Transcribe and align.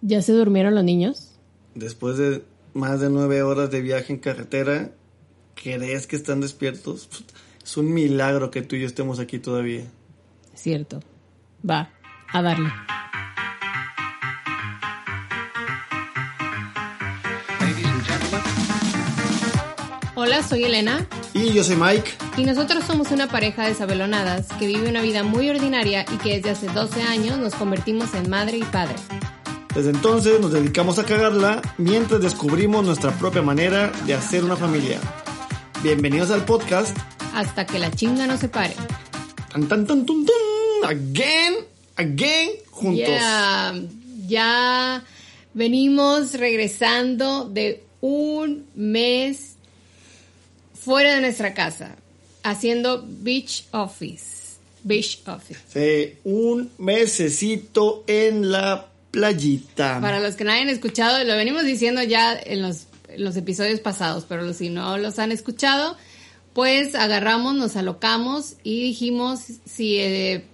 ¿Ya 0.00 0.22
se 0.22 0.32
durmieron 0.32 0.74
los 0.74 0.84
niños? 0.84 1.30
Después 1.74 2.18
de 2.18 2.44
más 2.72 3.00
de 3.00 3.10
nueve 3.10 3.42
horas 3.42 3.70
de 3.70 3.80
viaje 3.80 4.12
en 4.12 4.20
carretera, 4.20 4.92
¿crees 5.54 6.06
que 6.06 6.14
están 6.14 6.40
despiertos? 6.40 7.08
Es 7.62 7.76
un 7.76 7.92
milagro 7.92 8.50
que 8.50 8.62
tú 8.62 8.76
y 8.76 8.80
yo 8.80 8.86
estemos 8.86 9.18
aquí 9.18 9.38
todavía. 9.40 9.84
Cierto. 10.54 11.00
Va, 11.68 11.90
a 12.32 12.42
darle. 12.42 12.70
Hola, 20.14 20.42
soy 20.42 20.64
Elena. 20.64 21.06
Y 21.34 21.52
yo 21.52 21.64
soy 21.64 21.76
Mike. 21.76 22.10
Y 22.36 22.44
nosotros 22.44 22.84
somos 22.84 23.10
una 23.10 23.28
pareja 23.28 23.66
de 23.66 23.74
sabelonadas 23.74 24.46
que 24.58 24.66
vive 24.66 24.88
una 24.88 25.02
vida 25.02 25.24
muy 25.24 25.48
ordinaria 25.50 26.04
y 26.12 26.18
que 26.18 26.36
desde 26.36 26.50
hace 26.50 26.66
12 26.68 27.02
años 27.02 27.38
nos 27.38 27.54
convertimos 27.54 28.14
en 28.14 28.30
madre 28.30 28.58
y 28.58 28.64
padre. 28.64 28.94
Desde 29.78 29.90
entonces 29.90 30.40
nos 30.40 30.52
dedicamos 30.52 30.98
a 30.98 31.04
cagarla 31.04 31.62
mientras 31.78 32.20
descubrimos 32.20 32.84
nuestra 32.84 33.16
propia 33.16 33.42
manera 33.42 33.92
de 34.06 34.14
hacer 34.14 34.42
una 34.42 34.56
familia. 34.56 34.98
Bienvenidos 35.84 36.32
al 36.32 36.44
podcast. 36.44 36.98
Hasta 37.32 37.64
que 37.64 37.78
la 37.78 37.88
chinga 37.92 38.26
no 38.26 38.36
se 38.36 38.48
pare. 38.48 38.74
Tan 39.52 39.68
tan 39.68 39.86
tan 39.86 40.04
tun, 40.04 40.26
tun, 40.26 40.84
again, 40.84 41.58
again, 41.94 42.50
juntos. 42.72 43.06
Yeah. 43.06 43.80
Ya 44.26 45.04
venimos 45.54 46.32
regresando 46.34 47.44
de 47.44 47.84
un 48.00 48.66
mes 48.74 49.54
fuera 50.74 51.14
de 51.14 51.20
nuestra 51.20 51.54
casa, 51.54 51.94
haciendo 52.42 53.04
beach 53.06 53.64
office. 53.70 54.56
Beach 54.82 55.22
office. 55.28 55.60
Sí, 55.72 56.18
un 56.24 56.68
mesecito 56.78 58.02
en 58.08 58.50
la 58.50 58.88
playita. 59.10 60.00
Para 60.00 60.20
los 60.20 60.34
que 60.36 60.44
no 60.44 60.52
hayan 60.52 60.68
escuchado, 60.68 61.22
lo 61.24 61.36
venimos 61.36 61.64
diciendo 61.64 62.02
ya 62.02 62.38
en 62.38 62.62
los, 62.62 62.86
en 63.08 63.24
los 63.24 63.36
episodios 63.36 63.80
pasados, 63.80 64.24
pero 64.28 64.52
si 64.52 64.68
no 64.70 64.98
los 64.98 65.18
han 65.18 65.32
escuchado, 65.32 65.96
pues 66.52 66.94
agarramos, 66.94 67.54
nos 67.54 67.76
alocamos 67.76 68.54
y 68.62 68.82
dijimos 68.82 69.40
si 69.64 69.98
eh, 69.98 70.44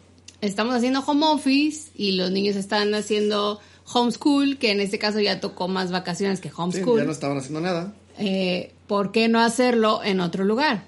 estamos 0.40 0.74
haciendo 0.74 1.00
home 1.00 1.26
office 1.26 1.90
y 1.94 2.12
los 2.12 2.30
niños 2.30 2.56
están 2.56 2.94
haciendo 2.94 3.60
homeschool, 3.92 4.58
que 4.58 4.70
en 4.70 4.80
este 4.80 4.98
caso 4.98 5.20
ya 5.20 5.40
tocó 5.40 5.68
más 5.68 5.90
vacaciones 5.90 6.40
que 6.40 6.48
Sí, 6.48 6.54
homeschool. 6.56 6.98
ya 7.00 7.04
no 7.06 7.12
estaban 7.12 7.38
haciendo 7.38 7.60
nada. 7.60 7.92
eh, 8.18 8.72
¿por 8.86 9.12
qué 9.12 9.28
no 9.28 9.40
hacerlo 9.40 10.02
en 10.04 10.20
otro 10.20 10.44
lugar? 10.44 10.84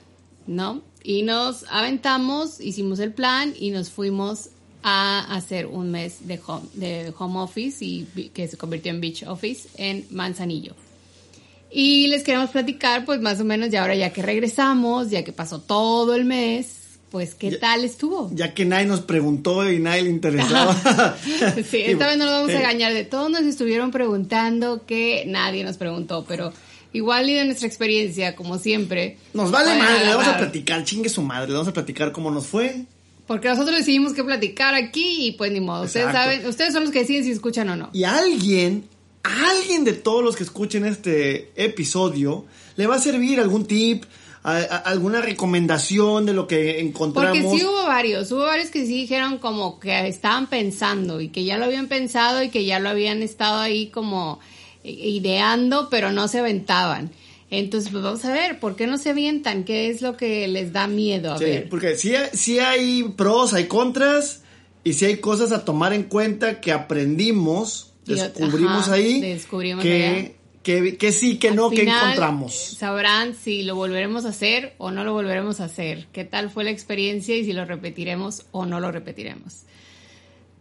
¿No? 0.46 0.82
Y 1.02 1.22
nos 1.22 1.64
aventamos, 1.70 2.60
hicimos 2.60 2.98
el 2.98 3.12
plan 3.12 3.54
y 3.58 3.70
nos 3.70 3.90
fuimos 3.90 4.50
a 4.88 5.34
hacer 5.34 5.66
un 5.66 5.90
mes 5.90 6.28
de 6.28 6.38
home, 6.46 6.62
de 6.74 7.12
home 7.18 7.40
office 7.40 7.84
y 7.84 8.04
que 8.32 8.46
se 8.46 8.56
convirtió 8.56 8.92
en 8.92 9.00
beach 9.00 9.24
office 9.26 9.68
en 9.78 10.06
Manzanillo. 10.10 10.74
Y 11.72 12.06
les 12.06 12.22
queremos 12.22 12.50
platicar, 12.50 13.04
pues 13.04 13.20
más 13.20 13.40
o 13.40 13.44
menos, 13.44 13.70
ya 13.70 13.82
ahora 13.82 13.96
ya 13.96 14.12
que 14.12 14.22
regresamos, 14.22 15.10
ya 15.10 15.24
que 15.24 15.32
pasó 15.32 15.60
todo 15.60 16.14
el 16.14 16.24
mes, 16.24 16.98
pues 17.10 17.34
qué 17.34 17.50
Ya- 17.50 17.58
tal 17.58 17.84
estuvo. 17.84 18.30
Ya 18.32 18.54
que 18.54 18.64
nadie 18.64 18.86
nos 18.86 19.00
preguntó 19.00 19.68
y 19.68 19.80
nadie 19.80 20.02
le 20.02 20.10
interesaba. 20.10 20.74
Sí, 21.68 21.78
esta 21.84 22.06
vez 22.06 22.16
no 22.16 22.24
nos 22.26 22.34
vamos 22.34 22.50
a 22.50 22.52
Eh, 22.52 22.56
engañar. 22.58 22.94
De 22.94 23.04
todos 23.04 23.28
nos 23.28 23.42
estuvieron 23.42 23.90
preguntando 23.90 24.86
que 24.86 25.24
nadie 25.26 25.64
nos 25.64 25.76
preguntó, 25.78 26.24
pero 26.28 26.52
igual 26.92 27.28
y 27.28 27.34
de 27.34 27.44
nuestra 27.44 27.66
experiencia, 27.66 28.36
como 28.36 28.58
siempre. 28.58 29.18
Nos 29.34 29.50
vale 29.50 29.76
madre, 29.76 30.04
le 30.04 30.10
vamos 30.14 30.28
a 30.28 30.38
platicar, 30.38 30.84
chingue 30.84 31.08
su 31.08 31.22
madre, 31.22 31.48
le 31.48 31.54
vamos 31.54 31.68
a 31.68 31.72
platicar 31.72 32.12
cómo 32.12 32.30
nos 32.30 32.46
fue. 32.46 32.84
Porque 33.26 33.48
nosotros 33.48 33.76
decidimos 33.76 34.12
que 34.12 34.22
platicar 34.22 34.74
aquí 34.74 35.26
y 35.26 35.32
pues 35.32 35.50
ni 35.52 35.60
modo. 35.60 35.84
Ustedes 35.84 36.12
saben, 36.12 36.46
ustedes 36.46 36.72
son 36.72 36.84
los 36.84 36.92
que 36.92 37.00
deciden 37.00 37.24
si 37.24 37.32
escuchan 37.32 37.68
o 37.70 37.76
no. 37.76 37.90
Y 37.92 38.04
alguien, 38.04 38.84
alguien 39.22 39.84
de 39.84 39.94
todos 39.94 40.22
los 40.22 40.36
que 40.36 40.44
escuchen 40.44 40.84
este 40.86 41.50
episodio, 41.56 42.44
le 42.76 42.86
va 42.86 42.96
a 42.96 42.98
servir 43.00 43.40
algún 43.40 43.66
tip, 43.66 44.04
a- 44.44 44.58
a- 44.58 44.76
alguna 44.76 45.20
recomendación 45.20 46.24
de 46.24 46.32
lo 46.34 46.46
que 46.46 46.78
encontramos. 46.78 47.36
Porque 47.42 47.58
sí 47.58 47.64
hubo 47.66 47.84
varios, 47.86 48.30
hubo 48.30 48.42
varios 48.44 48.68
que 48.70 48.86
sí 48.86 48.94
dijeron 48.94 49.38
como 49.38 49.80
que 49.80 50.06
estaban 50.06 50.46
pensando 50.46 51.20
y 51.20 51.28
que 51.30 51.44
ya 51.44 51.58
lo 51.58 51.64
habían 51.64 51.88
pensado 51.88 52.44
y 52.44 52.50
que 52.50 52.64
ya 52.64 52.78
lo 52.78 52.88
habían 52.90 53.22
estado 53.22 53.58
ahí 53.58 53.88
como 53.88 54.38
i- 54.84 55.16
ideando, 55.16 55.88
pero 55.90 56.12
no 56.12 56.28
se 56.28 56.38
aventaban. 56.38 57.10
Entonces, 57.50 57.90
pues 57.92 58.02
vamos 58.02 58.24
a 58.24 58.32
ver, 58.32 58.58
¿por 58.58 58.74
qué 58.76 58.86
no 58.86 58.98
se 58.98 59.10
avientan? 59.10 59.64
¿Qué 59.64 59.88
es 59.88 60.02
lo 60.02 60.16
que 60.16 60.48
les 60.48 60.72
da 60.72 60.88
miedo? 60.88 61.32
A 61.34 61.38
Sí, 61.38 61.44
ver. 61.44 61.68
porque 61.68 61.94
sí, 61.96 62.14
hay- 62.14 62.30
sí 62.32 62.58
hay 62.58 63.04
pros, 63.16 63.54
hay 63.54 63.66
contras, 63.66 64.42
y 64.82 64.94
sí 64.94 65.04
hay 65.04 65.18
cosas 65.18 65.52
a 65.52 65.64
tomar 65.64 65.92
en 65.92 66.04
cuenta 66.04 66.60
que 66.60 66.72
aprendimos, 66.72 67.92
descubrimos 68.04 68.84
ajá, 68.84 68.94
ahí, 68.94 69.20
descubrimos 69.20 69.82
que, 69.82 70.36
que, 70.62 70.96
que 70.96 71.12
sí, 71.12 71.38
que 71.38 71.52
no, 71.52 71.70
que 71.70 71.82
encontramos. 71.82 72.52
Sabrán 72.78 73.34
si 73.34 73.62
lo 73.62 73.74
volveremos 73.76 74.24
a 74.24 74.30
hacer 74.30 74.74
o 74.78 74.90
no 74.90 75.04
lo 75.04 75.12
volveremos 75.12 75.60
a 75.60 75.64
hacer. 75.64 76.06
¿Qué 76.12 76.24
tal 76.24 76.50
fue 76.50 76.64
la 76.64 76.70
experiencia 76.70 77.36
y 77.36 77.44
si 77.44 77.52
lo 77.52 77.64
repetiremos 77.64 78.46
o 78.52 78.66
no 78.66 78.80
lo 78.80 78.90
repetiremos? 78.92 79.62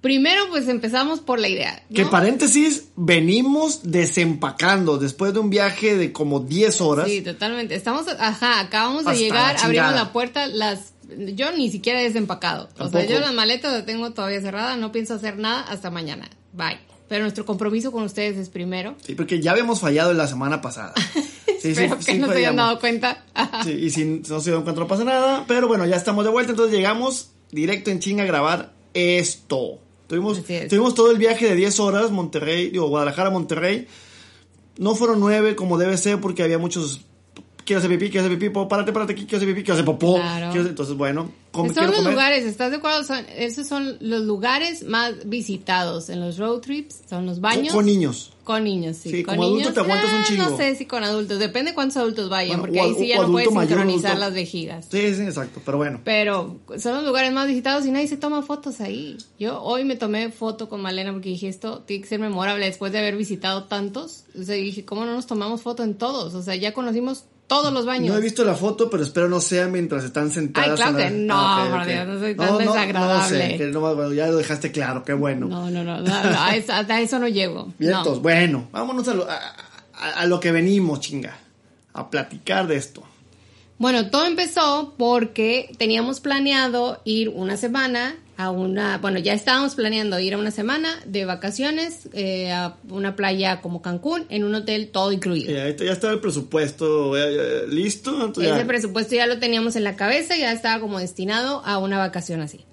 Primero, 0.06 0.50
pues 0.52 0.68
empezamos 0.68 1.20
por 1.20 1.40
la 1.40 1.50
idea. 1.50 1.82
¿no? 1.90 1.96
Que 1.96 2.06
paréntesis, 2.06 2.90
venimos 2.96 3.80
desempacando 3.82 5.00
después 5.00 5.34
de 5.34 5.40
un 5.40 5.50
viaje 5.50 5.98
de 5.98 6.12
como 6.12 6.42
10 6.42 6.80
horas. 6.82 7.08
Sí, 7.08 7.22
totalmente. 7.22 7.74
Estamos, 7.74 8.06
ajá, 8.20 8.60
acabamos 8.60 9.06
de 9.06 9.18
llegar, 9.18 9.56
la 9.56 9.66
abrimos 9.66 9.96
la 9.96 10.14
puerta, 10.14 10.46
las, 10.46 10.94
yo 11.34 11.52
ni 11.54 11.72
siquiera 11.72 12.02
he 12.02 12.04
desempacado. 12.04 12.70
O 12.78 12.88
sea, 12.88 13.04
yo 13.04 13.20
las 13.20 13.34
maletas 13.34 13.74
las 13.74 13.88
tengo 13.88 14.12
todavía 14.12 14.40
cerradas, 14.42 14.78
no 14.78 14.92
pienso 14.92 15.16
hacer 15.16 15.40
nada 15.40 15.62
hasta 15.62 15.90
mañana. 15.90 16.30
Bye. 16.54 16.78
Pero 17.10 17.24
nuestro 17.24 17.44
compromiso 17.44 17.92
con 17.92 18.04
ustedes 18.04 18.38
es 18.38 18.50
primero. 18.50 18.94
Sí, 19.04 19.16
porque 19.16 19.42
ya 19.42 19.54
habíamos 19.54 19.80
fallado 19.80 20.14
la 20.14 20.28
semana 20.28 20.62
pasada. 20.62 20.94
Sí, 21.60 21.72
Espero 21.72 21.98
que 21.98 22.14
no 22.20 22.28
se 22.28 22.38
hayan 22.38 22.58
dado 22.58 22.80
cuenta. 22.80 23.24
Sí, 23.64 23.72
y 23.82 23.90
si 23.90 24.06
no 24.06 24.40
se 24.40 24.52
dieron 24.52 24.62
cuenta 24.62 24.82
no 24.82 24.88
pasa 24.88 25.04
nada, 25.04 25.46
pero 25.48 25.68
bueno, 25.68 25.88
ya 25.88 25.96
estamos 25.96 26.24
de 26.24 26.30
vuelta, 26.30 26.52
entonces 26.52 26.76
llegamos 26.76 27.32
directo 27.50 27.90
en 27.90 28.00
chinga 28.00 28.22
a 28.22 28.28
grabar 28.28 28.74
esto. 28.94 29.80
Tuvimos, 30.08 30.42
tuvimos 30.70 30.94
todo 30.94 31.12
el 31.12 31.18
viaje 31.18 31.48
de 31.48 31.56
10 31.56 31.80
horas, 31.80 32.12
Monterrey, 32.12 32.70
digo, 32.70 32.88
Guadalajara, 32.88 33.30
Monterrey. 33.30 33.88
No 34.78 34.94
fueron 34.96 35.20
9 35.20 35.56
como 35.56 35.78
debe 35.78 35.98
ser 35.98 36.20
porque 36.22 36.44
había 36.44 36.58
muchos... 36.58 37.02
Quiero 37.66 37.80
hacer 37.80 37.90
pipí, 37.90 38.12
quiero 38.12 38.28
hacer 38.28 38.38
pipí, 38.38 38.54
párate, 38.70 38.94
párate 38.94 39.14
aquí, 39.14 39.24
quiero 39.26 39.38
hacer 39.38 39.50
pipí, 39.50 39.64
quiero 39.64 39.74
hacer 39.74 39.86
popó. 39.86 40.16
Claro. 40.16 40.48
quiero 40.52 40.62
hacer- 40.62 40.70
entonces, 40.70 40.96
bueno, 40.96 41.32
com- 41.52 41.74
son 41.74 41.88
los 41.88 41.96
comer. 41.96 42.12
lugares, 42.14 42.46
¿estás 42.46 42.70
de 42.70 42.78
acuerdo? 42.78 43.04
Son, 43.04 43.26
esos 43.36 43.68
son 43.68 43.98
los 44.02 44.22
lugares 44.22 44.84
más 44.84 45.14
visitados 45.28 46.10
en 46.10 46.20
los 46.20 46.38
road 46.38 46.60
trips, 46.60 47.02
son 47.10 47.26
los 47.26 47.42
baños. 47.42 47.74
con 47.74 47.86
niños. 47.88 48.32
Con 48.44 48.64
niños, 48.64 48.98
sí. 48.98 49.10
Sí, 49.10 49.24
con 49.24 49.38
como 49.38 49.48
adulto 49.48 49.74
te 49.74 49.80
aguantas 49.80 50.08
un 50.12 50.20
ah, 50.20 50.24
chingo. 50.28 50.50
No 50.52 50.58
sé 50.58 50.76
si 50.76 50.86
con 50.86 51.04
adultos, 51.04 51.40
depende 51.40 51.74
cuántos 51.74 51.98
adultos 51.98 52.30
vayan, 52.30 52.60
Bueno, 52.60 52.74
porque 52.74 52.80
o 52.80 52.84
ahí 52.84 52.94
sí 53.00 53.08
ya 53.08 53.18
no 53.20 53.32
puedes 53.32 53.52
mayor, 53.52 53.68
sincronizar 53.80 54.12
adulto. 54.12 54.26
las 54.28 54.34
vejigas. 54.36 54.86
Sí, 54.92 55.16
sí, 55.16 55.22
exacto, 55.24 55.62
pero 55.66 55.80
bueno. 55.80 56.02
Pero 56.04 56.58
son 56.78 56.94
los 56.98 57.04
lugares 57.06 57.34
más 57.34 57.48
visitados 57.48 57.88
y 57.88 57.92
nadie 57.92 58.08
se 58.08 58.18
toma 58.18 58.44
fotos 58.44 58.80
ahí. 58.82 59.18
Yo 59.40 59.60
hoy 59.64 59.84
me 59.86 59.96
tomé 59.96 60.30
foto 60.32 60.70
con 60.70 60.82
Malena 60.84 61.12
porque 61.12 61.30
dije 61.30 61.48
esto 61.48 61.80
tiene 61.88 62.04
que 62.04 62.10
ser 62.10 62.20
memorable 62.20 62.64
después 62.68 62.92
de 62.92 63.00
haber 63.00 63.18
visitado 63.18 63.64
tantos. 63.64 64.26
O 64.40 64.44
sea, 64.44 64.54
dije, 64.54 64.86
¿cómo 64.86 65.06
no 65.06 65.14
nos 65.16 65.26
tomamos 65.26 65.64
foto 65.64 65.84
en 65.84 65.96
todos? 65.96 66.36
O 66.36 66.44
sea, 66.44 66.54
ya 66.56 66.72
conocimos 66.72 67.24
todos 67.48 67.72
los 67.74 67.86
baños. 67.86 68.10
No 68.12 68.18
he 68.18 68.22
visto 68.22 68.44
la 68.44 68.56
foto, 68.56 68.90
pero 68.90 69.04
espero 69.04 69.30
no 69.30 69.40
sea 69.40 69.68
mientras 69.68 70.04
están 70.04 70.32
sentadas. 70.32 70.70
Ay, 70.72 70.76
claro 70.76 70.98
la- 70.98 71.08
que 71.08 71.12
no, 71.12 71.34
Ah, 71.38 71.68
por. 71.72 71.86
Dios, 71.86 72.08
no 72.08 72.20
soy 72.20 72.36
tan 72.36 72.58
desagradable. 72.58 73.38
No, 73.46 73.52
sé, 73.52 73.58
que 73.58 73.66
no, 73.68 73.80
bueno, 73.96 74.14
ya 74.14 74.28
lo 74.28 74.38
dejaste 74.38 74.72
claro, 74.72 75.04
qué 75.04 75.14
bueno. 75.14 75.48
No, 75.48 75.70
no, 75.70 75.84
no, 75.84 76.04
a, 76.14 76.56
eso, 76.56 76.74
a 76.74 77.02
eso 77.02 77.20
no 77.20 77.28
llego. 77.28 77.72
Vientos, 77.78 78.16
No. 78.18 78.22
bueno, 78.22 78.68
vámonos 78.72 79.08
a 79.08 79.14
lo, 79.14 79.30
a, 79.30 79.36
a- 79.94 80.10
a 80.22 80.26
lo 80.26 80.40
que 80.40 80.52
venimos, 80.52 81.00
chinga. 81.02 81.38
A 81.94 82.10
platicar 82.10 82.68
de 82.68 82.76
esto. 82.76 83.04
Bueno, 83.78 84.10
todo 84.10 84.26
empezó 84.26 84.94
porque 84.98 85.70
teníamos 85.78 86.20
planeado 86.22 87.02
ir 87.06 87.30
una 87.30 87.58
semana 87.58 88.16
a 88.38 88.50
una, 88.52 88.98
bueno, 88.98 89.18
ya 89.20 89.34
estábamos 89.34 89.76
planeando 89.76 90.20
ir 90.20 90.34
a 90.34 90.38
una 90.38 90.52
semana 90.52 90.90
de 91.06 91.24
vacaciones 91.26 92.10
eh, 92.14 92.52
a 92.52 92.76
una 92.90 93.16
playa 93.16 93.62
como 93.62 93.82
Cancún 93.82 94.26
en 94.30 94.44
un 94.44 94.54
hotel 94.56 94.90
todo 94.90 95.12
incluido. 95.14 95.52
Ya, 95.54 95.70
ya 95.76 95.92
estaba 95.94 96.14
el 96.14 96.20
presupuesto 96.20 97.16
eh, 97.18 97.22
eh, 97.64 97.68
listo. 97.70 98.12
entonces 98.26 98.52
Ese 98.52 98.62
ya- 98.62 98.68
presupuesto 98.68 99.16
ya 99.16 99.26
lo 99.26 99.40
teníamos 99.40 99.76
en 99.78 99.84
la 99.86 99.96
cabeza, 99.96 100.36
ya 100.36 100.52
estaba 100.52 100.82
como 100.82 101.00
destinado 101.00 101.62
a 101.66 101.78
una 101.78 101.98
vacación 101.98 102.42
así. 102.42 102.66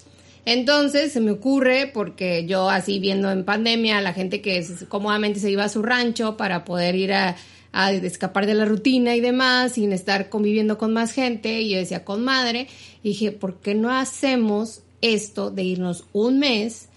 Entonces 0.45 1.13
se 1.13 1.21
me 1.21 1.31
ocurre, 1.31 1.91
porque 1.95 2.45
yo 2.47 2.69
así 2.69 2.99
viendo 2.99 3.31
en 3.31 3.45
pandemia 3.45 4.01
la 4.01 4.13
gente 4.13 4.41
que 4.41 4.67
cómodamente 4.89 5.39
se 5.39 5.51
iba 5.51 5.63
a 5.65 5.69
su 5.69 5.83
rancho 5.83 6.37
para 6.37 6.65
poder 6.65 6.97
ir 6.97 7.13
a, 7.13 7.37
a 7.73 7.93
escapar 7.93 8.47
de 8.47 8.55
la 8.55 8.65
rutina 8.65 9.15
y 9.15 9.21
demás, 9.21 9.75
sin 9.75 9.93
estar 9.93 10.29
conviviendo 10.29 10.79
con 10.79 10.93
más 10.93 11.13
gente, 11.13 11.61
y 11.61 11.71
yo 11.71 11.79
decía 11.79 12.05
con 12.05 12.25
madre, 12.25 12.67
y 13.05 13.11
dije, 13.11 13.31
¿por 13.31 13.61
qué 13.61 13.77
no 13.77 13.93
hacemos 13.97 14.81
esto 15.03 15.51
de 15.51 15.63
irnos 15.65 16.05
un 16.13 16.39
mes 16.39 16.89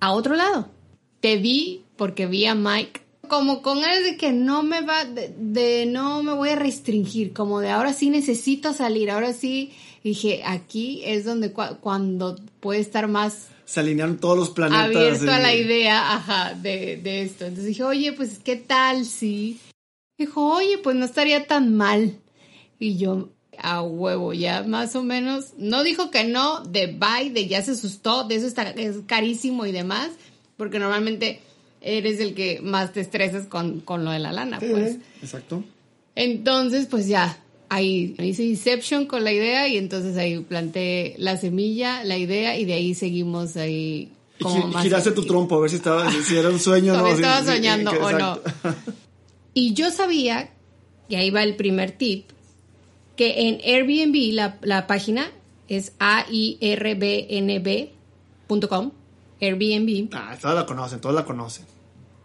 a 0.00 0.12
otro 0.12 0.36
lado? 0.36 0.68
Te 1.20 1.36
vi 1.36 1.82
porque 1.96 2.26
vi 2.26 2.46
a 2.46 2.54
Mike 2.54 3.00
como 3.28 3.62
con 3.62 3.80
ganas 3.80 4.04
de 4.04 4.16
que 4.18 4.30
no 4.32 4.62
me 4.62 4.82
va, 4.82 5.04
de, 5.06 5.34
de 5.38 5.86
no 5.86 6.22
me 6.22 6.34
voy 6.34 6.50
a 6.50 6.56
restringir, 6.56 7.32
como 7.32 7.60
de 7.60 7.70
ahora 7.70 7.94
sí 7.94 8.10
necesito 8.10 8.74
salir, 8.74 9.10
ahora 9.10 9.32
sí 9.32 9.72
dije, 10.04 10.42
aquí 10.44 11.00
es 11.04 11.24
donde 11.24 11.54
cua- 11.54 11.78
cuando 11.80 12.36
puede 12.60 12.80
estar 12.80 13.08
más 13.08 13.48
Se 13.64 13.80
alinearon 13.80 14.18
todos 14.18 14.36
los 14.36 14.50
planetas. 14.50 14.84
abierto 14.84 15.30
a 15.32 15.38
la 15.38 15.54
idea, 15.54 16.14
ajá, 16.14 16.52
de, 16.54 16.98
de 16.98 17.22
esto. 17.22 17.44
Entonces 17.46 17.68
dije, 17.68 17.84
oye, 17.84 18.12
pues, 18.12 18.38
¿qué 18.40 18.56
tal 18.56 19.06
si? 19.06 19.58
Dijo, 20.18 20.52
oye, 20.54 20.76
pues 20.76 20.94
no 20.96 21.06
estaría 21.06 21.46
tan 21.46 21.74
mal. 21.74 22.18
Y 22.78 22.98
yo, 22.98 23.30
a 23.58 23.82
huevo, 23.82 24.32
ya 24.32 24.62
más 24.62 24.96
o 24.96 25.02
menos, 25.02 25.52
no 25.58 25.82
dijo 25.82 26.10
que 26.10 26.24
no, 26.24 26.60
de 26.60 26.86
bye, 26.86 27.30
de 27.30 27.48
ya 27.48 27.62
se 27.62 27.72
asustó, 27.72 28.24
de 28.24 28.36
eso 28.36 28.46
está, 28.46 28.70
es 28.70 28.96
carísimo 29.06 29.66
y 29.66 29.72
demás, 29.72 30.10
porque 30.56 30.78
normalmente 30.78 31.40
eres 31.80 32.20
el 32.20 32.34
que 32.34 32.60
más 32.62 32.92
te 32.92 33.00
estresas 33.00 33.46
con, 33.46 33.80
con 33.80 34.04
lo 34.04 34.10
de 34.10 34.18
la 34.18 34.32
lana, 34.32 34.60
Sí, 34.60 34.66
pues. 34.70 34.96
Exacto. 35.20 35.64
Entonces, 36.14 36.86
pues 36.86 37.08
ya, 37.08 37.38
ahí 37.68 38.14
hice 38.18 38.44
Inception 38.44 39.06
con 39.06 39.24
la 39.24 39.32
idea 39.32 39.66
y 39.68 39.78
entonces 39.78 40.16
ahí 40.16 40.38
planté 40.40 41.14
la 41.18 41.36
semilla, 41.36 42.04
la 42.04 42.18
idea 42.18 42.58
y 42.58 42.64
de 42.66 42.74
ahí 42.74 42.94
seguimos 42.94 43.56
ahí 43.56 44.12
Y 44.38 44.44
como 44.44 44.68
más 44.68 44.82
giraste 44.82 45.12
tu 45.12 45.24
trompo 45.24 45.56
a 45.56 45.60
ver 45.60 45.70
si, 45.70 45.76
estaba, 45.76 46.10
si 46.10 46.36
era 46.36 46.50
un 46.50 46.60
sueño 46.60 46.92
o 46.98 46.98
no. 46.98 47.06
Estaba 47.08 47.40
sí, 47.40 47.46
soñando 47.46 47.90
o 47.92 48.12
no. 48.12 48.40
Y 49.54 49.72
yo 49.72 49.90
sabía, 49.90 50.50
y 51.08 51.14
ahí 51.14 51.30
va 51.30 51.42
el 51.42 51.56
primer 51.56 51.92
tip, 51.92 52.31
que 53.16 53.48
en 53.48 53.60
Airbnb 53.64 54.32
la, 54.34 54.58
la 54.62 54.86
página 54.86 55.30
es 55.68 55.92
airbnb.com, 57.48 58.90
Airbnb. 59.40 60.08
Ah, 60.12 60.36
todos 60.40 60.54
la 60.54 60.66
conocen, 60.66 61.00
todos 61.00 61.14
la 61.14 61.24
conocen. 61.24 61.64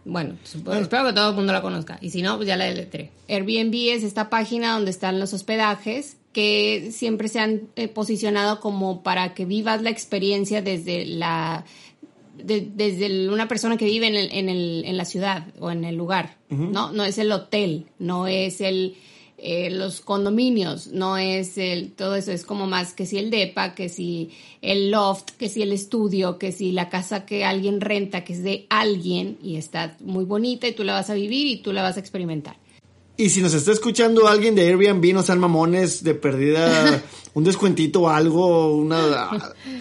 Bueno, 0.04 0.36
supo- 0.44 0.72
espero 0.74 1.06
que 1.06 1.12
todo 1.12 1.30
el 1.30 1.36
mundo 1.36 1.52
la 1.52 1.60
conozca. 1.62 1.98
Y 2.00 2.10
si 2.10 2.22
no, 2.22 2.36
pues 2.36 2.46
ya 2.48 2.56
la 2.56 2.64
deletré. 2.66 3.10
Airbnb 3.28 3.74
es 3.90 4.02
esta 4.04 4.30
página 4.30 4.72
donde 4.74 4.90
están 4.90 5.18
los 5.20 5.32
hospedajes 5.34 6.16
que 6.32 6.90
siempre 6.92 7.28
se 7.28 7.40
han 7.40 7.62
eh, 7.76 7.88
posicionado 7.88 8.60
como 8.60 9.02
para 9.02 9.34
que 9.34 9.44
vivas 9.44 9.82
la 9.82 9.90
experiencia 9.90 10.62
desde 10.62 11.04
la 11.04 11.64
de- 12.36 12.68
desde 12.72 13.06
el- 13.06 13.30
una 13.30 13.48
persona 13.48 13.76
que 13.76 13.84
vive 13.86 14.06
en, 14.06 14.14
el, 14.14 14.28
en, 14.32 14.48
el, 14.48 14.84
en 14.86 14.96
la 14.96 15.04
ciudad 15.04 15.48
o 15.58 15.70
en 15.72 15.84
el 15.84 15.96
lugar, 15.96 16.36
¿no? 16.48 16.92
No 16.92 17.04
es 17.04 17.18
el 17.18 17.32
hotel, 17.32 17.86
no 17.98 18.28
es 18.28 18.60
el 18.60 18.94
eh, 19.40 19.70
los 19.70 20.00
condominios, 20.00 20.88
no 20.88 21.16
es 21.16 21.58
el 21.58 21.92
todo 21.92 22.16
eso, 22.16 22.32
es 22.32 22.44
como 22.44 22.66
más 22.66 22.92
que 22.92 23.06
si 23.06 23.18
el 23.18 23.30
depa, 23.30 23.74
que 23.74 23.88
si 23.88 24.30
el 24.62 24.90
loft, 24.90 25.30
que 25.38 25.48
si 25.48 25.62
el 25.62 25.72
estudio, 25.72 26.38
que 26.38 26.50
si 26.50 26.72
la 26.72 26.88
casa 26.88 27.24
que 27.24 27.44
alguien 27.44 27.80
renta, 27.80 28.24
que 28.24 28.32
es 28.32 28.42
de 28.42 28.66
alguien 28.68 29.38
y 29.40 29.56
está 29.56 29.96
muy 30.00 30.24
bonita 30.24 30.66
y 30.66 30.72
tú 30.72 30.82
la 30.82 30.94
vas 30.94 31.08
a 31.08 31.14
vivir 31.14 31.46
y 31.46 31.58
tú 31.58 31.72
la 31.72 31.82
vas 31.82 31.96
a 31.96 32.00
experimentar. 32.00 32.56
Y 33.16 33.30
si 33.30 33.40
nos 33.40 33.54
está 33.54 33.72
escuchando 33.72 34.26
alguien 34.26 34.54
de 34.54 34.66
Airbnb, 34.66 35.12
no 35.12 35.22
sean 35.22 35.38
mamones 35.38 36.02
de 36.02 36.14
perdida, 36.14 37.02
un 37.34 37.44
descuentito 37.44 38.02
o 38.02 38.08
algo, 38.08 38.76
una, 38.76 39.30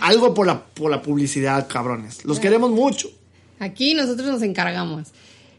algo 0.01 0.33
por 0.33 0.45
la, 0.45 0.65
por 0.65 0.92
la 0.92 1.01
publicidad, 1.01 1.68
cabrones. 1.68 2.25
Los 2.25 2.39
queremos 2.39 2.69
mucho. 2.71 3.10
Aquí 3.60 3.95
nosotros 3.95 4.27
nos 4.27 4.42
encargamos. 4.44 5.10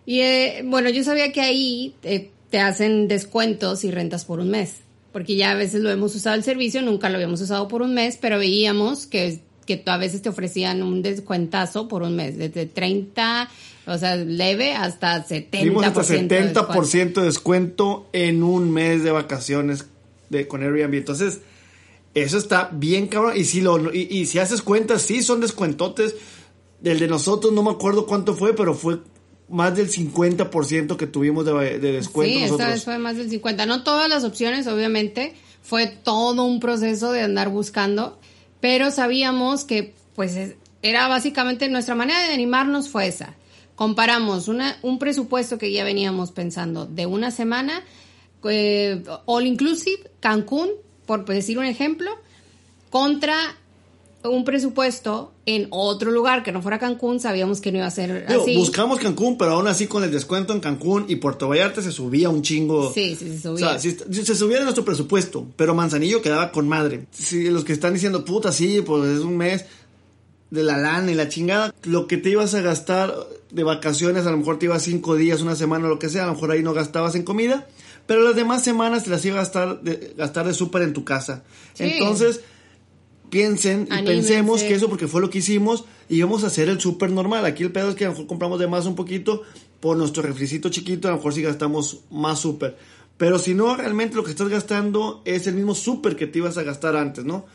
Y 0.07 0.21
eh, 0.21 0.63
bueno, 0.65 0.89
yo 0.89 1.05
sabía 1.05 1.33
que 1.33 1.41
ahí 1.41 1.95
eh, 2.03 2.31
te 2.51 2.61
hacen 2.61 3.09
descuentos 3.09 3.85
y 3.85 3.91
rentas 3.91 4.25
por 4.25 4.41
un 4.41 4.51
mes, 4.51 4.77
porque 5.13 5.37
ya 5.37 5.51
a 5.51 5.55
veces 5.55 5.83
lo 5.83 5.91
hemos 5.91 6.15
usado 6.15 6.37
el 6.37 6.45
servicio, 6.45 6.83
nunca 6.83 7.09
lo 7.09 7.17
habíamos 7.17 7.41
usado 7.41 7.69
por 7.69 7.83
un 7.83 7.95
mes, 7.95 8.19
pero 8.21 8.39
veíamos 8.39 9.07
que, 9.07 9.41
que 9.67 9.83
a 9.87 9.97
veces 9.99 10.23
te 10.23 10.29
ofrecían 10.29 10.83
un 10.83 11.03
descuentazo 11.03 11.89
por 11.89 12.03
un 12.03 12.17
mes, 12.17 12.39
desde 12.39 12.67
30, 12.67 13.49
o 13.87 13.99
sea, 13.99 14.17
leve 14.17 14.75
hasta 14.75 15.27
70%. 15.27 15.63
Dimos 15.63 15.85
hasta 15.85 16.03
de 16.03 16.23
descuento. 16.23 16.73
70% 16.73 17.15
de 17.15 17.23
descuento 17.23 18.09
en 18.13 18.43
un 18.43 18.71
mes 18.71 19.03
de 19.03 19.11
vacaciones 19.11 19.87
de, 20.29 20.47
con 20.47 20.63
Airbnb. 20.63 20.95
Entonces, 20.95 21.41
eso 22.15 22.39
está 22.39 22.71
bien 22.73 23.07
cabrón. 23.07 23.35
Y 23.37 23.45
si, 23.45 23.61
lo, 23.61 23.93
y, 23.95 24.09
y 24.11 24.27
si 24.27 24.39
haces 24.39 24.63
cuentas, 24.63 25.03
sí, 25.03 25.23
son 25.23 25.41
descuentotes. 25.41 26.17
Del 26.81 27.01
de 27.01 27.09
nosotros, 27.09 27.53
no 27.53 27.63
me 27.65 27.71
acuerdo 27.71 28.07
cuánto 28.07 28.35
fue, 28.35 28.55
pero 28.55 28.73
fue 28.73 29.01
más 29.49 29.75
del 29.77 29.91
50% 29.91 30.97
que 30.97 31.07
tuvimos 31.07 31.45
de, 31.47 31.79
de 31.79 31.93
descuento 31.93 32.31
Sí, 32.31 32.37
esta 32.45 32.47
nosotros. 32.53 32.71
vez 32.75 32.85
fue 32.85 32.99
más 32.99 33.17
del 33.17 33.31
50. 33.31 33.67
No 33.67 33.83
todas 33.83 34.09
las 34.09 34.25
opciones, 34.25 34.67
obviamente. 34.67 35.35
Fue 35.63 35.87
todo 35.87 36.45
un 36.45 36.61
proceso 36.61 37.13
de 37.13 37.23
andar 37.23 37.49
buscando. 37.51 38.19
Pero 38.61 38.91
sabíamos 38.91 39.65
que, 39.65 39.95
pues, 40.15 40.35
es- 40.37 40.55
era 40.83 41.09
básicamente 41.09 41.69
nuestra 41.69 41.95
manera 41.95 42.21
de 42.27 42.33
animarnos 42.35 42.89
fue 42.89 43.07
esa. 43.07 43.35
Comparamos 43.75 44.49
una, 44.49 44.77
un 44.83 44.99
presupuesto 44.99 45.57
que 45.59 45.73
ya 45.73 45.85
veníamos 45.85 46.33
pensando 46.33 46.87
de 46.87 47.07
una 47.07 47.31
semana, 47.31 47.83
eh, 48.45 49.03
all 49.27 49.47
inclusive, 49.47 50.11
Cancún, 50.21 50.69
por 51.07 51.25
decir 51.25 51.59
un 51.59 51.65
ejemplo, 51.65 52.11
contra 52.91 53.37
un 54.25 54.45
presupuesto 54.45 55.33
en 55.47 55.69
otro 55.71 56.11
lugar 56.11 56.43
que 56.43 56.51
no 56.51 56.61
fuera 56.61 56.79
Cancún, 56.79 57.21
sabíamos 57.21 57.61
que 57.61 57.71
no 57.71 57.79
iba 57.79 57.87
a 57.87 57.91
ser 57.91 58.27
Digo, 58.27 58.43
así. 58.43 58.57
buscamos 58.57 58.99
Cancún, 58.99 59.39
pero 59.39 59.53
aún 59.53 59.69
así 59.69 59.87
con 59.87 60.03
el 60.03 60.11
descuento 60.11 60.53
en 60.53 60.61
Cancún 60.61 61.05
y 61.09 61.17
Puerto 61.17 61.49
Vallarta 61.49 61.83
se 61.83 61.93
subía 61.93 62.29
un 62.29 62.43
chingo. 62.43 62.93
Sí, 62.93 63.15
sí, 63.17 63.39
se 63.39 63.49
O 63.49 63.57
subía. 63.57 63.71
sea, 63.71 63.79
sí, 63.79 63.97
sí, 64.11 64.25
se 64.27 64.35
subía 64.35 64.59
de 64.59 64.65
nuestro 64.65 64.85
presupuesto, 64.85 65.47
pero 65.57 65.75
Manzanillo 65.75 66.21
quedaba 66.21 66.51
con 66.51 66.69
madre. 66.69 67.07
Sí, 67.13 67.49
los 67.49 67.65
que 67.65 67.73
están 67.73 67.95
diciendo, 67.95 68.25
puta, 68.25 68.51
sí, 68.51 68.83
pues 68.85 69.05
es 69.09 69.21
un 69.21 69.37
mes 69.37 69.67
de 70.51 70.63
la 70.65 70.77
lana 70.79 71.13
y 71.13 71.15
la 71.15 71.29
chingada. 71.29 71.73
Lo 71.85 72.07
que 72.09 72.17
te 72.17 72.31
ibas 72.31 72.55
a 72.55 72.61
gastar 72.61 73.15
de 73.51 73.63
vacaciones, 73.63 74.27
a 74.27 74.31
lo 74.33 74.39
mejor 74.39 74.59
te 74.59 74.67
ibas 74.67 74.83
cinco 74.83 75.15
días, 75.15 75.43
una 75.43 75.55
semana, 75.55 75.87
lo 75.89 75.99
que 75.99 76.09
sea, 76.09 76.25
a 76.25 76.27
lo 76.27 76.35
mejor 76.35 76.51
ahí 76.51 76.63
no 76.63 76.75
gastabas 76.75 77.15
en 77.15 77.23
comida, 77.23 77.67
pero 78.07 78.23
las 78.23 78.35
demás 78.35 78.65
semanas 78.65 79.05
te 79.05 79.11
las 79.11 79.25
ibas 79.25 79.37
a 79.37 79.41
gastar 79.43 79.81
de, 79.83 80.15
gastar 80.17 80.47
de 80.47 80.55
súper 80.55 80.83
en 80.83 80.93
tu 80.93 81.05
casa. 81.05 81.45
Sí. 81.75 81.85
Entonces, 81.85 82.41
piensen 83.31 83.87
y 83.91 83.93
Anímense. 83.95 84.05
pensemos 84.29 84.63
que 84.63 84.75
eso 84.75 84.89
porque 84.89 85.09
fue 85.09 85.21
lo 85.21 85.31
que 85.31 85.39
hicimos 85.39 85.85
y 86.09 86.17
íbamos 86.17 86.45
a 86.45 86.49
hacer 86.49 86.69
el 86.69 86.81
súper 86.81 87.11
normal. 87.11 87.45
Aquí 87.45 87.63
el 87.63 87.73
pedo 87.73 87.91
es 87.91 87.95
que 87.95 88.05
a 88.05 88.09
lo 88.09 88.13
mejor 88.15 88.27
compramos 88.27 88.59
de 88.61 88.67
más 88.67 88.87
un 88.87 88.95
poquito 88.95 89.43
por 89.81 89.97
nuestro 89.97 90.23
refricito 90.23 90.69
chiquito, 90.69 91.09
a 91.09 91.13
lo 91.13 91.17
mejor 91.19 91.33
sí 91.35 91.43
gastamos 91.43 92.01
más 92.11 92.41
súper. 92.41 92.77
Pero 93.17 93.39
si 93.39 93.55
no, 93.55 93.77
realmente 93.77 94.15
lo 94.17 94.25
que 94.25 94.31
estás 94.31 94.49
gastando 94.49 95.23
es 95.25 95.47
el 95.47 95.55
mismo 95.55 95.75
súper 95.75 96.15
que 96.17 96.27
te 96.27 96.39
ibas 96.39 96.57
a 96.57 96.63
gastar 96.63 96.97
antes, 96.97 97.25
¿no? 97.25 97.47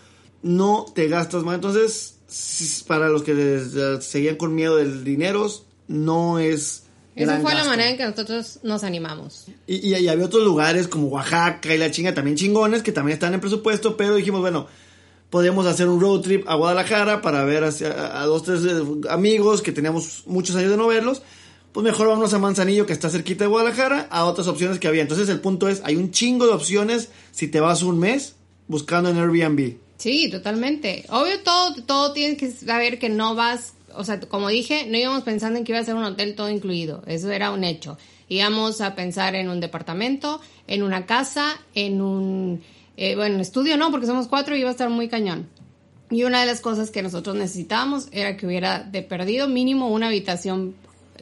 No 0.41 0.85
te 0.93 1.07
gastas 1.07 1.43
más. 1.43 1.55
Entonces, 1.55 2.83
para 2.87 3.07
los 3.09 3.23
que 3.23 3.59
seguían 4.01 4.35
con 4.35 4.53
miedo 4.55 4.75
del 4.75 5.03
dinero, 5.05 5.49
no 5.87 6.39
es... 6.39 6.83
Esa 7.15 7.39
fue 7.41 7.53
la 7.53 7.63
manera 7.63 7.91
en 7.91 7.97
que 7.97 8.05
nosotros 8.05 8.59
nos 8.63 8.83
animamos. 8.83 9.45
Y, 9.67 9.75
y- 9.87 9.95
y 9.95 10.07
había 10.07 10.25
otros 10.25 10.43
lugares 10.43 10.87
como 10.87 11.07
Oaxaca 11.09 11.73
y 11.73 11.77
la 11.77 11.91
chinga 11.91 12.13
también 12.13 12.35
chingones 12.35 12.81
que 12.81 12.91
también 12.91 13.13
están 13.13 13.33
en 13.35 13.39
presupuesto, 13.39 13.95
pero 13.95 14.15
dijimos, 14.15 14.41
bueno, 14.41 14.65
podemos 15.33 15.65
hacer 15.65 15.87
un 15.89 15.99
road 15.99 16.21
trip 16.21 16.47
a 16.47 16.53
Guadalajara 16.53 17.23
para 17.23 17.43
ver 17.43 17.63
hacia- 17.63 18.21
a, 18.21 18.23
dos, 18.27 18.43
tres 18.43 18.61
eh, 18.65 18.83
amigos 19.09 19.63
que 19.63 19.71
teníamos 19.71 20.21
muchos 20.27 20.55
años 20.55 20.69
de 20.69 20.77
no 20.77 20.85
verlos. 20.85 21.23
Pues 21.71 21.83
mejor 21.83 22.07
vámonos 22.07 22.35
a 22.35 22.37
Manzanillo, 22.37 22.85
que 22.85 22.93
está 22.93 23.09
cerquita 23.09 23.45
de 23.45 23.47
Guadalajara, 23.49 24.07
a 24.11 24.25
otras 24.25 24.47
opciones 24.47 24.77
que 24.77 24.87
había. 24.87 25.01
Entonces 25.01 25.27
el 25.29 25.39
punto 25.39 25.67
es, 25.69 25.81
hay 25.85 25.95
un 25.95 26.11
chingo 26.11 26.45
de 26.45 26.53
opciones 26.53 27.09
si 27.31 27.47
te 27.47 27.59
vas 27.59 27.81
un 27.81 27.97
mes 27.97 28.35
buscando 28.67 29.09
en 29.09 29.17
Airbnb. 29.17 29.77
Sí, 29.97 30.29
totalmente. 30.29 31.03
Obvio, 31.09 31.39
todo, 31.43 31.73
todo 31.83 32.13
tienes 32.13 32.37
que 32.37 32.51
saber 32.51 32.99
que 32.99 33.09
no 33.09 33.33
vas, 33.33 33.73
o 33.95 34.03
sea, 34.03 34.19
como 34.19 34.49
dije, 34.49 34.85
no 34.87 34.99
íbamos 34.99 35.23
pensando 35.23 35.57
en 35.57 35.65
que 35.65 35.71
iba 35.71 35.79
a 35.81 35.83
ser 35.83 35.95
un 35.95 36.03
hotel 36.03 36.35
todo 36.35 36.51
incluido. 36.51 37.01
Eso 37.07 37.31
era 37.31 37.49
un 37.49 37.63
hecho. 37.63 37.97
Íbamos 38.29 38.81
a 38.81 38.93
pensar 38.93 39.33
en 39.33 39.49
un 39.49 39.59
departamento, 39.59 40.39
en 40.67 40.83
una 40.83 41.07
casa, 41.07 41.59
en 41.73 42.01
un, 42.03 42.61
eh, 42.97 43.15
bueno, 43.15 43.39
estudio 43.41 43.77
no, 43.77 43.91
porque 43.91 44.05
somos 44.07 44.27
cuatro 44.27 44.55
y 44.55 44.59
iba 44.59 44.69
a 44.69 44.71
estar 44.71 44.89
muy 44.89 45.07
cañón. 45.09 45.47
Y 46.11 46.23
una 46.25 46.41
de 46.41 46.45
las 46.45 46.61
cosas 46.61 46.91
que 46.91 47.01
nosotros 47.01 47.35
necesitábamos 47.35 48.07
era 48.11 48.37
que 48.37 48.45
hubiera 48.45 48.83
de 48.83 49.01
perdido 49.01 49.47
mínimo 49.47 49.89
una 49.89 50.07
habitación 50.07 50.75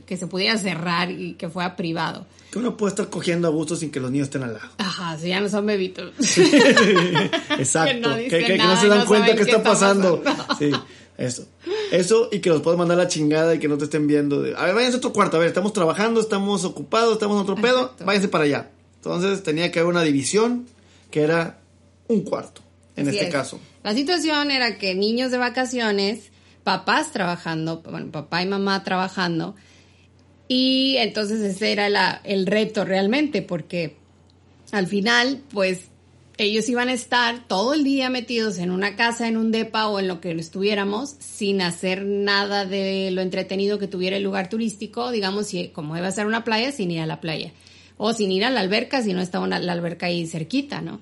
que 0.06 0.18
se 0.18 0.28
pudiera 0.28 0.58
cerrar 0.58 1.10
y 1.12 1.34
que 1.36 1.48
fuera 1.50 1.76
privado. 1.78 2.26
Que 2.52 2.60
uno 2.60 2.76
puede 2.76 2.90
estar 2.90 3.10
cogiendo 3.10 3.48
a 3.48 3.52
gusto 3.52 3.78
sin 3.78 3.92
que 3.92 4.02
los 4.02 4.12
niños 4.12 4.26
estén 4.26 4.44
al 4.44 4.54
lado. 4.56 4.68
Ajá, 4.78 5.18
si 5.18 5.30
ya 5.30 5.40
no 5.40 5.48
son 5.48 5.66
bebitos. 5.66 6.12
Exacto. 7.58 7.94
Que 7.94 8.00
no 8.00 8.16
que, 8.16 8.28
que- 8.28 8.46
que 8.46 8.58
no 8.58 8.76
se 8.80 8.88
dan 8.88 9.00
no 9.00 9.06
cuenta 9.06 9.36
qué 9.36 9.42
está 9.44 9.58
está 9.58 9.64
pasando. 9.70 10.22
pasando. 10.22 10.56
Sí, 10.60 10.72
eso. 11.18 11.48
Eso 11.92 12.30
y 12.32 12.40
que 12.40 12.50
los 12.50 12.62
puedes 12.62 12.78
mandar 12.78 13.00
a 13.00 13.04
la 13.04 13.08
chingada 13.08 13.56
y 13.56 13.60
que 13.60 13.68
no 13.68 13.78
te 13.78 13.86
estén 13.86 14.08
viendo. 14.08 14.42
de, 14.42 14.56
a 14.56 14.66
ver, 14.66 14.76
váyanse 14.76 14.96
a 14.96 14.98
otro 14.98 15.14
cuarto. 15.14 15.38
A 15.38 15.40
ver, 15.40 15.48
estamos 15.50 15.72
trabajando, 15.74 16.20
estamos 16.20 16.66
ocupados, 16.66 17.14
estamos 17.14 17.38
en 17.38 17.44
otro 17.44 17.56
pedo. 17.56 17.82
Exacto. 17.84 18.06
Váyanse 18.06 18.28
para 18.28 18.44
allá. 18.46 18.70
Entonces 18.98 19.44
tenía 19.44 19.72
que 19.72 19.80
haber 19.80 19.90
una 19.90 20.04
división 20.04 20.68
que 21.10 21.22
era 21.22 21.60
un 22.12 22.22
cuarto, 22.22 22.62
en 22.96 23.08
Así 23.08 23.18
este 23.18 23.30
es. 23.30 23.34
caso. 23.34 23.60
La 23.84 23.94
situación 23.94 24.52
era 24.52 24.78
que 24.78 24.96
niños 24.96 25.32
de 25.32 25.38
vacaciones 25.38 26.32
papás 26.64 27.12
trabajando, 27.12 27.82
bueno, 27.82 28.12
papá 28.12 28.42
y 28.42 28.46
mamá 28.46 28.84
trabajando. 28.84 29.56
Y 30.48 30.98
entonces 30.98 31.42
ese 31.42 31.72
era 31.72 31.90
la, 31.90 32.22
el 32.24 32.46
reto 32.46 32.84
realmente, 32.84 33.42
porque 33.42 33.96
al 34.72 34.88
final, 34.88 35.42
pues 35.50 35.86
ellos 36.38 36.68
iban 36.70 36.90
a 36.90 36.94
estar 36.94 37.48
todo 37.48 37.74
el 37.74 37.84
día 37.84 38.10
metidos 38.10 38.58
en 38.58 38.72
una 38.72 38.96
casa, 38.96 39.28
en 39.28 39.38
un 39.38 39.52
depa 39.52 39.88
o 39.88 40.00
en 40.00 40.08
lo 40.08 40.20
que 40.22 40.32
estuviéramos, 40.32 41.16
sin 41.20 41.62
hacer 41.62 42.06
nada 42.06 42.66
de 42.66 43.12
lo 43.12 43.22
entretenido 43.22 43.80
que 43.80 43.88
tuviera 43.88 44.18
el 44.18 44.24
lugar 44.24 44.50
turístico, 44.50 45.12
digamos, 45.12 45.48
si, 45.48 45.70
como 45.70 45.98
iba 45.98 46.08
a 46.08 46.12
ser 46.12 46.26
una 46.26 46.44
playa, 46.44 46.72
sin 46.72 46.92
ir 46.92 47.02
a 47.02 47.06
la 47.06 47.22
playa. 47.22 47.52
O 47.98 48.14
sin 48.14 48.32
ir 48.32 48.44
a 48.44 48.50
la 48.50 48.62
alberca, 48.62 49.04
si 49.04 49.14
no 49.14 49.22
estaba 49.22 49.46
una, 49.46 49.60
la 49.60 49.74
alberca 49.74 50.08
ahí 50.08 50.26
cerquita, 50.26 50.82
¿no? 50.82 51.00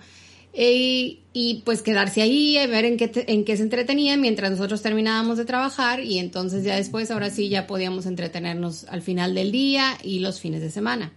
Y 0.61 1.61
pues 1.63 1.81
quedarse 1.81 2.21
ahí, 2.21 2.55
ver 2.67 2.83
en 2.83 2.97
qué, 2.97 3.11
en 3.27 3.45
qué 3.45 3.55
se 3.55 3.63
entretenían 3.63 4.19
mientras 4.19 4.51
nosotros 4.51 4.81
terminábamos 4.81 5.37
de 5.37 5.45
trabajar 5.45 6.03
y 6.03 6.19
entonces 6.19 6.65
ya 6.65 6.75
después, 6.75 7.11
ahora 7.11 7.29
sí, 7.29 7.47
ya 7.47 7.65
podíamos 7.65 8.05
entretenernos 8.05 8.83
al 8.85 9.01
final 9.01 9.35
del 9.35 9.53
día 9.53 9.97
y 10.03 10.19
los 10.19 10.41
fines 10.41 10.61
de 10.61 10.69
semana. 10.69 11.13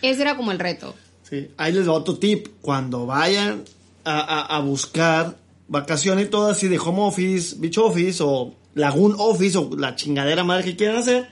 Ese 0.00 0.22
era 0.22 0.36
como 0.36 0.52
el 0.52 0.58
reto. 0.58 0.94
Sí, 1.28 1.48
ahí 1.58 1.72
les 1.72 1.84
doy 1.84 1.96
otro 1.96 2.18
tip. 2.18 2.48
Cuando 2.62 3.04
vayan 3.04 3.64
a, 4.04 4.58
buscar 4.60 5.36
vacaciones 5.66 6.26
y 6.26 6.30
todo 6.30 6.48
así 6.48 6.68
de 6.68 6.78
home 6.78 7.02
office, 7.02 7.56
beach 7.58 7.76
office 7.76 8.22
o 8.22 8.54
lagoon 8.74 9.16
office 9.18 9.58
o 9.58 9.68
la 9.76 9.96
chingadera 9.96 10.44
madre 10.44 10.64
que 10.64 10.76
quieran 10.76 10.96
hacer, 10.96 11.28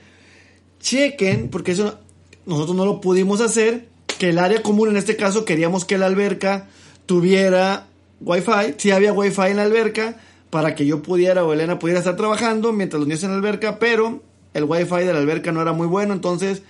chequen, 0.79 1.49
porque 1.49 1.71
eso 1.71 1.97
nosotros 2.45 2.75
no 2.75 2.85
lo 2.85 3.01
pudimos 3.01 3.41
hacer, 3.41 3.87
que 4.19 4.29
el 4.29 4.37
área 4.37 4.61
común 4.61 4.89
en 4.89 4.97
este 4.97 5.15
caso 5.15 5.43
queríamos 5.43 5.85
que 5.85 5.97
la 5.97 6.05
alberca 6.05 6.69
tuviera 7.07 7.87
wifi, 8.21 8.75
si 8.77 8.91
había 8.91 9.13
wifi 9.13 9.41
en 9.41 9.57
la 9.57 9.63
alberca, 9.63 10.15
para 10.51 10.75
que 10.75 10.85
yo 10.85 11.01
pudiera 11.01 11.43
o 11.43 11.53
Elena 11.53 11.79
pudiera 11.79 11.99
estar 11.99 12.15
trabajando 12.15 12.71
mientras 12.73 12.99
los 12.99 13.07
niños 13.07 13.23
en 13.23 13.31
la 13.31 13.37
alberca, 13.37 13.79
pero 13.79 14.21
el 14.53 14.65
wifi 14.65 14.97
de 14.97 15.13
la 15.13 15.19
alberca 15.19 15.51
no 15.51 15.61
era 15.61 15.73
muy 15.73 15.87
bueno, 15.87 16.13
entonces 16.13 16.61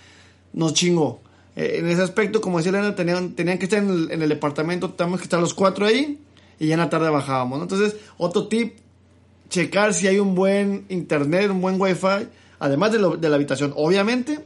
nos 0.54 0.74
chingó. 0.74 1.20
Eh, 1.56 1.78
en 1.80 1.90
ese 1.90 2.02
aspecto, 2.02 2.40
como 2.40 2.58
decía 2.58 2.70
Elena, 2.70 2.96
tenían, 2.96 3.34
tenían 3.34 3.58
que 3.58 3.66
estar 3.66 3.80
en 3.80 4.22
el, 4.22 4.30
departamento, 4.30 4.92
teníamos 4.92 5.20
que 5.20 5.26
estar 5.26 5.40
los 5.40 5.54
cuatro 5.54 5.86
ahí 5.86 6.20
y 6.60 6.68
ya 6.68 6.76
en 6.76 6.80
la 6.80 6.90
tarde 6.90 7.10
bajábamos. 7.10 7.62
Entonces, 7.62 7.96
otro 8.18 8.48
tip, 8.48 8.78
checar 9.50 9.94
si 9.94 10.08
hay 10.08 10.20
un 10.20 10.36
buen 10.36 10.86
internet, 10.90 11.50
un 11.50 11.62
buen 11.62 11.80
wifi, 11.82 12.28
además 12.60 12.92
de, 12.92 13.18
de 13.18 13.30
la 13.30 13.36
habitación, 13.36 13.74
obviamente, 13.76 14.40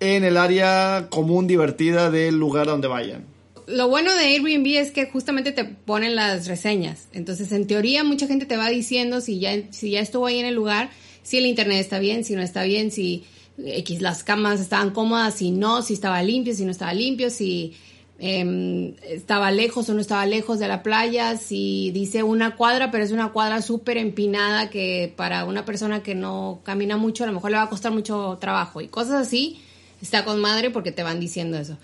en 0.00 0.24
el 0.24 0.36
área 0.36 1.08
común 1.10 1.46
divertida 1.46 2.10
del 2.10 2.36
lugar 2.38 2.66
donde 2.66 2.88
vayan 2.88 3.33
lo 3.66 3.88
bueno 3.88 4.14
de 4.14 4.24
Airbnb 4.24 4.66
es 4.78 4.90
que 4.90 5.06
justamente 5.06 5.52
te 5.52 5.64
ponen 5.64 6.16
las 6.16 6.46
reseñas. 6.46 7.08
Entonces, 7.12 7.52
en 7.52 7.66
teoría, 7.66 8.04
mucha 8.04 8.26
gente 8.26 8.46
te 8.46 8.56
va 8.56 8.68
diciendo 8.68 9.20
si 9.20 9.38
ya, 9.38 9.52
si 9.70 9.90
ya 9.90 10.00
estuvo 10.00 10.26
ahí 10.26 10.38
en 10.38 10.46
el 10.46 10.54
lugar, 10.54 10.90
si 11.22 11.38
el 11.38 11.46
internet 11.46 11.80
está 11.80 11.98
bien, 11.98 12.24
si 12.24 12.34
no 12.34 12.42
está 12.42 12.64
bien, 12.64 12.90
si 12.90 13.24
X, 13.58 14.02
las 14.02 14.24
camas 14.24 14.60
estaban 14.60 14.90
cómodas, 14.90 15.34
si 15.34 15.50
no, 15.50 15.82
si 15.82 15.94
estaba 15.94 16.22
limpio, 16.22 16.54
si 16.54 16.64
no 16.64 16.70
estaba 16.70 16.92
limpio, 16.92 17.30
si 17.30 17.74
em, 18.18 18.94
estaba 19.02 19.50
lejos 19.50 19.88
o 19.88 19.94
no 19.94 20.00
estaba 20.00 20.26
lejos 20.26 20.58
de 20.58 20.68
la 20.68 20.82
playa, 20.82 21.36
si 21.36 21.90
dice 21.92 22.22
una 22.22 22.56
cuadra, 22.56 22.90
pero 22.90 23.04
es 23.04 23.12
una 23.12 23.32
cuadra 23.32 23.62
súper 23.62 23.96
empinada 23.96 24.70
que 24.70 25.12
para 25.16 25.44
una 25.44 25.64
persona 25.64 26.02
que 26.02 26.14
no 26.14 26.60
camina 26.64 26.96
mucho 26.96 27.24
a 27.24 27.26
lo 27.26 27.32
mejor 27.32 27.50
le 27.50 27.56
va 27.56 27.64
a 27.64 27.70
costar 27.70 27.92
mucho 27.92 28.38
trabajo 28.40 28.80
y 28.80 28.88
cosas 28.88 29.26
así, 29.26 29.60
está 30.02 30.24
con 30.24 30.40
madre 30.40 30.70
porque 30.70 30.92
te 30.92 31.02
van 31.02 31.20
diciendo 31.20 31.56
eso. 31.56 31.78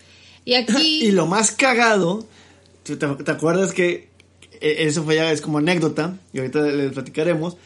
Y 0.50 0.54
aquí... 0.56 1.04
y 1.06 1.12
lo 1.12 1.26
más 1.26 1.52
cagado, 1.52 2.26
¿te, 2.82 2.96
te 2.96 3.30
acuerdas 3.30 3.72
que 3.72 4.08
e, 4.60 4.86
eso 4.86 5.04
fue 5.04 5.14
ya, 5.14 5.30
es 5.30 5.40
como 5.40 5.58
anécdota, 5.58 6.16
y 6.32 6.38
ahorita 6.38 6.60
les 6.62 6.92
platicaremos, 6.92 7.56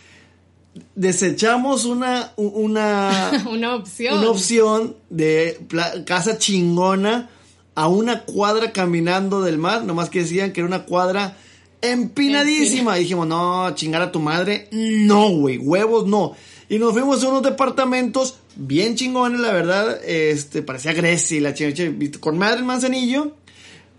desechamos 0.95 1.87
una 1.87 2.33
una 2.37 3.45
una 3.51 3.77
opción. 3.77 4.19
una 4.19 4.29
opción 4.29 4.97
de 5.09 5.61
casa 6.05 6.37
chingona 6.37 7.31
a 7.75 7.89
una 7.89 8.25
cuadra 8.25 8.73
caminando 8.73 9.41
del 9.41 9.57
mar 9.57 9.85
nomás 9.85 10.11
que 10.11 10.21
decían 10.21 10.53
que 10.53 10.61
era 10.61 10.67
una 10.67 10.85
cuadra 10.85 11.39
empinadísima. 11.81 12.99
Y 12.99 13.03
dijimos 13.03 13.29
no 13.29 13.73
chingar 13.77 14.03
a 14.03 14.13
tu 14.13 14.19
madre 14.19 14.69
no 14.73 15.31
güey 15.31 15.59
huevos 15.59 16.07
no 16.07 16.35
y 16.69 16.79
nos 16.79 16.93
fuimos 16.93 17.23
a 17.23 17.29
unos 17.29 17.43
departamentos 17.43 18.37
bien 18.57 18.97
chingones 18.97 19.41
la 19.41 19.53
verdad 19.53 20.03
este 20.05 20.63
parecía 20.63 20.93
Grecia 20.93 21.37
y 21.37 21.41
la 21.41 21.55
chingada 21.55 22.19
con 22.21 22.39
madre 22.39 22.59
el 22.59 22.65
manzanillo 22.65 23.37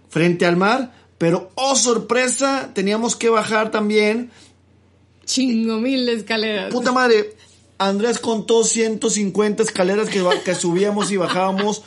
frente 0.10 0.46
al 0.46 0.58
mar 0.58 0.94
pero 1.18 1.52
oh 1.56 1.76
sorpresa 1.76 2.72
teníamos 2.74 3.16
que 3.16 3.30
bajar 3.30 3.72
también 3.72 4.32
Chingo 5.26 5.80
mil 5.80 6.08
escaleras. 6.08 6.72
Puta 6.72 6.92
madre. 6.92 7.36
Andrés 7.78 8.20
contó 8.20 8.64
150 8.64 9.64
escaleras 9.64 10.10
que, 10.10 10.24
que 10.46 10.56
subíamos 10.56 11.12
y 11.12 11.18
bajábamos 11.18 11.84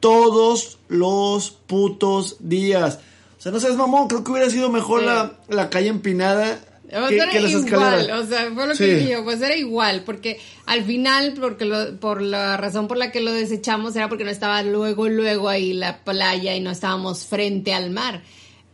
todos 0.00 0.78
los 0.88 1.50
putos 1.50 2.36
días. 2.40 3.00
O 3.38 3.42
sea, 3.42 3.52
no 3.52 3.60
sabes, 3.60 3.76
mamón, 3.76 4.08
creo 4.08 4.24
que 4.24 4.30
hubiera 4.30 4.48
sido 4.48 4.70
mejor 4.70 5.02
la, 5.02 5.38
la, 5.48 5.68
calle 5.68 5.88
empinada 5.88 6.58
que, 6.88 7.18
que, 7.32 7.40
las 7.40 7.52
igual, 7.52 8.10
O 8.12 8.26
sea, 8.26 8.50
fue 8.54 8.66
lo 8.66 8.74
que 8.74 8.94
dije, 8.94 9.22
pues 9.22 9.42
era 9.42 9.56
igual, 9.56 10.02
porque 10.04 10.38
al 10.66 10.84
final, 10.84 11.34
porque 11.40 11.64
lo, 11.64 11.98
por 11.98 12.22
la 12.22 12.56
razón 12.56 12.88
por 12.88 12.96
la 12.96 13.10
que 13.10 13.20
lo 13.20 13.32
desechamos 13.32 13.96
era 13.96 14.08
porque 14.08 14.24
no 14.24 14.30
estaba 14.30 14.62
luego, 14.62 15.08
luego 15.08 15.48
ahí 15.48 15.72
la 15.72 16.04
playa 16.04 16.54
y 16.54 16.60
no 16.60 16.70
estábamos 16.70 17.24
frente 17.24 17.74
al 17.74 17.90
mar. 17.90 18.22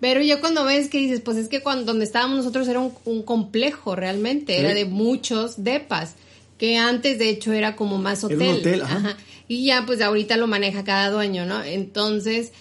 Pero 0.00 0.20
yo 0.20 0.40
cuando 0.40 0.64
ves 0.64 0.88
que 0.88 0.98
dices, 0.98 1.20
pues 1.20 1.36
es 1.36 1.48
que 1.48 1.60
cuando 1.60 1.84
donde 1.84 2.04
estábamos 2.04 2.38
nosotros 2.38 2.66
era 2.68 2.80
un, 2.80 3.22
complejo 3.22 3.94
realmente, 3.94 4.58
era 4.58 4.74
de 4.74 4.84
muchos 4.84 5.62
depas, 5.62 6.14
que 6.58 6.76
antes 6.76 7.18
de 7.18 7.28
hecho 7.28 7.52
era 7.52 7.76
como 7.76 7.98
más 7.98 8.24
hotel. 8.24 8.40
un 8.40 8.48
hotel 8.48 8.82
ajá. 8.82 9.16
Y 9.48 9.66
ya 9.66 9.84
pues 9.86 10.00
ahorita 10.00 10.36
lo 10.36 10.46
maneja 10.46 10.82
cada 10.82 11.10
dueño, 11.10 11.46
¿no? 11.46 11.62
Entonces, 11.62 12.52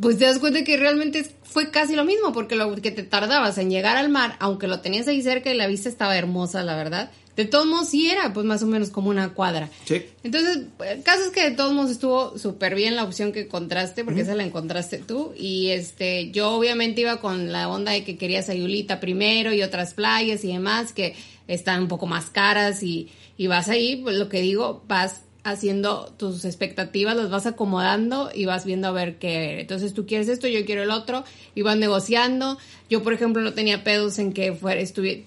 pues 0.00 0.18
te 0.18 0.24
das 0.24 0.38
cuenta 0.38 0.64
que 0.64 0.76
realmente 0.76 1.24
fue 1.42 1.70
casi 1.70 1.96
lo 1.96 2.04
mismo, 2.04 2.32
porque 2.32 2.56
lo 2.56 2.74
que 2.76 2.90
te 2.90 3.02
tardabas 3.02 3.58
en 3.58 3.70
llegar 3.70 3.96
al 3.96 4.08
mar, 4.08 4.36
aunque 4.38 4.68
lo 4.68 4.80
tenías 4.80 5.08
ahí 5.08 5.22
cerca 5.22 5.50
y 5.50 5.56
la 5.56 5.66
vista 5.66 5.88
estaba 5.88 6.16
hermosa, 6.16 6.62
la 6.62 6.76
verdad, 6.76 7.10
de 7.38 7.44
todos 7.44 7.66
modos 7.66 7.90
sí 7.90 8.10
era 8.10 8.32
pues 8.32 8.44
más 8.44 8.64
o 8.64 8.66
menos 8.66 8.90
como 8.90 9.10
una 9.10 9.32
cuadra. 9.32 9.70
Sí. 9.84 10.04
Entonces, 10.24 10.66
el 10.84 11.02
caso 11.04 11.22
es 11.22 11.30
que 11.30 11.48
de 11.48 11.52
todos 11.52 11.72
modos 11.72 11.92
estuvo 11.92 12.36
súper 12.36 12.74
bien 12.74 12.96
la 12.96 13.04
opción 13.04 13.30
que 13.30 13.42
encontraste, 13.42 14.04
porque 14.04 14.22
esa 14.22 14.34
la 14.34 14.42
encontraste 14.42 14.98
tú. 14.98 15.32
Y 15.36 15.68
este, 15.68 16.32
yo 16.32 16.50
obviamente 16.50 17.02
iba 17.02 17.20
con 17.20 17.52
la 17.52 17.68
onda 17.68 17.92
de 17.92 18.02
que 18.02 18.18
quería 18.18 18.42
Sayulita 18.42 18.98
primero 18.98 19.52
y 19.52 19.62
otras 19.62 19.94
playas 19.94 20.42
y 20.42 20.48
demás, 20.48 20.92
que 20.92 21.14
están 21.46 21.82
un 21.82 21.88
poco 21.88 22.06
más 22.06 22.28
caras 22.28 22.82
y, 22.82 23.08
y 23.36 23.46
vas 23.46 23.68
ahí, 23.68 23.96
pues 24.02 24.16
lo 24.16 24.28
que 24.28 24.40
digo, 24.40 24.82
vas 24.88 25.22
haciendo 25.50 26.12
tus 26.16 26.44
expectativas, 26.44 27.16
las 27.16 27.30
vas 27.30 27.46
acomodando 27.46 28.30
y 28.34 28.46
vas 28.46 28.64
viendo 28.64 28.88
a 28.88 28.92
ver 28.92 29.18
qué. 29.18 29.60
Entonces 29.60 29.94
tú 29.94 30.06
quieres 30.06 30.28
esto, 30.28 30.48
yo 30.48 30.64
quiero 30.64 30.82
el 30.82 30.90
otro, 30.90 31.24
y 31.54 31.62
vas 31.62 31.76
negociando. 31.76 32.58
Yo, 32.88 33.02
por 33.02 33.12
ejemplo, 33.12 33.42
no 33.42 33.52
tenía 33.52 33.84
pedos 33.84 34.18
en 34.18 34.32
que 34.32 34.52
fuera, 34.52 34.80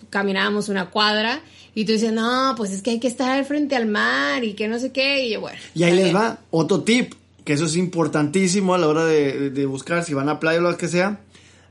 caminábamos 0.10 0.70
una 0.70 0.90
cuadra 0.90 1.42
y 1.74 1.86
tú 1.86 1.94
dices, 1.94 2.12
no, 2.12 2.54
pues 2.58 2.72
es 2.72 2.82
que 2.82 2.92
hay 2.92 3.00
que 3.00 3.08
estar 3.08 3.32
al 3.32 3.46
frente 3.46 3.76
al 3.76 3.86
mar 3.86 4.44
y 4.44 4.54
que 4.54 4.68
no 4.68 4.80
sé 4.80 4.92
qué, 4.92 5.28
y 5.28 5.36
bueno. 5.36 5.58
Y 5.74 5.84
ahí 5.84 5.96
les 5.96 6.14
va 6.14 6.40
otro 6.52 6.82
tip, 6.82 7.14
que 7.46 7.54
eso 7.54 7.66
es 7.66 7.76
importantísimo 7.76 8.74
a 8.74 8.78
la 8.78 8.88
hora 8.88 9.06
de, 9.06 9.50
de 9.50 9.66
buscar, 9.66 10.04
si 10.04 10.14
van 10.14 10.30
a 10.30 10.40
playa 10.40 10.60
o 10.60 10.64
lo 10.64 10.78
que 10.78 10.88
sea, 10.88 11.20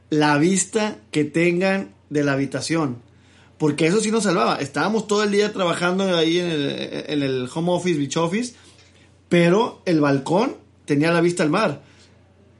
la 0.08 0.38
vista 0.38 0.96
que 1.10 1.24
tengan 1.24 1.90
de 2.08 2.24
la 2.24 2.32
habitación 2.32 3.09
porque 3.60 3.86
eso 3.86 4.00
sí 4.00 4.10
nos 4.10 4.22
salvaba. 4.22 4.56
Estábamos 4.56 5.06
todo 5.06 5.22
el 5.22 5.32
día 5.32 5.52
trabajando 5.52 6.16
ahí 6.16 6.38
en 6.38 6.50
el, 6.50 7.46
home 7.54 7.72
office, 7.72 7.98
beach 7.98 8.16
office, 8.16 8.54
pero 9.28 9.82
el 9.84 10.00
balcón 10.00 10.56
tenía 10.86 11.12
la 11.12 11.20
vista 11.20 11.42
al 11.42 11.50
mar. 11.50 11.82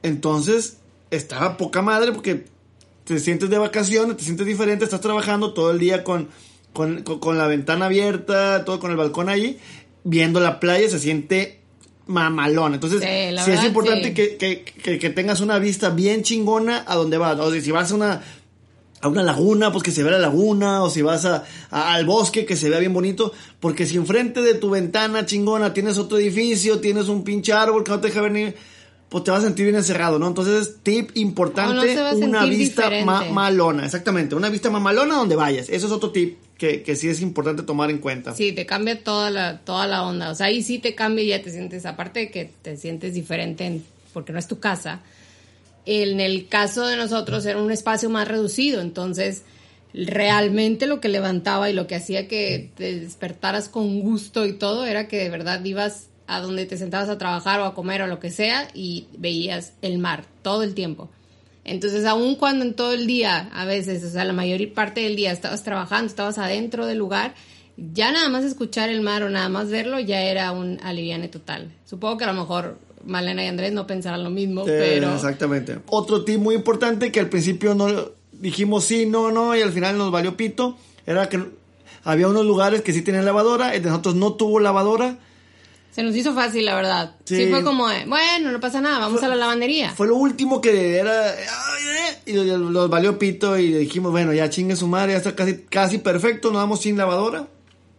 Entonces, 0.03 0.77
estaba 1.09 1.57
poca 1.57 1.81
madre 1.81 2.11
porque 2.11 2.45
te 3.03 3.19
sientes 3.19 3.49
de 3.49 3.57
vacaciones, 3.57 4.15
te 4.15 4.23
sientes 4.23 4.45
diferente, 4.45 4.83
estás 4.83 5.01
trabajando 5.01 5.55
todo 5.55 5.71
el 5.71 5.79
día 5.79 6.03
con, 6.03 6.29
con, 6.71 7.35
la 7.35 7.47
ventana 7.47 7.87
abierta, 7.87 8.63
todo 8.63 8.79
con 8.79 8.91
el 8.91 8.97
balcón 8.97 9.27
ahí, 9.27 9.57
viendo 10.03 10.39
la 10.39 10.59
playa, 10.59 10.87
se 10.87 10.99
siente 10.99 11.61
mamalón. 12.05 12.75
Entonces, 12.75 13.01
sí, 13.43 13.51
es 13.51 13.63
importante 13.63 14.13
que, 14.13 14.37
que, 14.37 15.09
tengas 15.09 15.41
una 15.41 15.57
vista 15.57 15.89
bien 15.89 16.21
chingona 16.21 16.85
a 16.87 16.93
donde 16.93 17.17
vas. 17.17 17.39
O 17.39 17.51
sea, 17.51 17.59
si 17.59 17.71
vas 17.71 17.91
a 17.91 17.95
una 17.95 18.21
a 19.01 19.07
una 19.07 19.23
laguna, 19.23 19.71
pues 19.71 19.83
que 19.83 19.91
se 19.91 20.03
vea 20.03 20.13
la 20.13 20.19
laguna, 20.19 20.83
o 20.83 20.89
si 20.89 21.01
vas 21.01 21.25
a, 21.25 21.43
al 21.69 22.05
bosque, 22.05 22.45
que 22.45 22.55
se 22.55 22.69
vea 22.69 22.79
bien 22.79 22.93
bonito, 22.93 23.33
porque 23.59 23.85
si 23.85 23.97
enfrente 23.97 24.41
de 24.41 24.53
tu 24.53 24.69
ventana 24.69 25.25
chingona 25.25 25.73
tienes 25.73 25.97
otro 25.97 26.17
edificio, 26.17 26.79
tienes 26.79 27.07
un 27.07 27.23
pinche 27.23 27.53
árbol 27.53 27.83
que 27.83 27.91
no 27.91 27.99
te 27.99 28.07
deja 28.07 28.21
venir, 28.21 28.55
pues 29.09 29.23
te 29.23 29.31
vas 29.31 29.41
a 29.41 29.47
sentir 29.47 29.65
bien 29.65 29.75
encerrado, 29.75 30.19
¿no? 30.19 30.27
Entonces, 30.27 30.77
tip 30.83 31.11
importante, 31.15 31.97
una 32.15 32.45
vista 32.45 32.89
malona, 33.31 33.85
exactamente, 33.85 34.35
una 34.35 34.49
vista 34.49 34.69
mamalona 34.69 35.15
donde 35.15 35.35
vayas, 35.35 35.67
eso 35.69 35.87
es 35.87 35.91
otro 35.91 36.11
tip 36.11 36.37
que, 36.57 36.83
que 36.83 36.95
sí 36.95 37.09
es 37.09 37.21
importante 37.21 37.63
tomar 37.63 37.89
en 37.89 37.97
cuenta. 37.97 38.35
Sí, 38.35 38.53
te 38.53 38.65
cambia 38.65 39.03
toda 39.03 39.29
la, 39.29 39.59
toda 39.59 39.87
la 39.87 40.03
onda, 40.03 40.29
o 40.29 40.35
sea, 40.35 40.45
ahí 40.45 40.61
sí 40.61 40.79
te 40.79 40.95
cambia 40.95 41.25
y 41.25 41.27
ya 41.29 41.41
te 41.41 41.51
sientes, 41.51 41.85
aparte 41.85 42.19
de 42.19 42.31
que 42.31 42.51
te 42.61 42.77
sientes 42.77 43.13
diferente 43.15 43.81
porque 44.13 44.31
no 44.31 44.39
es 44.39 44.47
tu 44.47 44.59
casa, 44.59 45.01
en 45.85 46.19
el 46.19 46.47
caso 46.47 46.85
de 46.85 46.97
nosotros 46.97 47.45
era 47.45 47.61
un 47.61 47.71
espacio 47.71 48.09
más 48.09 48.27
reducido, 48.27 48.81
entonces 48.81 49.43
realmente 49.93 50.87
lo 50.87 51.01
que 51.01 51.09
levantaba 51.09 51.69
y 51.69 51.73
lo 51.73 51.87
que 51.87 51.95
hacía 51.95 52.27
que 52.27 52.71
te 52.75 52.99
despertaras 52.99 53.67
con 53.67 53.99
gusto 53.99 54.45
y 54.45 54.53
todo 54.53 54.85
era 54.85 55.07
que 55.07 55.17
de 55.17 55.29
verdad 55.29 55.63
ibas 55.65 56.07
a 56.27 56.39
donde 56.39 56.65
te 56.65 56.77
sentabas 56.77 57.09
a 57.09 57.17
trabajar 57.17 57.59
o 57.59 57.65
a 57.65 57.73
comer 57.73 58.01
o 58.01 58.07
lo 58.07 58.19
que 58.19 58.31
sea 58.31 58.67
y 58.73 59.07
veías 59.17 59.73
el 59.81 59.97
mar 59.97 60.25
todo 60.43 60.63
el 60.63 60.73
tiempo. 60.73 61.09
Entonces, 61.63 62.05
aun 62.05 62.35
cuando 62.35 62.65
en 62.65 62.73
todo 62.73 62.93
el 62.93 63.05
día, 63.05 63.49
a 63.53 63.65
veces, 63.65 64.03
o 64.03 64.09
sea, 64.09 64.23
la 64.23 64.33
mayor 64.33 64.73
parte 64.73 65.01
del 65.01 65.15
día 65.15 65.31
estabas 65.31 65.63
trabajando, 65.63 66.07
estabas 66.07 66.37
adentro 66.37 66.85
del 66.85 66.97
lugar, 66.97 67.35
ya 67.77 68.11
nada 68.11 68.29
más 68.29 68.43
escuchar 68.43 68.89
el 68.89 69.01
mar 69.01 69.23
o 69.23 69.29
nada 69.29 69.49
más 69.49 69.69
verlo 69.69 69.99
ya 69.99 70.21
era 70.21 70.51
un 70.51 70.79
aliviane 70.83 71.27
total. 71.27 71.71
Supongo 71.85 72.17
que 72.17 72.23
a 72.23 72.33
lo 72.33 72.39
mejor 72.39 72.79
Malena 73.05 73.43
y 73.43 73.47
Andrés 73.47 73.73
no 73.73 73.87
pensarán 73.87 74.23
lo 74.23 74.29
mismo, 74.29 74.65
pero... 74.65 75.13
Exactamente. 75.13 75.79
Otro 75.87 76.23
tip 76.23 76.39
muy 76.39 76.55
importante 76.55 77.11
que 77.11 77.19
al 77.19 77.29
principio 77.29 77.75
no 77.75 78.11
dijimos 78.31 78.85
sí, 78.85 79.05
no, 79.05 79.31
no, 79.31 79.55
y 79.55 79.61
al 79.61 79.71
final 79.71 79.97
nos 79.97 80.11
valió 80.11 80.35
pito, 80.35 80.77
era 81.05 81.29
que 81.29 81.43
había 82.03 82.27
unos 82.27 82.45
lugares 82.45 82.81
que 82.81 82.93
sí 82.93 83.01
tenían 83.01 83.25
lavadora, 83.25 83.75
el 83.75 83.83
de 83.83 83.89
nosotros 83.89 84.15
no 84.15 84.33
tuvo 84.33 84.59
lavadora. 84.59 85.19
Se 85.91 86.03
nos 86.03 86.15
hizo 86.15 86.33
fácil, 86.33 86.65
la 86.65 86.73
verdad. 86.73 87.15
Sí, 87.25 87.47
fue 87.49 87.63
como, 87.63 87.85
bueno, 88.07 88.51
no 88.51 88.59
pasa 88.59 88.79
nada, 88.81 88.99
vamos 88.99 89.21
a 89.23 89.27
la 89.27 89.35
lavandería. 89.35 89.91
Fue 89.91 90.07
lo 90.07 90.15
último 90.15 90.61
que 90.61 90.97
era, 90.97 91.35
y 92.25 92.33
nos 92.33 92.89
valió 92.89 93.19
pito 93.19 93.57
y 93.57 93.73
dijimos, 93.73 94.11
bueno, 94.11 94.33
ya 94.33 94.49
chingue 94.49 94.75
su 94.75 94.87
madre, 94.87 95.11
ya 95.13 95.17
está 95.17 95.35
casi, 95.35 95.63
casi 95.63 95.97
perfecto, 95.97 96.49
nos 96.49 96.61
vamos 96.61 96.81
sin 96.81 96.97
lavadora. 96.97 97.47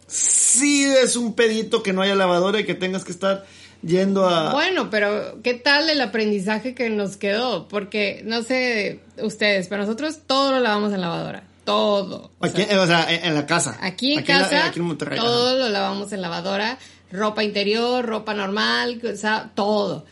Sí 0.06 0.84
es 0.84 1.16
un 1.16 1.34
pedito 1.34 1.82
que 1.82 1.92
no 1.92 2.02
haya 2.02 2.14
lavadora 2.14 2.60
y 2.60 2.64
que 2.64 2.74
tengas 2.74 3.04
que 3.04 3.12
estar 3.12 3.46
yendo 3.82 4.28
a... 4.28 4.52
Bueno, 4.52 4.90
pero 4.90 5.42
¿qué 5.42 5.54
tal 5.54 5.90
el 5.90 6.00
aprendizaje 6.00 6.74
que 6.74 6.90
nos 6.90 7.16
quedó? 7.16 7.68
Porque, 7.68 8.22
no 8.24 8.42
sé 8.42 9.00
ustedes, 9.20 9.68
pero 9.68 9.82
nosotros 9.82 10.20
todo 10.26 10.52
lo 10.52 10.60
lavamos 10.60 10.92
en 10.92 11.00
lavadora. 11.00 11.44
Todo. 11.64 12.30
O 12.40 12.46
aquí, 12.46 12.62
sea, 12.62 12.82
o 12.82 12.86
sea 12.86 13.06
en, 13.08 13.34
la 13.34 13.46
casa. 13.46 13.78
Aquí 13.80 14.14
en 14.14 14.24
casa, 14.24 14.72
todo 15.14 15.58
lo 15.58 15.68
lavamos 15.68 16.12
en 16.12 16.20
lavadora. 16.20 16.78
Ropa 17.12 17.44
interior, 17.44 18.04
ropa 18.04 18.34
normal, 18.34 19.00
o 19.04 19.16
sea, 19.16 19.50
todo. 19.54 20.06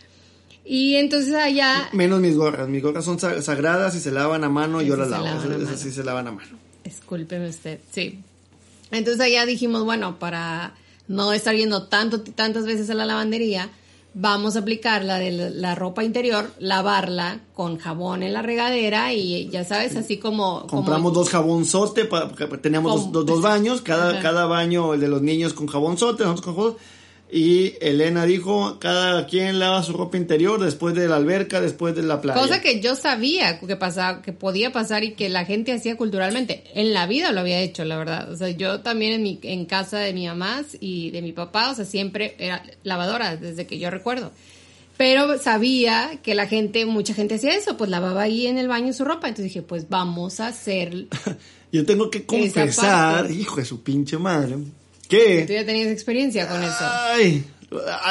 Y 0.65 0.97
entonces 0.97 1.35
allá... 1.35 1.89
Menos 1.93 2.21
mis 2.21 2.37
gorras. 2.37 2.69
Mis 2.69 2.83
gorras 2.83 3.05
son 3.05 3.19
sagradas 3.19 3.97
y 3.97 4.00
se 4.00 4.12
lavan 4.12 4.45
a 4.45 4.49
mano 4.49 4.83
y 4.83 4.87
yo 4.87 4.97
las 4.97 5.09
lavo. 5.09 5.27
Esas 5.27 5.81
sí 5.81 5.91
se 5.91 6.05
lavan 6.05 6.29
a 6.29 6.33
mano. 6.33 6.59
Discúlpeme 6.85 7.49
usted, 7.49 7.81
sí. 7.91 8.21
Entonces 8.93 9.21
allá 9.21 9.47
dijimos, 9.47 9.85
bueno, 9.85 10.19
para 10.19 10.75
no 11.11 11.33
estar 11.33 11.57
yendo 11.57 11.88
tanto, 11.88 12.21
tantas 12.23 12.64
veces 12.67 12.88
a 12.88 12.95
la 12.95 13.05
lavandería, 13.05 13.69
vamos 14.14 14.55
a 14.55 14.61
aplicar 14.61 15.05
la 15.05 15.19
de 15.19 15.50
la 15.50 15.75
ropa 15.75 16.05
interior, 16.05 16.52
lavarla 16.61 17.40
con 17.52 17.79
jabón 17.79 18.23
en 18.23 18.33
la 18.33 18.43
regadera 18.43 19.12
y 19.12 19.49
ya 19.49 19.64
sabes, 19.64 19.97
así 19.97 20.19
como... 20.19 20.69
Compramos 20.69 21.12
dos 21.12 21.29
jabonzote, 21.29 22.09
teníamos 22.62 23.11
dos, 23.11 23.26
dos, 23.26 23.43
baños, 23.43 23.83
cada, 23.83 24.21
cada 24.23 24.47
baño, 24.47 24.95
el 24.95 25.00
de 25.00 25.09
los 25.09 25.21
niños 25.21 25.52
con 25.52 25.67
jabonzote, 25.67 26.23
nosotros 26.23 26.45
con 26.45 26.55
jabón 26.55 26.76
y 27.32 27.75
Elena 27.80 28.26
dijo, 28.26 28.78
cada 28.80 29.26
quien 29.26 29.60
lava 29.60 29.82
su 29.84 29.92
ropa 29.92 30.16
interior 30.16 30.60
después 30.60 30.96
de 30.96 31.06
la 31.06 31.16
alberca, 31.16 31.60
después 31.60 31.94
de 31.94 32.02
la 32.02 32.20
playa. 32.20 32.40
Cosa 32.40 32.60
que 32.60 32.80
yo 32.80 32.96
sabía 32.96 33.60
que 33.60 33.76
pasaba, 33.76 34.20
que 34.20 34.32
podía 34.32 34.72
pasar 34.72 35.04
y 35.04 35.12
que 35.12 35.28
la 35.28 35.44
gente 35.44 35.72
hacía 35.72 35.96
culturalmente. 35.96 36.64
En 36.75 36.92
la 36.92 37.06
vida 37.06 37.30
lo 37.30 37.40
había 37.40 37.60
hecho, 37.60 37.84
la 37.84 37.96
verdad. 37.99 38.32
O 38.32 38.37
sea, 38.37 38.50
yo 38.50 38.80
también 38.80 39.12
en 39.12 39.22
mi, 39.22 39.38
en 39.42 39.64
casa 39.66 39.99
de 39.99 40.12
mi 40.12 40.26
mamá 40.26 40.62
y 40.80 41.10
de 41.10 41.22
mi 41.22 41.32
papá, 41.32 41.70
o 41.70 41.75
sea, 41.75 41.84
siempre 41.84 42.34
era 42.38 42.64
lavadora, 42.82 43.37
desde 43.37 43.66
que 43.66 43.78
yo 43.78 43.90
recuerdo. 43.90 44.32
Pero 44.96 45.38
sabía 45.38 46.18
que 46.22 46.34
la 46.34 46.46
gente, 46.46 46.84
mucha 46.84 47.14
gente 47.14 47.37
hacía 47.37 47.54
eso, 47.54 47.76
pues 47.76 47.90
lavaba 47.90 48.22
ahí 48.22 48.49
en 48.49 48.58
el 48.58 48.66
baño 48.66 48.92
su 48.92 49.04
ropa. 49.04 49.28
Entonces 49.28 49.52
dije, 49.52 49.62
pues 49.62 49.88
vamos 49.88 50.40
a 50.40 50.49
hacer. 50.49 51.06
yo 51.72 51.87
tengo 51.87 52.10
que 52.10 52.26
confesar, 52.26 53.30
hijo 53.30 53.56
de 53.56 53.64
su 53.64 53.82
pinche 53.84 54.18
madre 54.18 54.56
¿Qué? 55.11 55.45
Tú 55.47 55.52
ya 55.52 55.67
tenías 55.67 55.88
experiencia 55.88 56.49
con 56.49 56.62
eso. 56.62 56.76
Ay, 56.81 57.45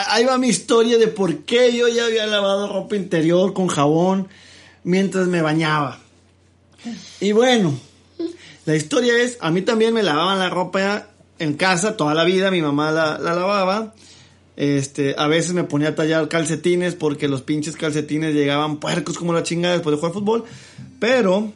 ahí 0.10 0.26
va 0.26 0.38
mi 0.38 0.50
historia 0.50 0.98
de 0.98 1.08
por 1.08 1.40
qué 1.40 1.76
yo 1.76 1.88
ya 1.88 2.06
había 2.06 2.28
lavado 2.28 2.72
ropa 2.72 2.96
interior 2.96 3.54
con 3.54 3.68
jabón 3.68 4.28
mientras 4.84 5.28
me 5.28 5.42
bañaba. 5.42 6.00
Y 7.20 7.32
bueno, 7.32 7.74
la 8.66 8.76
historia 8.76 9.18
es, 9.18 9.38
a 9.42 9.50
mí 9.50 9.62
también 9.62 9.94
me 9.94 10.04
lavaban 10.04 10.40
la 10.40 10.50
ropa 10.50 11.08
en 11.40 11.54
casa 11.54 11.98
toda 11.98 12.14
la 12.14 12.24
vida, 12.24 12.52
mi 12.52 12.62
mamá 12.62 12.92
la, 12.92 13.18
lavaba. 13.18 13.96
Este, 14.58 15.16
a 15.18 15.28
veces 15.28 15.54
me 15.54 15.64
ponía 15.64 15.90
a 15.90 15.96
tallar 15.96 16.28
calcetines 16.28 16.96
porque 16.96 17.30
los 17.30 17.42
pinches 17.42 17.78
calcetines 17.78 18.34
llegaban 18.34 18.78
puercos 18.82 19.18
como 19.18 19.32
la 19.32 19.44
chingada 19.44 19.76
después 19.76 19.96
de 19.96 20.00
jugar 20.00 20.14
fútbol. 20.14 20.44
Pero 21.00 21.54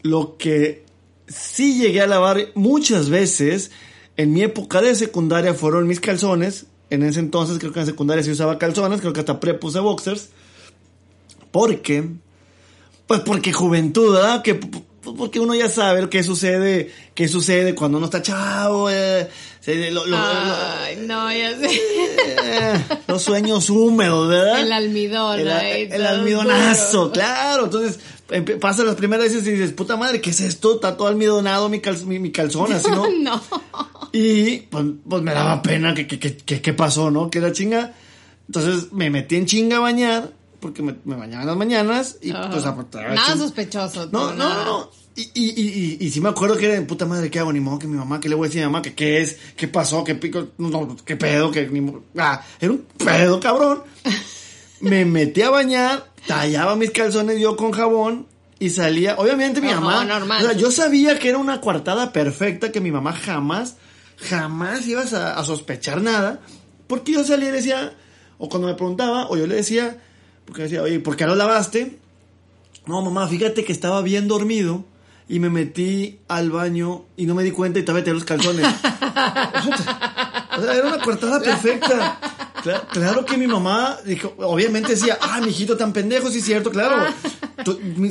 lo 0.00 0.38
que 0.38 0.84
sí 1.28 1.78
llegué 1.78 2.00
a 2.00 2.06
lavar 2.06 2.48
muchas 2.54 3.10
veces 3.10 3.70
en 4.16 4.32
mi 4.32 4.42
época 4.42 4.80
de 4.80 4.94
secundaria 4.94 5.54
fueron 5.54 5.86
mis 5.86 6.00
calzones. 6.00 6.66
En 6.90 7.02
ese 7.02 7.20
entonces 7.20 7.58
creo 7.58 7.72
que 7.72 7.80
en 7.80 7.86
secundaria 7.86 8.22
se 8.22 8.30
usaba 8.30 8.58
calzones, 8.58 9.00
creo 9.00 9.12
que 9.12 9.20
hasta 9.20 9.40
prepuse 9.40 9.80
boxers. 9.80 10.28
¿Por 11.50 11.80
qué? 11.80 12.08
Pues 13.06 13.20
porque 13.20 13.52
juventud, 13.52 14.14
¿verdad? 14.14 14.42
Que, 14.42 14.54
porque 14.54 15.40
uno 15.40 15.54
ya 15.54 15.68
sabe 15.68 16.08
qué 16.08 16.22
sucede, 16.22 16.92
qué 17.14 17.28
sucede 17.28 17.74
cuando 17.74 17.98
uno 17.98 18.06
está 18.06 18.22
chavo. 18.22 18.90
Eh, 18.90 19.28
Ay, 19.66 20.96
no, 21.06 21.32
ya 21.32 21.56
sé. 21.56 21.70
Eh, 21.70 22.84
los 23.06 23.22
sueños 23.22 23.70
húmedos, 23.70 24.28
¿verdad? 24.28 24.60
El 24.60 24.72
almidón. 24.72 25.40
El, 25.40 25.48
el 25.48 26.06
almidonazo, 26.06 27.10
claro. 27.10 27.64
Entonces, 27.64 28.00
pasa 28.60 28.84
las 28.84 28.94
primeras 28.94 29.26
veces 29.26 29.46
y 29.46 29.52
dices, 29.52 29.72
puta 29.72 29.96
madre, 29.96 30.20
¿qué 30.20 30.30
es 30.30 30.40
esto? 30.40 30.76
Está 30.76 30.96
todo 30.96 31.08
almidonado 31.08 31.68
mi, 31.68 31.80
mi, 32.18 32.32
calzón, 32.32 32.72
así, 32.72 32.90
¿no? 32.90 33.08
no. 33.20 33.42
Y 34.12 34.58
pues, 34.60 34.84
pues, 35.08 35.22
me 35.22 35.32
daba 35.32 35.62
pena 35.62 35.94
que, 35.94 36.06
que, 36.06 36.18
que, 36.36 36.72
pasó, 36.74 37.10
¿no? 37.10 37.30
Que 37.30 37.38
era 37.38 37.52
chinga. 37.52 37.94
Entonces 38.46 38.92
me 38.92 39.08
metí 39.08 39.36
en 39.36 39.46
chinga 39.46 39.78
a 39.78 39.80
bañar, 39.80 40.32
porque 40.60 40.82
me, 40.82 40.96
me 41.04 41.16
bañaba 41.16 41.42
en 41.42 41.48
las 41.48 41.56
mañanas 41.56 42.18
y 42.20 42.32
pues 42.32 42.64
Nada 42.64 43.36
sospechoso. 43.36 44.08
No, 44.12 44.34
no, 44.34 44.64
no. 44.64 44.90
Y, 45.14 45.30
y, 45.34 45.50
y, 45.60 45.96
y, 46.00 46.10
sí 46.10 46.22
me 46.22 46.30
acuerdo 46.30 46.56
que 46.56 46.72
era, 46.72 46.86
puta 46.86 47.04
madre, 47.04 47.30
¿qué 47.30 47.38
hago? 47.38 47.52
Ni 47.52 47.60
modo 47.60 47.78
que 47.78 47.86
mi 47.86 47.98
mamá, 47.98 48.18
¿qué 48.18 48.30
le 48.30 48.34
voy 48.34 48.46
a 48.46 48.48
decir 48.48 48.62
a 48.62 48.66
mi 48.66 48.72
mamá? 48.72 48.82
¿Que 48.82 48.94
qué 48.94 49.20
es? 49.20 49.36
¿Qué 49.56 49.68
pasó? 49.68 50.04
¿Qué 50.04 50.14
pico? 50.14 50.48
No, 50.56 50.96
¿qué 51.04 51.16
pedo? 51.16 51.50
¿Qué 51.50 51.68
ni 51.68 51.86
Ah, 52.16 52.42
era 52.58 52.72
un 52.72 52.86
pedo, 52.96 53.38
cabrón. 53.38 53.82
me 54.80 55.04
metí 55.04 55.42
a 55.42 55.50
bañar, 55.50 56.06
tallaba 56.26 56.76
mis 56.76 56.90
calzones 56.90 57.40
yo 57.40 57.56
con 57.56 57.72
jabón 57.72 58.26
y 58.58 58.70
salía, 58.70 59.16
obviamente 59.16 59.60
mi 59.60 59.68
mamá, 59.68 60.04
normal. 60.04 60.42
O 60.42 60.46
sea, 60.46 60.56
yo 60.56 60.70
sabía 60.70 61.18
que 61.18 61.28
era 61.28 61.38
una 61.38 61.60
coartada 61.60 62.12
perfecta 62.12 62.72
que 62.72 62.80
mi 62.80 62.90
mamá 62.90 63.12
jamás, 63.12 63.76
jamás 64.22 64.86
ibas 64.86 65.12
a, 65.12 65.42
sospechar 65.44 66.00
nada, 66.00 66.40
porque 66.86 67.12
yo 67.12 67.24
salía 67.24 67.48
y 67.48 67.52
decía, 67.52 67.94
o 68.38 68.48
cuando 68.48 68.68
me 68.68 68.74
preguntaba, 68.74 69.28
o 69.28 69.36
yo 69.36 69.46
le 69.46 69.56
decía, 69.56 69.98
porque 70.44 70.62
decía, 70.62 70.82
oye, 70.82 71.00
¿por 71.00 71.16
qué 71.16 71.26
lo 71.26 71.34
lavaste? 71.34 71.98
No, 72.86 73.02
mamá, 73.02 73.28
fíjate 73.28 73.64
que 73.64 73.72
estaba 73.72 74.02
bien 74.02 74.28
dormido 74.28 74.84
y 75.28 75.38
me 75.38 75.50
metí 75.50 76.20
al 76.28 76.50
baño 76.50 77.04
y 77.16 77.26
no 77.26 77.34
me 77.34 77.44
di 77.44 77.52
cuenta 77.52 77.78
y 77.78 77.84
todavía 77.84 78.04
tenía 78.04 78.14
los 78.14 78.24
calzones. 78.24 78.66
o 80.58 80.62
sea, 80.62 80.74
era 80.74 80.88
una 80.88 80.98
coartada 81.02 81.40
perfecta. 81.40 82.18
Claro, 82.62 83.24
que 83.24 83.36
mi 83.36 83.46
mamá 83.46 83.98
dijo, 84.04 84.34
obviamente 84.38 84.92
decía, 84.92 85.18
ah, 85.20 85.40
mi 85.40 85.48
hijito 85.48 85.76
tan 85.76 85.92
pendejo, 85.92 86.30
sí 86.30 86.38
es 86.38 86.44
cierto, 86.44 86.70
claro. 86.70 87.06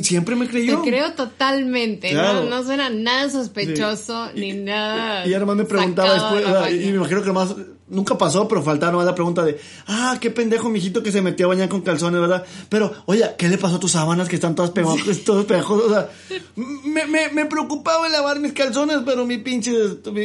siempre 0.02 0.36
me 0.36 0.48
creyó. 0.48 0.80
Te 0.82 0.90
creo 0.90 1.12
totalmente, 1.12 2.12
¿no? 2.12 2.62
suena 2.64 2.90
nada 2.90 3.30
sospechoso 3.30 4.30
ni 4.34 4.52
nada. 4.52 5.26
Y, 5.26 5.34
además 5.34 5.56
me 5.56 5.64
preguntaba 5.64 6.14
después, 6.14 6.72
y 6.72 6.90
me 6.90 6.96
imagino 6.96 7.22
que 7.22 7.32
más 7.32 7.54
nunca 7.92 8.16
pasó, 8.16 8.48
pero 8.48 8.62
faltaba 8.62 8.92
nomás 8.92 9.06
la 9.06 9.14
pregunta 9.14 9.44
de, 9.44 9.58
ah, 9.86 10.16
qué 10.20 10.30
pendejo 10.30 10.68
mi 10.68 10.78
hijito 10.78 11.02
que 11.02 11.12
se 11.12 11.22
metió 11.22 11.46
a 11.46 11.48
bañar 11.50 11.68
con 11.68 11.82
calzones, 11.82 12.20
¿verdad? 12.20 12.44
Pero, 12.68 12.92
oye, 13.06 13.24
¿qué 13.38 13.48
le 13.48 13.58
pasó 13.58 13.76
a 13.76 13.80
tus 13.80 13.92
sábanas 13.92 14.28
que 14.28 14.36
están 14.36 14.54
todas 14.54 14.70
pegadas, 14.70 14.98
todos 15.24 15.44
pegajosas? 15.44 15.86
O 15.86 15.90
sea, 15.90 16.08
me, 16.56 17.06
me, 17.06 17.28
me, 17.28 17.46
preocupaba 17.46 18.08
lavar 18.08 18.40
mis 18.40 18.52
calzones, 18.52 18.98
pero 19.04 19.26
mi 19.26 19.38
pinche, 19.38 19.72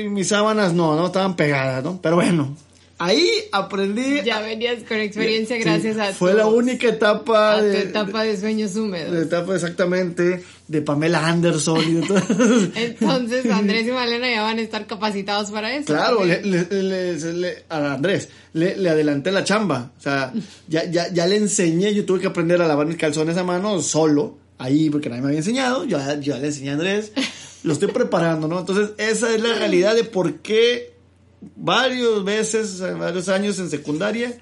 mis 0.09 0.27
sábanas 0.27 0.73
no, 0.73 0.95
no 0.95 1.07
estaban 1.07 1.35
pegadas, 1.35 1.83
¿no? 1.83 1.99
Pero 2.01 2.15
bueno, 2.15 2.55
Ahí 2.99 3.29
aprendí. 3.51 4.23
Ya 4.23 4.41
venías 4.41 4.83
con 4.83 4.97
experiencia 4.97 5.57
gracias 5.57 5.97
a 5.97 6.13
Fue 6.13 6.33
la 6.33 6.47
única 6.47 6.87
etapa. 6.87 7.61
de, 7.61 7.81
etapa 7.81 8.23
de 8.23 8.37
sueños 8.37 8.75
húmedos. 8.75 9.11
De 9.11 9.21
etapa 9.23 9.53
exactamente 9.53 10.43
de 10.67 10.81
Pamela 10.81 11.27
Anderson 11.27 11.79
y 11.87 11.93
de 11.93 12.07
todo. 12.07 12.17
Entonces 12.75 13.45
Andrés 13.51 13.87
y 13.87 13.91
Malena 13.91 14.29
ya 14.29 14.41
van 14.41 14.57
a 14.57 14.61
estar 14.61 14.87
capacitados 14.87 15.51
para 15.51 15.75
eso. 15.75 15.85
Claro, 15.85 16.25
le, 16.25 17.63
a 17.69 17.93
Andrés 17.93 18.29
le, 18.53 18.89
adelanté 18.89 19.31
la 19.31 19.43
chamba. 19.43 19.91
O 19.97 20.01
sea, 20.01 20.33
ya, 20.67 20.85
ya, 20.85 21.13
ya 21.13 21.27
le 21.27 21.37
enseñé, 21.37 21.93
yo 21.93 22.03
tuve 22.05 22.19
que 22.19 22.27
aprender 22.27 22.61
a 22.61 22.67
lavar 22.67 22.87
mis 22.87 22.97
calzones 22.97 23.37
a 23.37 23.43
mano 23.43 23.79
solo, 23.81 24.37
ahí 24.57 24.89
porque 24.89 25.09
nadie 25.09 25.21
me 25.21 25.27
había 25.27 25.39
enseñado. 25.39 25.85
Yo, 25.85 25.99
yo 26.19 26.37
le 26.39 26.47
enseñé 26.47 26.71
a 26.71 26.73
Andrés. 26.73 27.11
Lo 27.63 27.73
estoy 27.73 27.89
preparando, 27.89 28.47
¿no? 28.47 28.59
Entonces, 28.59 28.91
esa 28.97 29.33
es 29.33 29.41
la 29.41 29.53
realidad 29.53 29.95
de 29.95 30.03
por 30.03 30.35
qué 30.35 30.96
varios 31.55 32.23
veces, 32.23 32.79
varios 32.97 33.29
años 33.29 33.59
en 33.59 33.69
secundaria, 33.69 34.37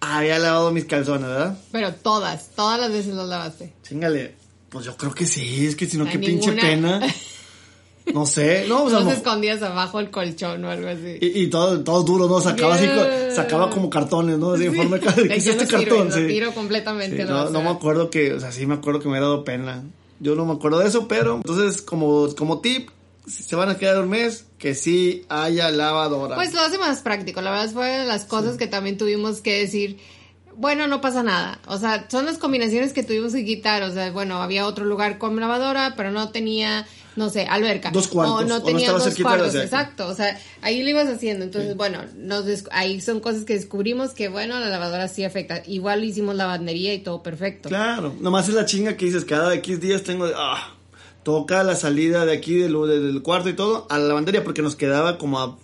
había 0.00 0.38
lavado 0.38 0.72
mis 0.72 0.84
calzones, 0.84 1.28
¿verdad? 1.28 1.58
Pero 1.72 1.92
todas, 1.94 2.48
todas 2.54 2.78
las 2.80 2.90
veces 2.92 3.14
los 3.14 3.28
lavaste. 3.28 3.72
Chingale, 3.82 4.34
pues 4.68 4.84
yo 4.84 4.96
creo 4.96 5.14
que 5.14 5.26
sí, 5.26 5.66
es 5.66 5.76
que 5.76 5.86
si 5.86 5.96
no, 5.98 6.04
qué 6.06 6.18
pinche 6.18 6.52
pena. 6.52 7.00
No 8.12 8.24
sé, 8.24 8.66
no, 8.68 8.84
o 8.84 8.90
sea, 8.90 9.00
no 9.00 9.10
escondías 9.10 9.62
abajo 9.62 9.98
el 9.98 10.10
colchón 10.10 10.64
o 10.64 10.70
algo 10.70 10.88
así. 10.88 11.18
y, 11.20 11.42
y 11.42 11.46
todo, 11.50 11.82
todo 11.82 12.02
duro, 12.04 12.28
¿no? 12.28 12.40
Sacaba 12.40 12.76
así, 12.76 12.84
Yeah. 12.86 13.34
sacaba 13.34 13.68
como 13.70 13.90
cartones, 13.90 14.38
¿no? 14.38 14.52
Así 14.52 14.66
en 14.66 14.76
forma 14.76 14.98
de 14.98 15.28
¿qué 15.28 15.34
es 15.36 15.46
este 15.46 15.66
sirve, 15.66 15.86
cartón? 15.88 16.12
Sí. 16.12 16.26
tiro 16.28 16.54
completamente. 16.54 17.22
Sí, 17.22 17.28
no, 17.28 17.50
no 17.50 17.62
me 17.62 17.70
acuerdo 17.70 18.08
que, 18.08 18.32
o 18.34 18.38
sea, 18.40 18.52
sí 18.52 18.64
me 18.66 18.74
acuerdo 18.74 19.00
que 19.00 19.06
me 19.06 19.12
hubiera 19.12 19.26
dado 19.26 19.42
pena. 19.44 19.82
Yo 20.20 20.34
no 20.36 20.46
me 20.46 20.52
acuerdo 20.52 20.78
de 20.78 20.86
eso, 20.88 21.08
pero 21.08 21.34
entonces 21.36 21.82
como, 21.82 22.32
como 22.36 22.60
tip, 22.60 22.90
se 23.26 23.56
van 23.56 23.68
a 23.68 23.76
quedar 23.78 24.00
un 24.00 24.10
mes, 24.10 24.46
que 24.58 24.74
sí 24.74 25.24
haya 25.28 25.70
lavadora. 25.70 26.36
Pues 26.36 26.54
lo 26.54 26.60
hace 26.60 26.78
más 26.78 27.00
práctico. 27.00 27.40
La 27.40 27.50
verdad 27.50 27.70
fue 27.72 28.04
las 28.04 28.24
cosas 28.24 28.56
que 28.56 28.66
también 28.66 28.96
tuvimos 28.98 29.40
que 29.40 29.58
decir. 29.58 29.98
Bueno, 30.56 30.86
no 30.86 31.02
pasa 31.02 31.22
nada. 31.22 31.60
O 31.66 31.76
sea, 31.78 32.06
son 32.10 32.24
las 32.24 32.38
combinaciones 32.38 32.92
que 32.94 33.02
tuvimos 33.02 33.32
que 33.34 33.44
quitar. 33.44 33.82
O 33.82 33.92
sea, 33.92 34.10
bueno, 34.10 34.42
había 34.42 34.66
otro 34.66 34.86
lugar 34.86 35.18
con 35.18 35.38
lavadora, 35.38 35.94
pero 35.96 36.10
no 36.10 36.30
tenía, 36.30 36.86
no 37.14 37.28
sé, 37.28 37.44
alberca. 37.44 37.90
Dos 37.90 38.08
cuartos, 38.08 38.34
O 38.34 38.38
o 38.38 38.42
no 38.42 38.60
no 38.60 38.62
tenía 38.62 38.90
dos 38.90 39.06
la 39.18 39.22
cuartos. 39.22 39.52
cerca. 39.52 39.64
Exacto. 39.64 40.06
O 40.06 40.14
sea, 40.14 40.40
ahí 40.62 40.82
lo 40.82 40.88
ibas 40.88 41.08
haciendo. 41.08 41.44
Entonces, 41.44 41.76
bueno, 41.76 42.04
nos 42.16 42.46
ahí 42.70 43.02
son 43.02 43.20
cosas 43.20 43.44
que 43.44 43.52
descubrimos 43.52 44.12
que, 44.12 44.28
bueno, 44.28 44.58
la 44.58 44.68
lavadora 44.70 45.08
sí 45.08 45.24
afecta. 45.24 45.62
Igual 45.66 46.04
hicimos 46.04 46.36
lavandería 46.36 46.94
y 46.94 47.00
todo 47.00 47.22
perfecto. 47.22 47.68
Claro, 47.68 48.14
nomás 48.20 48.48
es 48.48 48.54
la 48.54 48.64
chinga 48.64 48.96
que 48.96 49.04
dices, 49.04 49.26
cada 49.26 49.52
X 49.56 49.78
días 49.80 50.04
tengo 50.04 50.26
ah, 50.34 50.74
toca 51.26 51.64
la 51.64 51.74
salida 51.74 52.24
de 52.24 52.32
aquí 52.32 52.54
del, 52.54 52.72
del 52.86 53.20
cuarto 53.20 53.48
y 53.48 53.54
todo 53.54 53.88
a 53.90 53.98
la 53.98 54.04
lavandería, 54.06 54.44
porque 54.44 54.62
nos 54.62 54.76
quedaba 54.76 55.18
como 55.18 55.40
a 55.40 55.58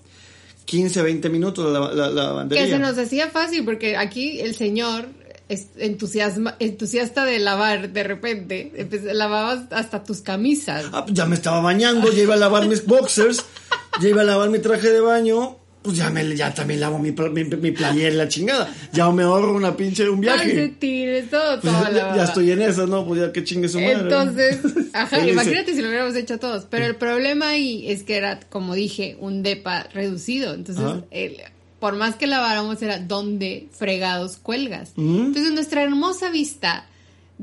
15, 0.64 1.03
20 1.03 1.29
minutos 1.29 1.72
la, 1.72 1.79
la- 1.94 2.11
la 2.11 2.25
lavandería. 2.25 2.64
Que 2.64 2.72
se 2.72 2.79
nos 2.81 2.98
hacía 2.98 3.31
fácil 3.31 3.64
porque 3.64 3.96
aquí 3.96 4.40
el 4.40 4.57
señor 4.57 5.07
es 5.48 5.68
entusiasma, 5.77 6.57
entusiasta 6.59 7.25
de 7.25 7.38
lavar 7.38 7.92
de 7.92 8.03
repente, 8.03 8.72
empe- 8.77 9.12
lavabas 9.12 9.61
hasta 9.70 10.03
tus 10.03 10.20
camisas. 10.20 10.87
Ah, 10.92 11.07
ya 11.09 11.27
me 11.27 11.37
estaba 11.37 11.61
bañando, 11.61 12.11
ya 12.12 12.22
iba 12.25 12.35
a 12.35 12.38
lavar 12.38 12.66
mis 12.66 12.85
boxers, 12.85 13.44
ya 14.01 14.09
iba 14.09 14.22
a 14.22 14.25
lavar 14.25 14.51
mi 14.51 14.59
traje 14.59 14.90
de 14.90 15.01
baño, 15.01 15.59
pues 15.82 15.96
ya 15.96 16.10
me 16.10 16.36
ya 16.36 16.54
también 16.54 16.80
lavo 16.80 16.98
mi, 16.98 17.10
mi, 17.12 17.44
mi 17.44 17.70
playera 17.72 18.14
la 18.14 18.28
chingada. 18.28 18.72
Ya 18.92 19.10
me 19.10 19.24
ahorro 19.24 19.54
una 19.54 19.76
pinche 19.76 20.08
un 20.08 20.20
viaje. 20.20 20.44
Calcetines, 20.54 21.28
todo, 21.30 21.60
Pues 21.60 21.74
todo 21.74 21.92
ya, 21.92 22.16
ya 22.16 22.24
estoy 22.24 22.50
en 22.52 22.62
eso, 22.62 22.86
¿no? 22.86 23.04
Pues 23.06 23.20
ya 23.20 23.32
que 23.32 23.42
chingue 23.44 23.68
su 23.68 23.80
madre. 23.80 23.92
Entonces, 24.00 24.58
ajá, 24.92 25.26
imagínate 25.26 25.74
si 25.74 25.82
lo 25.82 25.88
hubiéramos 25.88 26.14
hecho 26.16 26.38
todos. 26.38 26.66
Pero 26.70 26.86
el 26.86 26.96
problema 26.96 27.48
ahí 27.50 27.84
es 27.90 28.02
que 28.04 28.16
era, 28.16 28.38
como 28.48 28.74
dije, 28.74 29.16
un 29.20 29.42
depa 29.42 29.88
reducido. 29.92 30.54
Entonces, 30.54 30.84
el- 31.10 31.36
por 31.80 31.96
más 31.96 32.14
que 32.14 32.28
laváramos, 32.28 32.80
era 32.80 32.98
donde 33.00 33.66
fregados 33.76 34.36
cuelgas. 34.36 34.92
Entonces, 34.96 35.52
nuestra 35.52 35.82
hermosa 35.82 36.30
vista 36.30 36.86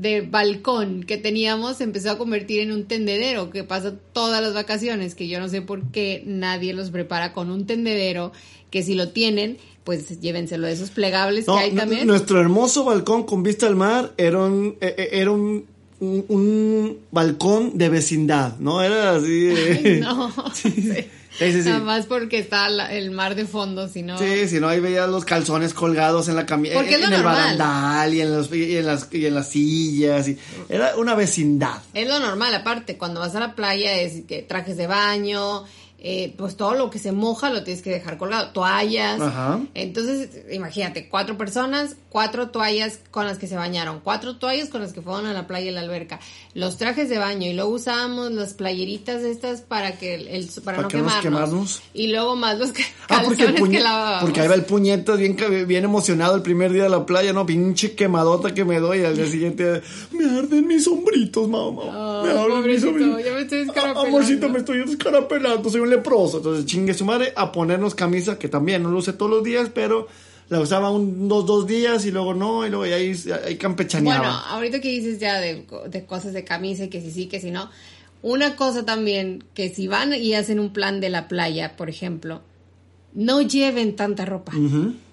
de 0.00 0.22
balcón 0.22 1.02
que 1.02 1.18
teníamos 1.18 1.76
se 1.76 1.84
empezó 1.84 2.10
a 2.10 2.18
convertir 2.18 2.60
en 2.60 2.72
un 2.72 2.84
tendedero 2.84 3.50
que 3.50 3.64
pasa 3.64 3.94
todas 4.12 4.40
las 4.42 4.54
vacaciones, 4.54 5.14
que 5.14 5.28
yo 5.28 5.38
no 5.40 5.48
sé 5.48 5.60
por 5.62 5.90
qué 5.90 6.22
nadie 6.26 6.72
los 6.72 6.90
prepara 6.90 7.32
con 7.32 7.50
un 7.50 7.66
tendedero, 7.66 8.32
que 8.70 8.82
si 8.82 8.94
lo 8.94 9.10
tienen, 9.10 9.58
pues 9.84 10.20
llévenselo 10.20 10.66
de 10.66 10.72
esos 10.72 10.90
plegables 10.90 11.46
No, 11.46 11.54
que 11.56 11.60
hay 11.64 11.72
también. 11.72 12.06
nuestro 12.06 12.40
hermoso 12.40 12.84
balcón 12.84 13.24
con 13.24 13.42
vista 13.42 13.66
al 13.66 13.76
mar 13.76 14.12
era 14.16 14.38
un, 14.38 14.76
eh, 14.80 14.94
eh, 14.96 15.08
era 15.12 15.32
un, 15.32 15.66
un, 16.00 16.24
un 16.28 16.98
balcón 17.10 17.76
de 17.76 17.88
vecindad, 17.90 18.58
¿no? 18.58 18.82
Era 18.82 19.16
así 19.16 19.40
de... 19.46 19.80
Ay, 19.84 20.00
no. 20.00 20.32
Sí, 20.54 20.70
Sí. 20.70 21.04
Sí, 21.38 21.52
sí. 21.62 21.68
Nada 21.68 21.80
más 21.80 22.06
porque 22.06 22.38
está 22.38 22.68
la- 22.68 22.92
el 22.92 23.10
mar 23.10 23.34
de 23.34 23.46
fondo, 23.46 23.88
si 23.88 24.02
no. 24.02 24.18
Sí, 24.18 24.48
si 24.48 24.60
no, 24.60 24.68
ahí 24.68 24.80
veías 24.80 25.08
los 25.08 25.24
calzones 25.24 25.74
colgados 25.74 26.28
en 26.28 26.36
la 26.36 26.42
es 26.42 26.48
en 26.50 27.10
lo 27.10 27.16
el 27.16 27.22
barandal 27.22 28.14
y 28.14 28.20
en, 28.20 28.32
los, 28.36 28.52
y 28.52 28.76
en 28.76 28.86
las, 28.86 29.08
y 29.12 29.26
en 29.26 29.34
las 29.34 29.48
sillas. 29.48 30.28
Y, 30.28 30.38
era 30.68 30.96
una 30.96 31.14
vecindad. 31.14 31.82
Es 31.94 32.08
lo 32.08 32.18
normal, 32.18 32.54
aparte, 32.54 32.96
cuando 32.98 33.20
vas 33.20 33.34
a 33.34 33.40
la 33.40 33.54
playa 33.54 34.00
es 34.00 34.24
que 34.26 34.42
trajes 34.42 34.76
de 34.76 34.86
baño, 34.86 35.64
eh, 36.02 36.34
pues 36.38 36.56
todo 36.56 36.74
lo 36.74 36.88
que 36.88 36.98
se 36.98 37.12
moja 37.12 37.50
lo 37.50 37.62
tienes 37.62 37.82
que 37.82 37.90
dejar 37.90 38.16
colgado, 38.16 38.50
toallas. 38.52 39.20
Ajá. 39.20 39.60
Entonces, 39.74 40.30
imagínate, 40.50 41.08
cuatro 41.08 41.36
personas, 41.36 41.96
cuatro 42.08 42.48
toallas 42.48 42.98
con 43.10 43.26
las 43.26 43.36
que 43.38 43.46
se 43.46 43.56
bañaron, 43.56 44.00
cuatro 44.02 44.36
toallas 44.36 44.68
con 44.70 44.80
las 44.80 44.92
que 44.94 45.02
fueron 45.02 45.26
a 45.26 45.32
la 45.34 45.46
playa 45.46 45.70
y 45.70 45.74
la 45.74 45.80
alberca, 45.80 46.18
los 46.54 46.78
trajes 46.78 47.08
de 47.10 47.18
baño 47.18 47.46
y 47.46 47.52
luego 47.52 47.70
usábamos 47.72 48.32
las 48.32 48.54
playeritas 48.54 49.22
estas 49.22 49.60
para 49.60 49.98
que 49.98 50.14
el, 50.14 50.48
para, 50.64 50.76
Para 50.76 50.82
no 50.82 50.88
que 50.88 50.96
no 50.98 51.02
nos 51.04 51.12
quemarnos. 51.16 51.22
quemarnos. 51.22 51.82
Y 51.94 52.06
luego 52.08 52.34
más 52.36 52.58
los 52.58 52.72
ca- 52.72 52.82
Ah, 53.10 53.22
porque, 53.24 53.44
el 53.44 53.54
puñe- 53.56 53.72
que 53.72 53.80
lavábamos. 53.80 54.22
porque 54.22 54.40
ahí 54.40 54.48
va 54.48 54.54
el 54.54 54.64
puñetas 54.64 55.18
bien, 55.18 55.36
bien 55.66 55.84
emocionado 55.84 56.34
el 56.34 56.42
primer 56.42 56.72
día 56.72 56.84
de 56.84 56.88
la 56.88 57.04
playa, 57.04 57.32
¿no? 57.32 57.44
Pinche 57.44 57.94
quemadota 57.94 58.54
que 58.54 58.64
me 58.64 58.78
doy. 58.80 59.04
Al 59.04 59.16
día 59.16 59.26
siguiente, 59.26 59.82
me 60.12 60.24
arden 60.38 60.66
mis 60.66 60.86
hombritos, 60.88 61.48
mamá. 61.48 62.22
me 62.22 62.30
Ay, 62.30 62.36
arden 62.38 62.66
mis 62.66 62.84
hombritos. 62.84 63.24
ya 63.24 63.32
me 63.32 63.40
estoy 63.42 63.58
descarapelando. 63.64 64.00
Amorcito, 64.08 64.48
me 64.48 64.58
estoy 64.60 64.78
descarapelando, 64.86 65.68
soy 65.70 65.80
un 65.80 65.89
leproso. 65.90 66.38
Entonces, 66.38 66.66
chingue 66.66 66.94
su 66.94 67.04
madre 67.04 67.32
a 67.36 67.52
ponernos 67.52 67.94
camisa, 67.94 68.38
que 68.38 68.48
también 68.48 68.82
no 68.82 68.90
lo 68.90 68.98
usé 68.98 69.12
todos 69.12 69.30
los 69.30 69.44
días, 69.44 69.70
pero 69.74 70.08
la 70.48 70.60
usaba 70.60 70.90
un, 70.90 71.28
dos, 71.28 71.66
días 71.66 72.04
y 72.06 72.10
luego 72.10 72.34
no, 72.34 72.66
y 72.66 72.70
luego 72.70 72.86
ya 72.86 72.96
ahí, 72.96 73.14
ahí 73.46 73.56
campechaneaba. 73.56 74.18
Bueno, 74.18 74.34
ahorita 74.48 74.80
que 74.80 74.88
dices 74.88 75.18
ya 75.18 75.38
de, 75.38 75.66
de 75.88 76.06
cosas 76.06 76.32
de 76.32 76.44
camisa 76.44 76.84
y 76.84 76.88
que 76.88 77.00
si 77.00 77.10
sí, 77.10 77.26
que 77.26 77.40
si 77.40 77.50
no. 77.50 77.70
Una 78.22 78.56
cosa 78.56 78.84
también, 78.84 79.44
que 79.54 79.68
si 79.70 79.88
van 79.88 80.12
y 80.12 80.34
hacen 80.34 80.60
un 80.60 80.72
plan 80.72 81.00
de 81.00 81.08
la 81.08 81.28
playa, 81.28 81.76
por 81.76 81.88
ejemplo, 81.88 82.42
no 83.14 83.42
lleven 83.42 83.96
tanta 83.96 84.24
ropa. 84.24 84.52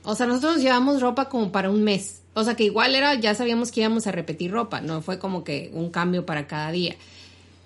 O 0.03 0.15
sea, 0.15 0.25
nosotros 0.25 0.61
llevamos 0.61 1.01
ropa 1.01 1.29
como 1.29 1.51
para 1.51 1.69
un 1.69 1.83
mes. 1.83 2.21
O 2.33 2.43
sea, 2.43 2.55
que 2.55 2.63
igual 2.63 2.95
era, 2.95 3.15
ya 3.15 3.33
sabíamos 3.33 3.71
que 3.71 3.81
íbamos 3.81 4.07
a 4.07 4.11
repetir 4.11 4.51
ropa, 4.51 4.81
no 4.81 5.01
fue 5.01 5.19
como 5.19 5.43
que 5.43 5.71
un 5.73 5.89
cambio 5.89 6.25
para 6.25 6.47
cada 6.47 6.71
día. 6.71 6.95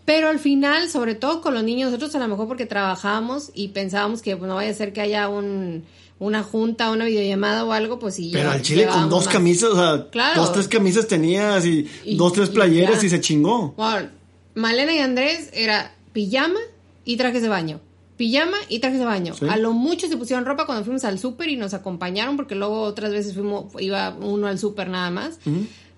Pero 0.05 0.29
al 0.29 0.39
final, 0.39 0.89
sobre 0.89 1.15
todo 1.15 1.41
con 1.41 1.53
los 1.53 1.63
niños, 1.63 1.91
nosotros 1.91 2.13
a 2.15 2.19
lo 2.19 2.27
mejor 2.27 2.47
porque 2.47 2.65
trabajábamos 2.65 3.51
y 3.53 3.69
pensábamos 3.69 4.21
que 4.21 4.35
pues, 4.35 4.47
no 4.49 4.55
vaya 4.55 4.71
a 4.71 4.73
ser 4.73 4.93
que 4.93 5.01
haya 5.01 5.29
un, 5.29 5.83
una 6.19 6.43
junta, 6.43 6.89
una 6.91 7.05
videollamada 7.05 7.63
o 7.65 7.71
algo, 7.71 7.99
pues 7.99 8.15
sí. 8.15 8.31
Pero 8.33 8.49
al 8.51 8.61
chile 8.61 8.87
con 8.87 9.09
dos 9.09 9.25
más. 9.25 9.33
camisas, 9.33 9.69
o 9.69 9.75
sea, 9.75 10.09
Claro. 10.09 10.41
dos, 10.41 10.53
tres 10.53 10.67
camisas 10.67 11.07
tenías 11.07 11.65
y, 11.65 11.87
Y- 12.03 12.15
dos, 12.17 12.33
tres 12.33 12.49
playeras 12.49 13.03
y 13.03 13.09
se 13.09 13.21
chingó. 13.21 13.73
Bueno, 13.77 14.09
Malena 14.55 14.93
y 14.93 14.97
Andrés 14.99 15.49
era 15.53 15.93
pijama 16.13 16.59
y 17.05 17.15
trajes 17.17 17.41
de 17.43 17.47
baño. 17.49 17.79
Pijama 18.17 18.57
y 18.69 18.79
trajes 18.79 18.99
de 18.99 19.05
baño. 19.05 19.33
Sí. 19.33 19.45
A 19.49 19.55
lo 19.57 19.71
mucho 19.73 20.07
se 20.07 20.17
pusieron 20.17 20.45
ropa 20.45 20.65
cuando 20.65 20.83
fuimos 20.83 21.03
al 21.05 21.17
súper 21.19 21.49
y 21.49 21.55
nos 21.55 21.73
acompañaron 21.73 22.35
porque 22.37 22.53
luego 22.55 22.81
otras 22.81 23.11
veces 23.11 23.33
fuimos, 23.33 23.65
iba 23.79 24.15
uno 24.19 24.47
al 24.47 24.59
súper 24.59 24.89
nada 24.89 25.09
más. 25.09 25.39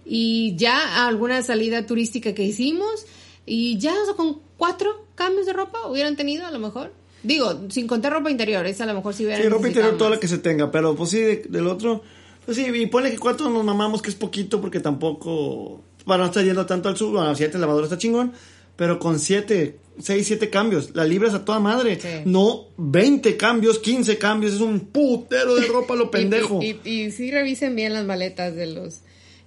Y 0.06 0.56
ya 0.58 0.78
a 1.04 1.08
alguna 1.08 1.42
salida 1.42 1.86
turística 1.86 2.34
que 2.34 2.44
hicimos 2.44 3.06
y 3.46 3.78
ya 3.78 3.94
o 4.02 4.06
sea, 4.06 4.14
con 4.16 4.40
cuatro 4.58 5.06
cambios 5.16 5.46
de 5.46 5.54
ropa 5.54 5.88
hubieran 5.88 6.16
tenido 6.16 6.46
a 6.46 6.52
lo 6.52 6.60
mejor. 6.60 6.92
Digo, 7.24 7.62
sin 7.70 7.88
contar 7.88 8.12
ropa 8.14 8.30
interior, 8.32 8.66
esa 8.66 8.84
a 8.84 8.88
lo 8.88 8.94
mejor 8.96 9.14
sí 9.14 9.24
hubieran 9.26 9.44
Sí, 9.44 9.50
ropa 9.50 9.68
interior 9.68 9.98
toda 9.98 10.10
la 10.12 10.20
que 10.20 10.28
se 10.28 10.38
tenga, 10.40 10.72
pero 10.72 10.94
pues 10.96 11.10
sí, 11.12 11.20
de- 11.22 11.46
del 11.50 11.68
otro, 11.68 12.02
pues 12.46 12.58
sí, 12.58 12.66
y 12.66 12.86
ponle 12.88 13.12
que 13.12 13.18
cuatro 13.18 13.50
nos 13.50 13.64
mamamos 13.64 14.02
que 14.02 14.10
es 14.10 14.16
poquito 14.16 14.60
porque 14.60 14.80
tampoco, 14.82 15.82
para 16.06 16.24
no 16.24 16.26
estar 16.30 16.44
yendo 16.44 16.66
tanto 16.66 16.90
al 16.90 16.98
sur, 16.98 17.12
bueno, 17.12 17.34
siete 17.36 17.58
lavadora 17.58 17.86
está 17.86 17.98
chingón, 17.98 18.34
pero 18.76 19.00
con 19.00 19.20
siete, 19.20 19.78
seis, 20.00 20.28
siete 20.28 20.50
cambios, 20.50 20.94
la 20.96 21.06
libras 21.06 21.34
a 21.34 21.46
toda 21.46 21.60
madre, 21.62 21.98
Sí. 22.02 22.10
no 22.26 22.66
20 22.78 23.38
cambios, 23.38 23.80
15 23.80 24.18
cambios, 24.18 24.54
es 24.56 24.60
un 24.62 24.80
putero 24.82 25.56
de 25.56 25.66
ropa 25.68 25.96
lo 25.96 26.12
pendejo. 26.12 26.60
Y, 26.62 26.80
y, 26.84 27.02
y 27.04 27.12
sí 27.12 27.32
revisen 27.32 27.76
bien 27.76 27.94
las 27.94 28.04
maletas 28.06 28.54
de 28.56 28.66
los 28.68 29.02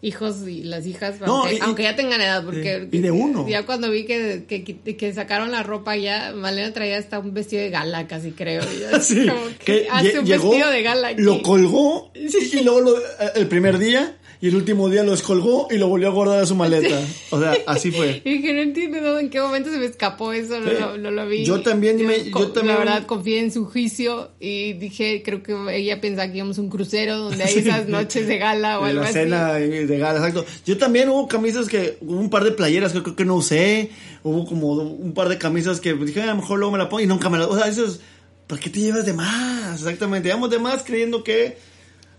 hijos 0.07 0.37
y 0.47 0.62
las 0.62 0.87
hijas, 0.87 1.21
No, 1.21 1.38
aunque, 1.42 1.55
y- 1.55 1.59
aunque 1.61 1.83
ya 1.83 1.97
tengan 1.97 2.21
edad, 2.21 2.45
porque 2.45 2.88
y 2.92 2.99
de 2.99 3.11
uno. 3.11 3.47
ya 3.49 3.66
cuando 3.66 3.90
vi 3.90 4.05
que, 4.07 4.45
que, 4.49 4.62
que 4.97 5.12
sacaron 5.12 5.51
la 5.51 5.62
ropa 5.62 5.97
ya, 5.97 6.33
Malena 6.35 6.73
traía 6.73 6.99
hasta 6.99 7.19
un 7.19 7.35
vestido 7.35 7.62
de 7.62 7.71
gala 7.71 8.07
casi 8.07 8.31
creo. 8.33 8.62
Sí, 9.01 9.27
como 9.27 9.47
que 9.59 9.83
que 9.83 9.88
hace 9.90 10.19
un 10.21 10.25
llegó, 10.27 10.49
vestido 10.51 10.71
de 10.71 10.83
gala 10.83 11.09
aquí. 11.09 11.23
lo 11.23 11.42
colgó 11.42 12.11
y 12.14 12.62
luego 12.62 12.81
lo- 12.81 12.97
el 13.35 13.47
primer 13.49 13.79
día 13.79 14.16
y 14.47 14.51
el 14.51 14.57
último 14.57 14.89
día 14.89 15.03
lo 15.03 15.11
descolgó 15.11 15.67
y 15.71 15.79
lo 15.79 15.89
volvió 15.89 16.09
a 16.09 16.13
guardar 16.13 16.41
a 16.43 16.47
su 16.47 16.55
maleta. 16.55 16.99
O 17.31 17.41
sea, 17.41 17.55
así 17.67 17.91
fue. 17.91 18.23
Y 18.25 18.35
dije, 18.39 18.53
no 18.55 18.61
entiendo 18.63 19.01
¿no? 19.01 19.19
en 19.19 19.29
qué 19.31 19.41
momento 19.41 19.71
se 19.71 19.79
me 19.79 19.87
escapó 19.87 20.33
eso, 20.33 20.61
no, 20.61 20.71
Sí. 20.71 20.77
lo, 20.79 20.97
no 20.99 21.11
lo 21.11 21.27
vi. 21.27 21.45
Yo 21.45 21.61
también 21.63 21.97
me- 22.07 22.31
co- 22.31 22.41
yo 22.41 22.53
también- 22.53 22.75
La 22.79 22.85
verdad, 22.85 23.07
confié 23.07 23.41
en 23.41 23.51
su 23.53 23.65
juicio 23.67 24.31
y 24.41 24.75
dije, 24.75 25.23
creo 25.25 25.43
que 25.43 25.55
ella 25.77 26.01
pensaba 26.01 26.31
que 26.31 26.39
íbamos 26.39 26.59
a 26.59 26.61
un 26.61 26.71
crucero 26.71 27.19
donde 27.19 27.43
hay 27.45 27.55
esas 27.59 27.89
noches 27.89 28.27
de 28.29 28.39
gala 28.39 28.79
o 28.81 28.85
algo 28.85 29.01
la 29.03 29.07
así. 29.09 29.15
cena 29.15 29.53
de 29.55 29.99
gala, 29.99 30.19
exacto. 30.19 30.45
Yo 30.65 30.79
también 30.79 31.09
hubo 31.09 31.27
camisas 31.29 31.67
que, 31.69 31.99
hubo 32.01 32.19
un 32.21 32.31
par 32.31 32.45
de 32.45 32.53
playeras 32.53 32.93
que 32.93 33.03
creo 33.03 33.17
que 33.17 33.25
no 33.25 33.35
usé, 33.35 33.91
hubo 34.23 34.47
como 34.47 34.73
un 34.75 35.13
par 35.15 35.29
de 35.29 35.39
camisas 35.39 35.81
que 35.81 35.95
dije, 35.95 36.21
"Ah, 36.21 36.25
a 36.25 36.27
lo 36.29 36.37
mejor 36.37 36.59
luego 36.59 36.73
me 36.73 36.79
la 36.79 36.89
pongo 36.89 37.01
y 37.03 37.07
nunca 37.07 37.29
me 37.29 37.39
la, 37.39 37.49
o 37.49 37.57
sea, 37.59 37.67
eso 37.69 37.85
es, 37.85 38.01
¿para 38.47 38.61
qué 38.61 38.71
te 38.71 38.81
llevas 38.81 39.05
de 39.07 39.13
más? 39.13 39.81
Exactamente, 39.81 40.29
llevamos 40.29 40.51
de 40.51 40.59
más 40.59 40.83
creyendo 40.85 41.25
que 41.25 41.59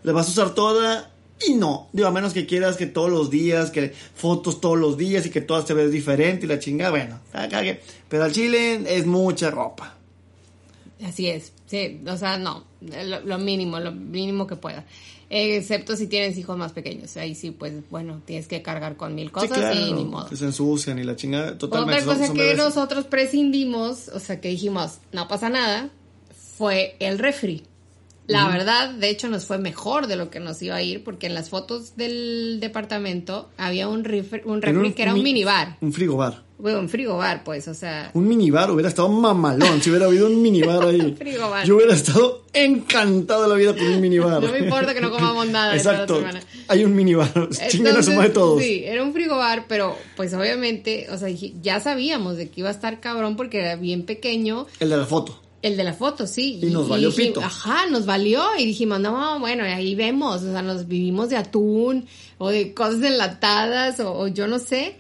le 0.04 0.12
vas 0.12 0.28
a 0.28 0.32
usar 0.32 0.54
toda 0.54 1.12
y 1.46 1.54
no, 1.54 1.88
digo, 1.94 2.08
a 2.08 2.12
menos 2.12 2.34
que 2.34 2.46
quieras 2.46 2.78
que 2.78 2.86
todos 2.88 3.10
los 3.12 3.30
días, 3.30 3.70
que 3.72 3.94
fotos 4.16 4.60
todos 4.62 4.78
los 4.78 4.98
días 4.98 5.26
y 5.26 5.30
que 5.30 5.42
todas 5.42 5.66
te 5.66 5.74
ves 5.74 5.92
diferente 5.92 6.46
y 6.46 6.50
la 6.50 6.60
chingada, 6.60 6.92
bueno, 6.92 7.20
acá 7.34 7.62
que- 7.62 7.80
pero 8.10 8.24
al 8.24 8.32
chile 8.32 8.82
es 8.88 9.06
mucha 9.06 9.52
ropa. 9.52 9.96
Así 11.06 11.28
es, 11.28 11.52
sí, 11.68 12.02
o 12.08 12.18
sea, 12.18 12.38
no, 12.38 12.64
lo, 12.82 13.20
lo 13.22 13.38
mínimo, 13.38 13.80
lo 13.80 13.92
mínimo 13.92 14.48
que 14.48 14.56
pueda. 14.56 14.84
Excepto 15.30 15.96
si 15.98 16.08
tienes 16.08 16.38
hijos 16.38 16.58
más 16.58 16.72
pequeños. 16.72 17.18
Ahí 17.18 17.36
sí, 17.36 17.52
pues 17.52 17.74
bueno, 17.90 18.22
tienes 18.26 18.48
que 18.48 18.62
cargar 18.62 18.96
con 18.96 19.14
mil 19.14 19.30
cosas 19.30 19.50
sí, 19.50 19.56
claro, 19.56 19.78
y 19.80 19.92
ni 19.94 20.06
modo. 20.06 20.30
que 20.30 20.38
se 20.38 20.46
ensucian 20.46 20.98
y 21.00 21.04
la 21.04 21.18
chingada. 21.18 21.58
Totalmente. 21.58 22.02
Otra 22.04 22.14
cosa 22.18 22.34
que 22.34 22.56
nosotros 22.56 23.06
prescindimos, 23.06 24.08
o 24.08 24.20
sea, 24.22 24.40
que 24.40 24.48
dijimos, 24.48 25.00
no 25.12 25.28
pasa 25.28 25.50
nada, 25.50 25.90
fue 26.58 26.96
el 27.00 27.20
refri. 27.20 27.64
La 28.28 28.48
verdad, 28.50 28.90
de 28.92 29.10
hecho, 29.10 29.30
nos 29.30 29.46
fue 29.46 29.58
mejor 29.58 30.08
de 30.08 30.16
lo 30.18 30.30
que 30.30 30.40
nos 30.40 30.62
iba 30.62 30.76
a 30.76 30.82
ir, 30.82 31.04
porque 31.04 31.28
en 31.28 31.34
las 31.34 31.50
fotos 31.50 31.96
del 31.96 32.60
departamento 32.60 33.50
había 33.58 33.88
un 33.88 34.04
refri, 34.04 34.42
un 34.46 34.62
refri 34.62 34.92
que 34.94 35.04
era 35.04 35.14
un 35.14 35.20
mi- 35.20 35.24
minibar. 35.24 35.78
Un 35.82 35.94
frigobar. 35.94 36.44
Bueno, 36.60 36.80
un 36.80 36.90
frigobar, 36.90 37.44
pues, 37.44 37.68
o 37.68 37.74
sea, 37.76 38.10
Un 38.16 38.28
minibar 38.28 38.72
hubiera 38.72 38.90
estado 38.90 39.10
mamalón 39.10 39.80
si 39.82 39.92
hubiera 39.92 40.08
habido 40.08 40.26
un 40.26 40.42
minibar 40.42 40.82
ahí. 40.84 41.14
Frigobar. 41.18 41.66
Yo 41.68 41.76
hubiera 41.76 41.94
estado 41.94 42.44
encantado 42.52 43.44
de 43.44 43.48
la 43.50 43.56
vida 43.56 43.76
con 43.76 43.86
un 43.88 44.02
minibar. 44.02 44.42
No 44.42 44.52
me 44.52 44.60
importa 44.60 44.94
que 44.96 45.00
no 45.02 45.12
comamos 45.12 45.48
nada 45.50 45.68
de 45.68 45.76
la 45.76 45.78
Exacto. 45.78 46.18
semana. 46.18 46.42
Hay 46.68 46.84
un 46.84 46.96
minibar. 46.96 47.32
Chingan 47.70 47.96
a 47.98 48.04
su 48.04 48.10
Entonces, 48.12 48.16
madre 48.16 48.30
todos. 48.32 48.62
Sí, 48.62 48.82
era 48.86 49.04
un 49.04 49.14
frigobar, 49.14 49.66
pero 49.68 49.96
pues 50.16 50.34
obviamente, 50.34 51.08
o 51.12 51.18
sea, 51.18 51.30
ya 51.62 51.80
sabíamos 51.80 52.38
de 52.38 52.50
que 52.50 52.62
iba 52.62 52.70
a 52.70 52.74
estar 52.74 53.00
cabrón 53.00 53.36
porque 53.36 53.60
era 53.60 53.76
bien 53.76 54.04
pequeño. 54.04 54.66
El 54.80 54.90
de 54.90 54.98
la 54.98 55.06
foto. 55.06 55.40
El 55.62 55.76
de 55.76 55.84
la 55.84 55.94
foto, 55.94 56.28
sí. 56.28 56.60
Y 56.62 56.68
nos 56.68 56.88
valió 56.88 57.10
dije- 57.10 57.28
pito. 57.28 57.42
Ajá, 57.42 57.88
nos 57.88 58.06
valió. 58.06 58.44
Y 58.60 58.66
dijimos, 58.66 59.00
no, 59.00 59.40
bueno, 59.40 59.64
ahí 59.64 59.96
vemos. 59.96 60.44
O 60.44 60.52
sea, 60.52 60.62
nos 60.62 60.88
vivimos 60.88 61.30
de 61.30 61.38
atún 61.38 62.06
o 62.38 62.50
de 62.50 62.74
cosas 62.74 63.02
enlatadas 63.04 64.00
o, 64.00 64.14
o 64.14 64.28
yo 64.28 64.48
no 64.48 64.60
sé. 64.60 64.96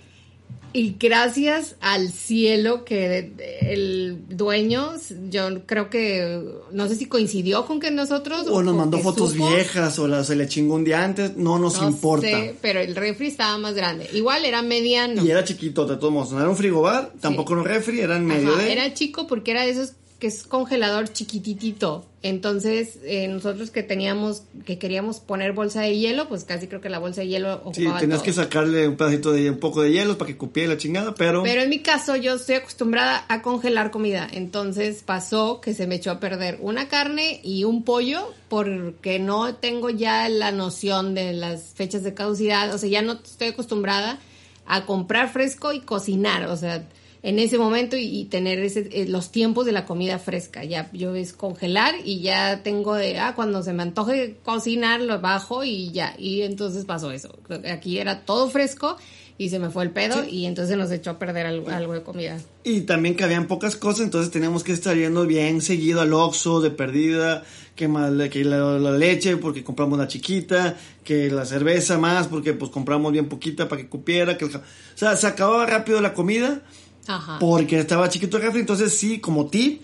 Y 0.73 0.95
gracias 0.99 1.75
al 1.79 2.11
cielo 2.11 2.83
que 2.85 3.31
el 3.61 4.19
dueño, 4.29 4.91
yo 5.29 5.65
creo 5.65 5.89
que, 5.89 6.43
no 6.71 6.87
sé 6.87 6.95
si 6.95 7.05
coincidió 7.07 7.65
con 7.65 7.79
que 7.79 7.89
nosotros... 7.89 8.45
O 8.49 8.61
nos 8.61 8.75
mandó 8.75 8.99
fotos 8.99 9.31
supo. 9.31 9.47
viejas 9.49 9.97
o 9.97 10.07
la, 10.07 10.23
se 10.23 10.35
le 10.35 10.47
chingó 10.47 10.75
un 10.75 10.83
día 10.83 11.03
antes. 11.03 11.35
No 11.37 11.57
nos 11.57 11.81
No 11.81 11.87
importa. 11.87 12.27
sé, 12.27 12.55
pero 12.61 12.79
el 12.79 12.95
refri 12.95 13.27
estaba 13.27 13.57
más 13.57 13.73
grande. 13.75 14.09
Igual 14.13 14.43
era 14.45 14.61
mediano. 14.61 15.23
Y 15.25 15.31
era 15.31 15.43
chiquito, 15.43 15.85
de 15.85 15.95
todos 15.97 16.11
modos. 16.13 16.31
No 16.33 16.39
era 16.41 16.49
un 16.49 16.57
frigobar, 16.57 17.11
tampoco 17.21 17.53
era 17.53 17.61
un 17.61 17.67
refri, 17.67 17.99
era 18.01 18.17
en 18.17 18.25
medio 18.25 18.49
Ajá, 18.53 18.63
de. 18.63 18.71
Era 18.71 18.93
chico 18.93 19.25
porque 19.25 19.51
era 19.51 19.63
de 19.63 19.71
esos 19.71 19.93
que 20.19 20.27
es 20.27 20.43
congelador 20.43 21.09
chiquititito. 21.09 22.05
Entonces, 22.23 22.97
eh, 23.03 23.27
nosotros 23.27 23.69
que 23.69 23.83
teníamos, 23.83 24.41
que 24.65 24.79
queríamos 24.79 25.19
poner 25.19 25.53
bolsa 25.53 25.81
de 25.81 25.97
hielo, 25.97 26.27
pues 26.27 26.43
casi 26.43 26.67
creo 26.67 26.81
que 26.81 26.89
la 26.89 26.97
bolsa 26.97 27.21
de 27.21 27.27
hielo 27.27 27.53
ocupaba 27.63 27.73
Sí, 27.73 27.83
tenías 28.01 28.19
todo. 28.19 28.23
que 28.23 28.33
sacarle 28.33 28.87
un 28.87 28.97
pedacito 28.97 29.31
de 29.31 29.49
un 29.51 29.59
poco 29.59 29.83
de 29.83 29.91
hielo 29.91 30.17
para 30.17 30.27
que 30.27 30.35
cupiera 30.37 30.73
la 30.73 30.77
chingada, 30.77 31.13
pero. 31.13 31.43
Pero 31.43 31.61
en 31.61 31.69
mi 31.69 31.79
caso, 31.79 32.15
yo 32.15 32.33
estoy 32.33 32.55
acostumbrada 32.55 33.25
a 33.29 33.41
congelar 33.43 33.91
comida. 33.91 34.27
Entonces 34.31 35.03
pasó 35.03 35.61
que 35.61 35.73
se 35.73 35.85
me 35.85 35.95
echó 35.95 36.11
a 36.11 36.19
perder 36.19 36.57
una 36.61 36.87
carne 36.87 37.39
y 37.43 37.63
un 37.63 37.83
pollo 37.83 38.33
porque 38.49 39.19
no 39.19 39.55
tengo 39.55 39.89
ya 39.91 40.27
la 40.29 40.51
noción 40.51 41.13
de 41.13 41.33
las 41.33 41.73
fechas 41.75 42.03
de 42.03 42.13
caducidad. 42.15 42.73
O 42.73 42.77
sea, 42.79 42.89
ya 42.89 43.03
no 43.03 43.13
estoy 43.13 43.49
acostumbrada 43.49 44.19
a 44.65 44.85
comprar 44.85 45.31
fresco 45.31 45.71
y 45.71 45.79
cocinar. 45.81 46.47
O 46.47 46.57
sea, 46.57 46.87
en 47.27 47.39
ese 47.39 47.57
momento 47.57 47.97
y, 47.97 48.05
y 48.05 48.25
tener 48.25 48.57
ese, 48.59 48.87
eh, 48.89 49.05
los 49.05 49.33
tiempos 49.33 49.65
de 49.65 49.73
la 49.73 49.85
comida 49.85 50.17
fresca. 50.17 50.63
Ya 50.63 50.89
yo 50.93 51.13
es 51.13 51.33
congelar 51.33 51.93
y 52.05 52.21
ya 52.21 52.63
tengo 52.63 52.95
de, 52.95 53.19
ah, 53.19 53.35
cuando 53.35 53.63
se 53.63 53.73
me 53.73 53.83
antoje 53.83 54.37
cocinar, 54.45 55.01
lo 55.01 55.19
bajo 55.19 55.65
y 55.65 55.91
ya. 55.91 56.15
Y 56.17 56.43
entonces 56.43 56.85
pasó 56.85 57.11
eso. 57.11 57.37
Aquí 57.69 57.99
era 57.99 58.21
todo 58.21 58.49
fresco 58.49 58.95
y 59.37 59.49
se 59.49 59.59
me 59.59 59.69
fue 59.69 59.83
el 59.83 59.91
pedo 59.91 60.23
y 60.23 60.45
entonces 60.45 60.77
nos 60.77 60.89
echó 60.89 61.11
a 61.11 61.19
perder 61.19 61.47
algo, 61.47 61.69
algo 61.69 61.91
de 61.91 62.01
comida. 62.01 62.37
Y 62.63 62.81
también 62.81 63.17
que 63.17 63.25
habían 63.25 63.47
pocas 63.47 63.75
cosas, 63.75 64.05
entonces 64.05 64.31
teníamos 64.31 64.63
que 64.63 64.71
estar 64.71 64.95
yendo 64.95 65.27
bien 65.27 65.61
seguido 65.61 65.99
al 65.99 66.13
Oxxo 66.13 66.61
de 66.61 66.71
perdida, 66.71 67.43
que, 67.75 67.89
más, 67.89 68.09
que 68.29 68.45
la, 68.45 68.79
la 68.79 68.91
leche 68.91 69.35
porque 69.35 69.65
compramos 69.65 69.99
la 69.99 70.07
chiquita, 70.07 70.77
que 71.03 71.29
la 71.29 71.45
cerveza 71.45 71.97
más 71.97 72.27
porque 72.27 72.53
pues 72.53 72.71
compramos 72.71 73.11
bien 73.11 73.27
poquita 73.27 73.67
para 73.67 73.81
que 73.81 73.89
cupiera, 73.89 74.37
que 74.37 74.45
el 74.45 74.55
o 74.55 74.61
sea, 74.95 75.17
se 75.17 75.27
acababa 75.27 75.65
rápido 75.65 75.99
la 75.99 76.13
comida 76.13 76.61
Ajá. 77.07 77.39
porque 77.39 77.79
estaba 77.79 78.09
chiquito 78.09 78.37
el 78.37 78.43
refri, 78.43 78.59
entonces 78.59 78.97
sí, 78.97 79.19
como 79.19 79.47
tip, 79.47 79.81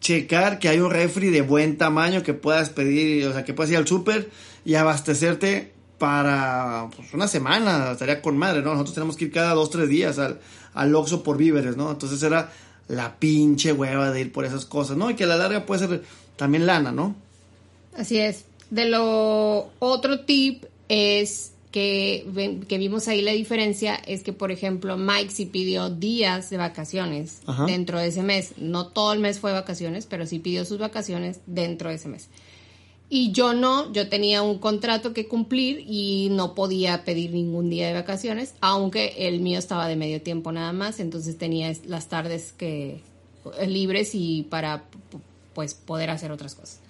checar 0.00 0.58
que 0.58 0.68
hay 0.68 0.80
un 0.80 0.90
refri 0.90 1.30
de 1.30 1.42
buen 1.42 1.78
tamaño 1.78 2.22
que 2.22 2.34
puedas 2.34 2.70
pedir, 2.70 3.26
o 3.26 3.32
sea, 3.32 3.44
que 3.44 3.54
puedas 3.54 3.70
ir 3.70 3.76
al 3.76 3.86
súper 3.86 4.30
y 4.64 4.74
abastecerte 4.74 5.72
para 5.98 6.88
pues, 6.96 7.14
una 7.14 7.28
semana, 7.28 7.92
estaría 7.92 8.20
con 8.20 8.36
madre, 8.36 8.62
¿no? 8.62 8.72
Nosotros 8.72 8.94
tenemos 8.94 9.16
que 9.16 9.26
ir 9.26 9.32
cada 9.32 9.54
dos, 9.54 9.70
tres 9.70 9.88
días 9.88 10.18
al, 10.18 10.40
al 10.74 10.94
Oxxo 10.94 11.22
por 11.22 11.36
víveres, 11.36 11.76
¿no? 11.76 11.90
Entonces 11.90 12.22
era 12.22 12.50
la 12.88 13.16
pinche 13.16 13.72
hueva 13.72 14.10
de 14.10 14.20
ir 14.20 14.32
por 14.32 14.44
esas 14.44 14.64
cosas, 14.64 14.96
¿no? 14.96 15.10
Y 15.10 15.14
que 15.14 15.24
a 15.24 15.28
la 15.28 15.36
larga 15.36 15.64
puede 15.64 15.86
ser 15.86 16.02
también 16.36 16.66
lana, 16.66 16.90
¿no? 16.90 17.14
Así 17.96 18.18
es. 18.18 18.44
De 18.70 18.86
lo 18.86 19.70
otro 19.78 20.20
tip 20.20 20.64
es 20.88 21.51
que, 21.72 22.60
que 22.68 22.78
vimos 22.78 23.08
ahí 23.08 23.22
la 23.22 23.32
diferencia 23.32 23.96
es 23.96 24.22
que, 24.22 24.32
por 24.32 24.52
ejemplo, 24.52 24.96
Mike 24.96 25.30
sí 25.30 25.46
pidió 25.46 25.90
días 25.90 26.50
de 26.50 26.58
vacaciones 26.58 27.40
Ajá. 27.46 27.66
dentro 27.66 27.98
de 27.98 28.08
ese 28.08 28.22
mes. 28.22 28.52
No 28.58 28.86
todo 28.86 29.12
el 29.12 29.18
mes 29.18 29.40
fue 29.40 29.52
vacaciones, 29.52 30.06
pero 30.06 30.26
sí 30.26 30.38
pidió 30.38 30.64
sus 30.64 30.78
vacaciones 30.78 31.40
dentro 31.46 31.88
de 31.88 31.96
ese 31.96 32.08
mes. 32.08 32.28
Y 33.08 33.32
yo 33.32 33.52
no, 33.52 33.92
yo 33.92 34.08
tenía 34.08 34.42
un 34.42 34.58
contrato 34.58 35.12
que 35.12 35.28
cumplir 35.28 35.84
y 35.86 36.28
no 36.30 36.54
podía 36.54 37.04
pedir 37.04 37.32
ningún 37.32 37.68
día 37.68 37.88
de 37.88 37.92
vacaciones, 37.92 38.54
aunque 38.60 39.28
el 39.28 39.40
mío 39.40 39.58
estaba 39.58 39.86
de 39.86 39.96
medio 39.96 40.22
tiempo 40.22 40.52
nada 40.52 40.72
más, 40.72 40.98
entonces 41.00 41.36
tenía 41.36 41.70
las 41.86 42.08
tardes 42.08 42.52
que 42.56 43.00
libres 43.66 44.14
y 44.14 44.44
para 44.44 44.84
pues 45.52 45.74
poder 45.74 46.08
hacer 46.08 46.32
otras 46.32 46.54
cosas. 46.54 46.80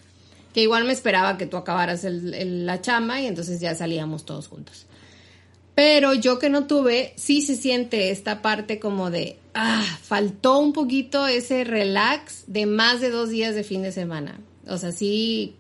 Que 0.53 0.62
igual 0.62 0.85
me 0.85 0.93
esperaba 0.93 1.38
que 1.38 1.47
tú 1.47 1.57
acabaras 1.57 2.05
el- 2.05 2.67
la 2.67 2.81
chama 2.81 3.21
y 3.21 3.27
entonces 3.27 3.61
ya 3.61 3.75
salíamos 3.75 4.25
todos 4.25 4.49
juntos. 4.49 4.87
Pero 5.75 6.12
yo 6.12 6.38
que 6.38 6.51
no 6.51 6.67
tuve, 6.67 7.15
sí 7.17 7.41
se 7.41 7.57
siente 7.57 8.11
esta 8.11 8.43
parte 8.43 8.79
como 8.79 9.11
de, 9.11 9.38
ah, 9.55 9.85
faltó 10.03 10.59
un 10.59 10.75
poquito 10.75 11.27
ese 11.27 11.65
relax 11.65 12.45
de 12.47 12.67
más 12.67 13.01
de 13.01 13.09
dos 13.11 13.31
días 13.31 13.55
de 13.55 13.65
fin 13.65 13.83
de 13.83 13.93
semana. 13.93 14.38
O 14.69 14.77
sea, 14.77 14.93
sí 14.93 15.57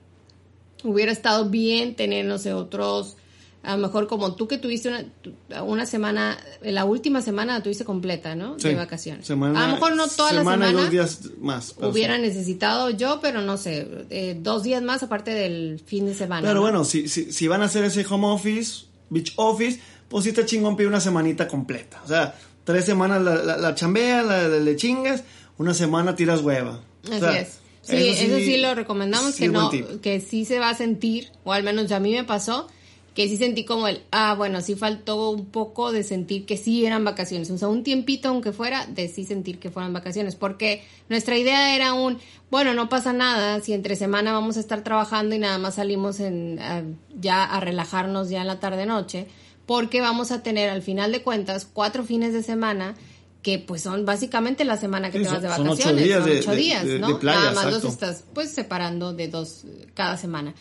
hubiera 0.84 1.12
estado 1.12 1.48
bien 1.48 1.94
tener, 1.94 2.26
otros, 2.52 3.16
a 3.62 3.76
lo 3.76 3.82
mejor 3.86 4.08
como 4.08 4.34
tú 4.34 4.48
que 4.48 4.58
tuviste 4.58 4.88
una, 4.88 5.62
una 5.62 5.86
semana, 5.86 6.36
la 6.62 6.84
última 6.84 7.22
semana 7.22 7.54
la 7.54 7.62
tuviste 7.62 7.84
completa, 7.84 8.34
¿no? 8.34 8.58
Sí. 8.58 8.68
De 8.68 8.74
vacaciones. 8.74 9.26
Semana- 9.26 9.64
a 9.64 9.68
lo 9.68 9.74
mejor 9.74 9.94
no 9.96 10.08
toda 10.08 10.32
la 10.32 10.40
semana 10.40 10.66
semana. 10.66 10.80
y 10.80 10.82
dos 10.82 10.90
días 10.90 11.20
más. 11.40 11.74
Hubiera 11.78 12.16
sí. 12.16 12.22
necesitado 12.22 12.90
yo, 12.90 13.20
pero 13.22 13.40
no 13.40 13.56
sé, 13.56 13.86
eh, 14.10 14.36
dos 14.40 14.62
días 14.64 14.82
más 14.82 15.02
aparte 15.02 15.30
del 15.32 15.80
fin 15.84 16.06
de 16.06 16.14
semana. 16.14 16.42
Pero 16.42 16.54
¿no? 16.56 16.60
bueno, 16.62 16.84
si, 16.84 17.08
si, 17.08 17.30
si 17.32 17.46
van 17.48 17.62
a 17.62 17.66
hacer 17.66 17.84
ese 17.84 18.04
home 18.08 18.26
office, 18.26 18.86
beach 19.10 19.32
office, 19.36 19.80
pues 20.08 20.24
sí 20.24 20.30
está 20.30 20.44
chingón 20.44 20.76
pedir 20.76 20.88
una 20.88 21.00
semanita 21.00 21.46
completa. 21.46 22.00
O 22.04 22.08
sea, 22.08 22.34
tres 22.64 22.84
semanas 22.84 23.22
la, 23.22 23.36
la, 23.36 23.56
la 23.56 23.74
chambeas, 23.74 24.26
la, 24.26 24.48
la- 24.48 24.58
le 24.58 24.76
chingas, 24.76 25.22
una 25.58 25.72
semana 25.74 26.16
tiras 26.16 26.40
hueva. 26.40 26.80
O 27.08 27.10
Así 27.10 27.20
sea, 27.20 27.40
es. 27.40 27.58
Sí, 27.82 27.96
eso 27.96 28.36
sí, 28.38 28.58
lo 28.58 28.74
recomendamos, 28.76 29.34
que 29.34 29.48
no, 29.48 29.68
que 30.00 30.20
sí 30.20 30.44
se 30.44 30.60
va 30.60 30.70
a 30.70 30.74
sentir, 30.76 31.30
o 31.42 31.52
al 31.52 31.64
menos 31.64 31.90
a 31.90 31.98
mí 31.98 32.12
me 32.12 32.22
pasó, 32.22 32.68
que 33.14 33.28
sí 33.28 33.36
sentí 33.36 33.64
como 33.64 33.88
el, 33.88 34.02
ah, 34.10 34.34
bueno, 34.34 34.60
sí 34.62 34.74
faltó 34.74 35.30
un 35.30 35.44
poco 35.46 35.92
de 35.92 36.02
sentir 36.02 36.46
que 36.46 36.56
sí 36.56 36.86
eran 36.86 37.04
vacaciones, 37.04 37.50
o 37.50 37.58
sea, 37.58 37.68
un 37.68 37.82
tiempito 37.84 38.28
aunque 38.30 38.52
fuera, 38.52 38.86
de 38.86 39.08
sí 39.08 39.24
sentir 39.26 39.58
que 39.58 39.70
fueran 39.70 39.92
vacaciones, 39.92 40.34
porque 40.34 40.82
nuestra 41.10 41.36
idea 41.36 41.76
era 41.76 41.92
un, 41.92 42.18
bueno, 42.50 42.72
no 42.72 42.88
pasa 42.88 43.12
nada, 43.12 43.60
si 43.60 43.74
entre 43.74 43.96
semana 43.96 44.32
vamos 44.32 44.56
a 44.56 44.60
estar 44.60 44.82
trabajando 44.82 45.34
y 45.34 45.38
nada 45.38 45.58
más 45.58 45.74
salimos 45.74 46.20
en, 46.20 46.58
a- 46.58 46.84
ya 47.20 47.44
a 47.44 47.60
relajarnos 47.60 48.30
ya 48.30 48.40
en 48.40 48.46
la 48.46 48.60
tarde-noche, 48.60 49.26
porque 49.66 50.00
vamos 50.00 50.32
a 50.32 50.42
tener 50.42 50.70
al 50.70 50.80
final 50.82 51.12
de 51.12 51.22
cuentas 51.22 51.66
cuatro 51.70 52.04
fines 52.04 52.32
de 52.32 52.42
semana 52.42 52.94
que 53.42 53.58
pues 53.58 53.82
son 53.82 54.06
básicamente 54.06 54.64
la 54.64 54.76
semana 54.76 55.10
que 55.10 55.18
Sí, 55.18 55.24
te 55.24 55.30
vas 55.30 55.42
de 55.42 55.48
son 55.48 55.60
ocho 55.68 55.70
vacaciones. 55.70 56.04
días 56.04 56.22
son 56.24 56.30
ocho 56.38 56.50
de- 56.52 56.56
días, 56.56 56.84
de- 56.86 56.98
¿no? 56.98 57.08
de 57.08 57.14
playa, 57.16 57.38
Nada 57.40 57.52
más 57.52 57.64
los 57.66 57.74
exacto. 57.84 57.88
estás 58.06 58.24
pues 58.32 58.50
separando 58.52 59.12
de 59.12 59.28
dos 59.28 59.64
cada 59.94 60.16
semana. 60.16 60.54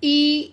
Y 0.00 0.52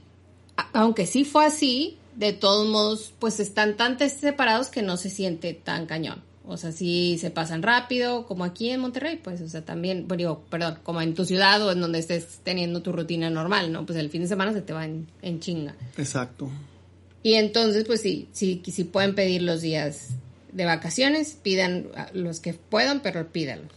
aunque 0.74 1.06
sí 1.06 1.26
fue 1.26 1.46
así, 1.46 1.98
de 2.16 2.34
todos 2.34 2.68
modos, 2.68 3.14
pues 3.20 3.40
están 3.40 3.76
tan 3.76 3.98
separados 3.98 4.68
que 4.68 4.82
no 4.82 4.98
se 4.98 5.10
siente 5.10 5.54
tan 5.54 5.86
cañón. 5.86 6.22
O 6.46 6.58
sea, 6.58 6.74
sí 6.74 7.18
se 7.22 7.32
pasan 7.32 7.64
rápido, 7.64 8.26
como 8.26 8.44
aquí 8.44 8.70
en 8.70 8.82
Monterrey, 8.82 9.20
pues, 9.24 9.40
o 9.40 9.48
sea, 9.48 9.64
también, 9.64 10.08
bueno, 10.10 10.20
digo, 10.20 10.44
perdón, 10.50 10.80
como 10.84 11.02
en 11.02 11.14
tu 11.14 11.24
ciudad 11.24 11.66
o 11.66 11.72
en 11.72 11.80
donde 11.80 12.00
estés 12.00 12.40
teniendo 12.44 12.82
tu 12.82 12.92
rutina 12.92 13.30
normal, 13.30 13.72
¿no? 13.72 13.86
Pues 13.86 13.98
el 13.98 14.10
fin 14.10 14.24
de 14.24 14.28
semana 14.28 14.52
se 14.52 14.62
te 14.62 14.74
va 14.74 14.84
en, 14.84 15.08
en 15.22 15.40
chinga. 15.40 15.76
Exacto. 15.98 16.50
Y 17.24 17.36
entonces, 17.36 17.86
pues 17.86 18.02
sí, 18.02 18.28
sí, 18.34 18.62
sí 18.66 18.84
pueden 18.84 19.16
pedir 19.16 19.42
los 19.42 19.62
días 19.62 20.10
de 20.52 20.66
vacaciones, 20.66 21.38
pidan 21.42 21.88
los 22.14 22.42
que 22.42 22.54
puedan, 22.54 23.02
pero 23.02 23.32
pídanlos. 23.32 23.72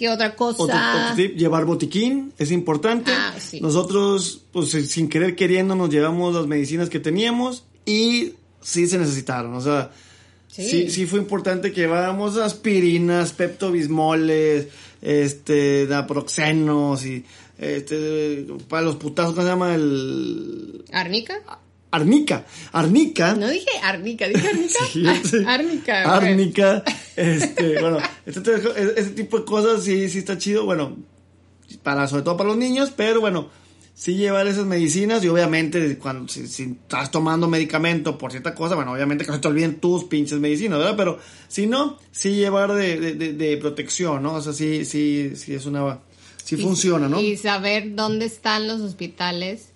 ¿Qué 0.00 0.08
otra 0.08 0.34
cosa? 0.34 0.62
Otro, 0.62 0.74
otro 0.76 1.14
tip, 1.14 1.36
llevar 1.36 1.66
botiquín, 1.66 2.32
es 2.38 2.50
importante. 2.52 3.12
Ah, 3.14 3.34
sí. 3.38 3.60
Nosotros, 3.60 4.40
pues 4.50 4.70
sin- 4.70 5.10
querer 5.10 5.36
queriendo, 5.36 5.74
nos 5.74 5.90
llevamos 5.90 6.34
las 6.34 6.46
medicinas 6.46 6.88
que 6.88 6.98
teníamos 7.00 7.64
y 7.84 8.32
sí 8.62 8.86
se 8.86 8.96
necesitaron. 8.96 9.52
O 9.54 9.60
sea, 9.60 9.90
Sí. 10.48 10.68
sí, 10.70 10.90
sí, 10.90 11.06
fue 11.06 11.18
importante 11.20 11.70
que 11.70 11.82
lleváramos 11.82 12.38
aspirinas, 12.38 13.32
peptobismoles, 13.32 14.68
este, 15.02 15.86
naproxenos 15.88 17.04
y 17.04 17.22
este, 17.58 18.46
para 18.68 18.82
los 18.82 18.96
putazos, 18.96 19.34
¿cómo 19.34 19.42
se 19.46 19.50
llama? 19.52 19.74
El... 19.74 20.82
¿Arnica? 20.92 21.34
Arnica, 21.92 22.44
Arnica. 22.72 23.34
No 23.34 23.48
dije 23.48 23.70
Arnica, 23.82 24.28
dije 24.28 24.48
Arnica. 24.48 24.78
Sí. 24.92 25.04
Arnica. 25.46 26.04
güey. 26.04 26.16
Árnica, 26.30 26.84
este, 27.16 27.80
bueno, 27.80 27.98
este, 28.26 28.40
tipo 29.16 29.38
de 29.40 29.44
cosas 29.44 29.82
sí, 29.84 30.08
sí 30.08 30.18
está 30.18 30.38
chido, 30.38 30.64
bueno, 30.64 30.96
para, 31.82 32.06
sobre 32.08 32.22
todo 32.22 32.36
para 32.36 32.48
los 32.50 32.58
niños, 32.58 32.92
pero 32.96 33.20
bueno, 33.20 33.48
sí 33.94 34.14
llevar 34.14 34.46
esas 34.46 34.66
medicinas 34.66 35.22
y 35.24 35.28
obviamente 35.28 35.98
cuando, 35.98 36.28
si, 36.32 36.46
si 36.46 36.62
estás 36.64 37.10
tomando 37.10 37.48
medicamento 37.48 38.16
por 38.18 38.30
cierta 38.30 38.54
cosa, 38.54 38.74
bueno, 38.76 38.92
obviamente 38.92 39.24
que 39.24 39.30
no 39.30 39.36
se 39.36 39.42
te 39.42 39.48
olviden 39.48 39.80
tus 39.80 40.04
pinches 40.04 40.38
medicinas, 40.38 40.78
¿verdad? 40.78 40.94
Pero 40.96 41.18
si 41.48 41.66
no, 41.66 41.98
sí 42.12 42.34
llevar 42.36 42.72
de, 42.72 42.98
de, 43.00 43.14
de- 43.14 43.32
de 43.32 43.56
protección, 43.56 44.22
¿no? 44.22 44.34
O 44.34 44.42
sea, 44.42 44.52
sí, 44.52 44.84
sí, 44.84 45.32
sí 45.34 45.54
es 45.54 45.66
una, 45.66 45.98
sí 46.44 46.54
Y- 46.56 46.62
funciona, 46.62 47.08
¿no? 47.08 47.20
Y 47.20 47.36
saber 47.36 47.94
dónde 47.96 48.26
están 48.26 48.66
los 48.68 48.80
hospitales 48.80 49.69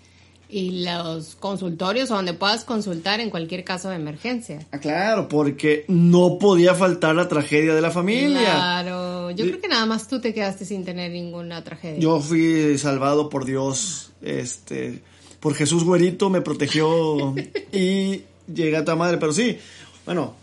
y 0.48 0.84
los 0.84 1.34
consultorios 1.36 2.10
o 2.10 2.14
donde 2.14 2.34
puedas 2.34 2.64
consultar 2.64 3.20
en 3.20 3.30
cualquier 3.30 3.64
caso 3.64 3.88
de 3.88 3.96
emergencia. 3.96 4.66
Ah, 4.72 4.78
claro, 4.78 5.28
porque 5.28 5.84
no 5.88 6.38
podía 6.38 6.74
faltar 6.74 7.14
la 7.14 7.28
tragedia 7.28 7.74
de 7.74 7.80
la 7.80 7.90
familia. 7.90 8.40
Claro, 8.40 9.30
yo 9.30 9.46
creo 9.46 9.60
que 9.60 9.68
nada 9.68 9.86
más 9.86 10.08
tú 10.08 10.20
te 10.20 10.34
quedaste 10.34 10.64
sin 10.64 10.84
tener 10.84 11.10
ninguna 11.10 11.64
tragedia. 11.64 11.98
Yo 11.98 12.20
fui 12.20 12.78
salvado 12.78 13.28
por 13.28 13.44
Dios, 13.44 14.12
este, 14.22 15.00
por 15.40 15.54
Jesús 15.54 15.84
güerito 15.84 16.30
me 16.30 16.40
protegió 16.40 17.34
y 17.72 18.22
llegué 18.52 18.76
a 18.76 18.84
tu 18.84 18.96
madre, 18.96 19.18
pero 19.18 19.32
sí, 19.32 19.58
bueno, 20.04 20.34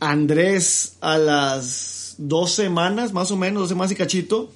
Andrés 0.00 0.96
a 1.00 1.18
las 1.18 2.14
dos 2.18 2.52
semanas, 2.52 3.12
más 3.12 3.30
o 3.30 3.36
menos, 3.36 3.62
dos 3.62 3.68
semanas 3.68 3.92
y 3.92 3.96
cachito, 3.96 4.50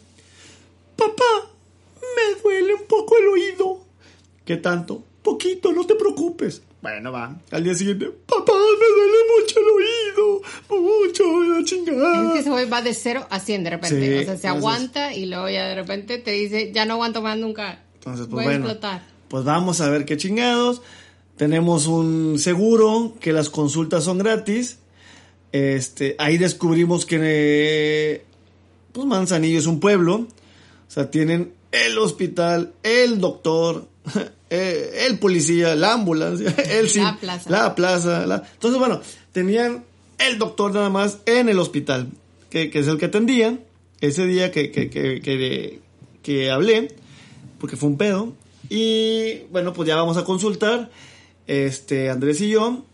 papá, 0.96 1.50
me 2.00 2.40
duele 2.40 2.74
un 2.74 2.86
poco 2.86 3.16
el 3.18 3.28
oído. 3.28 3.81
¿Qué 4.52 4.58
tanto? 4.58 5.02
Poquito, 5.22 5.72
no 5.72 5.86
te 5.86 5.94
preocupes. 5.94 6.60
Bueno, 6.82 7.10
va. 7.10 7.34
Al 7.52 7.64
día 7.64 7.74
siguiente, 7.74 8.10
papá, 8.26 8.52
me 8.52 8.86
duele 8.86 9.18
mucho 9.40 9.60
el 9.60 9.66
oído, 9.78 10.42
mucho, 10.68 11.42
la 11.44 11.58
Es 11.60 11.64
chingada. 11.64 12.32
que 12.34 12.38
ese 12.40 12.50
güey 12.50 12.68
va 12.68 12.82
de 12.82 12.92
cero 12.92 13.26
a 13.30 13.40
100 13.40 13.64
de 13.64 13.70
repente. 13.70 13.96
Sí, 13.96 14.02
o 14.02 14.10
sea, 14.10 14.12
se 14.12 14.30
entonces- 14.32 14.44
aguanta 14.44 15.14
y 15.14 15.24
luego 15.24 15.48
ya 15.48 15.68
de 15.68 15.74
repente 15.76 16.18
te 16.18 16.32
dice, 16.32 16.70
ya 16.74 16.84
no 16.84 16.94
aguanto 16.94 17.22
más 17.22 17.38
nunca. 17.38 17.82
Entonces, 17.94 18.26
Voy 18.26 18.34
pues 18.44 18.46
a 18.46 18.50
bueno, 18.50 18.64
explotar. 18.66 19.06
pues 19.28 19.44
vamos 19.44 19.80
a 19.80 19.88
ver 19.88 20.04
qué 20.04 20.18
chingados. 20.18 20.82
Tenemos 21.38 21.86
un 21.86 22.38
seguro 22.38 23.14
que 23.20 23.32
las 23.32 23.48
consultas 23.48 24.04
son 24.04 24.18
gratis. 24.18 24.80
Este, 25.52 26.14
ahí 26.18 26.36
descubrimos 26.36 27.06
que 27.06 28.24
pues 28.92 29.06
Manzanillo 29.06 29.58
es 29.58 29.66
un 29.66 29.80
pueblo. 29.80 30.14
O 30.16 30.90
sea, 30.90 31.10
tienen 31.10 31.54
el 31.70 31.96
hospital, 31.96 32.74
el 32.82 33.18
doctor, 33.20 33.86
eh, 34.54 35.06
el 35.08 35.18
policía, 35.18 35.74
la 35.74 35.94
ambulancia, 35.94 36.54
el 36.70 36.88
sim- 36.88 37.02
La 37.04 37.16
plaza. 37.18 37.50
la 37.50 37.74
plaza, 37.74 38.26
la- 38.26 38.42
Entonces, 38.54 38.78
bueno, 38.78 39.00
tenían 39.32 39.84
el 40.18 40.38
doctor 40.38 40.72
nada 40.74 40.90
más 40.90 41.18
en 41.26 41.48
el 41.48 41.58
hospital, 41.58 42.08
que, 42.50 42.70
que 42.70 42.80
es 42.80 42.86
el 42.88 42.98
que 42.98 43.06
atendía. 43.06 43.58
Ese 44.00 44.26
día 44.26 44.50
que, 44.50 44.70
que, 44.72 44.90
que, 44.90 45.20
que, 45.20 45.80
que 46.22 46.50
hablé, 46.50 46.88
porque 47.58 47.76
fue 47.76 47.88
un 47.88 47.96
pedo. 47.96 48.32
Y 48.68 49.44
bueno, 49.50 49.72
pues 49.72 49.86
ya 49.88 49.96
vamos 49.96 50.16
a 50.16 50.24
consultar. 50.24 50.90
Este, 51.46 52.10
Andrés 52.10 52.40
y 52.40 52.50
yo. 52.50 52.84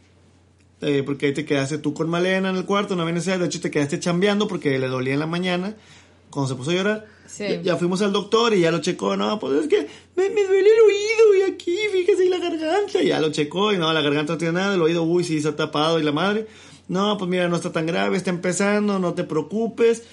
eh, 0.81 1.03
porque 1.05 1.27
ahí 1.27 1.33
te 1.35 1.45
quedaste 1.45 1.79
tú 1.79 1.93
con 1.95 2.09
Malena 2.09 2.51
en 2.51 2.57
el 2.57 2.65
cuarto, 2.65 2.95
no 2.95 3.03
había 3.03 3.15
necesidad. 3.15 3.39
De 3.39 3.47
hecho, 3.47 3.61
te 3.61 3.71
quedaste 3.71 3.99
chambeando 4.01 4.47
porque 4.49 4.79
le 4.79 4.87
dolía 4.89 5.15
en 5.15 5.21
la 5.21 5.27
mañana. 5.27 5.75
Cuando 6.31 6.49
se 6.49 6.55
puso 6.55 6.71
a 6.71 6.75
llorar. 6.75 7.07
Sí. 7.27 7.45
Ya, 7.49 7.61
ya 7.63 7.77
fuimos 7.77 8.01
al 8.03 8.13
doctor 8.13 8.55
y 8.55 8.61
ya 8.61 8.71
lo 8.71 8.79
checó. 8.81 9.17
No, 9.17 9.39
pues 9.39 9.63
es 9.63 9.69
que 9.69 9.87
me, 10.17 10.31
me 10.31 10.45
duele 10.45 10.69
el 10.71 10.81
oído 10.81 11.35
y 11.47 11.51
aquí, 11.53 11.77
fíjese, 11.93 12.25
y 12.25 12.29
la 12.29 12.39
garganta. 12.39 13.03
Y 13.03 13.07
ya 13.09 13.21
lo 13.21 13.31
checó 13.31 13.73
y 13.73 13.79
no, 13.79 13.93
la 13.93 14.01
garganta 14.03 14.33
no 14.35 14.39
tiene 14.39 14.55
nada. 14.55 14.75
El 14.75 14.83
oído, 14.83 15.03
uy, 15.03 15.25
sí, 15.25 15.37
está 15.39 15.55
tapado 15.57 15.99
y 15.99 16.03
la 16.03 16.13
madre. 16.13 16.47
No, 16.89 17.19
pues 17.19 17.31
mira, 17.31 17.49
no 17.49 17.57
está 17.57 17.71
tan 17.73 17.87
grave, 17.87 18.17
está 18.17 18.31
empezando, 18.31 18.99
no 18.99 19.15
te 19.15 19.25
preocupes. 19.25 20.05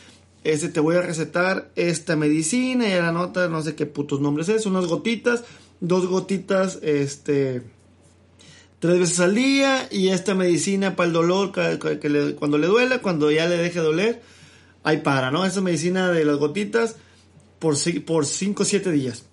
Este, 0.44 0.70
te 0.70 0.80
voy 0.80 0.96
a 0.96 1.02
recetar 1.02 1.72
esta 1.76 2.16
medicina 2.16 2.88
y 2.88 2.92
la 2.92 3.12
nota, 3.12 3.48
no 3.48 3.62
sé 3.64 3.76
qué 3.76 3.86
putos 3.88 4.20
nombres 4.22 4.48
es, 4.50 4.66
unas 4.68 4.86
gotitas, 4.86 5.44
dos 5.80 6.06
gotitas, 6.06 6.78
este, 6.84 7.64
tres 8.80 9.00
veces 9.00 9.20
al 9.22 9.34
día 9.34 9.88
y 9.90 10.10
esta 10.10 10.36
medicina 10.36 10.96
para 10.96 11.08
el 11.08 11.14
dolor, 11.14 11.52
que 11.52 12.10
le- 12.10 12.36
cuando 12.36 12.58
le 12.60 12.68
duela, 12.68 13.00
cuando 13.02 13.32
ya 13.32 13.48
le 13.48 13.58
deje 13.58 13.80
doler, 13.80 14.22
ahí 14.86 14.98
para, 14.98 15.32
¿no? 15.32 15.46
Esa 15.46 15.60
medicina 15.60 16.12
de 16.12 16.24
las 16.24 16.38
gotitas 16.38 16.96
por, 17.60 17.76
por 18.06 18.26
5 18.26 18.64
o 18.64 18.66
7 18.66 18.92
días. 18.92 19.26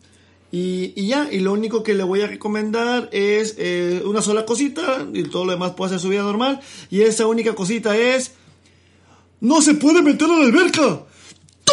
Y, 0.50 0.92
y 0.96 1.06
ya, 1.06 1.28
y 1.30 1.40
lo 1.40 1.52
único 1.52 1.82
que 1.82 1.94
le 1.94 2.02
voy 2.02 2.22
a 2.22 2.26
recomendar 2.26 3.08
es 3.12 3.54
eh, 3.58 4.02
una 4.04 4.20
sola 4.20 4.44
cosita 4.44 5.06
y 5.12 5.22
todo 5.24 5.44
lo 5.44 5.52
demás 5.52 5.72
puede 5.72 5.90
hacer 5.90 6.00
su 6.00 6.08
vida 6.08 6.22
normal. 6.22 6.60
Y 6.90 7.02
esa 7.02 7.26
única 7.26 7.54
cosita 7.54 7.96
es... 7.96 8.32
¡No 9.40 9.60
se 9.60 9.74
puede 9.74 10.02
meter 10.02 10.28
a 10.30 10.38
la 10.38 10.44
alberca! 10.44 11.04